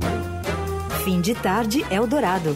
Fim 1.02 1.20
de 1.22 1.34
tarde, 1.34 1.82
Eldorado. 1.90 2.54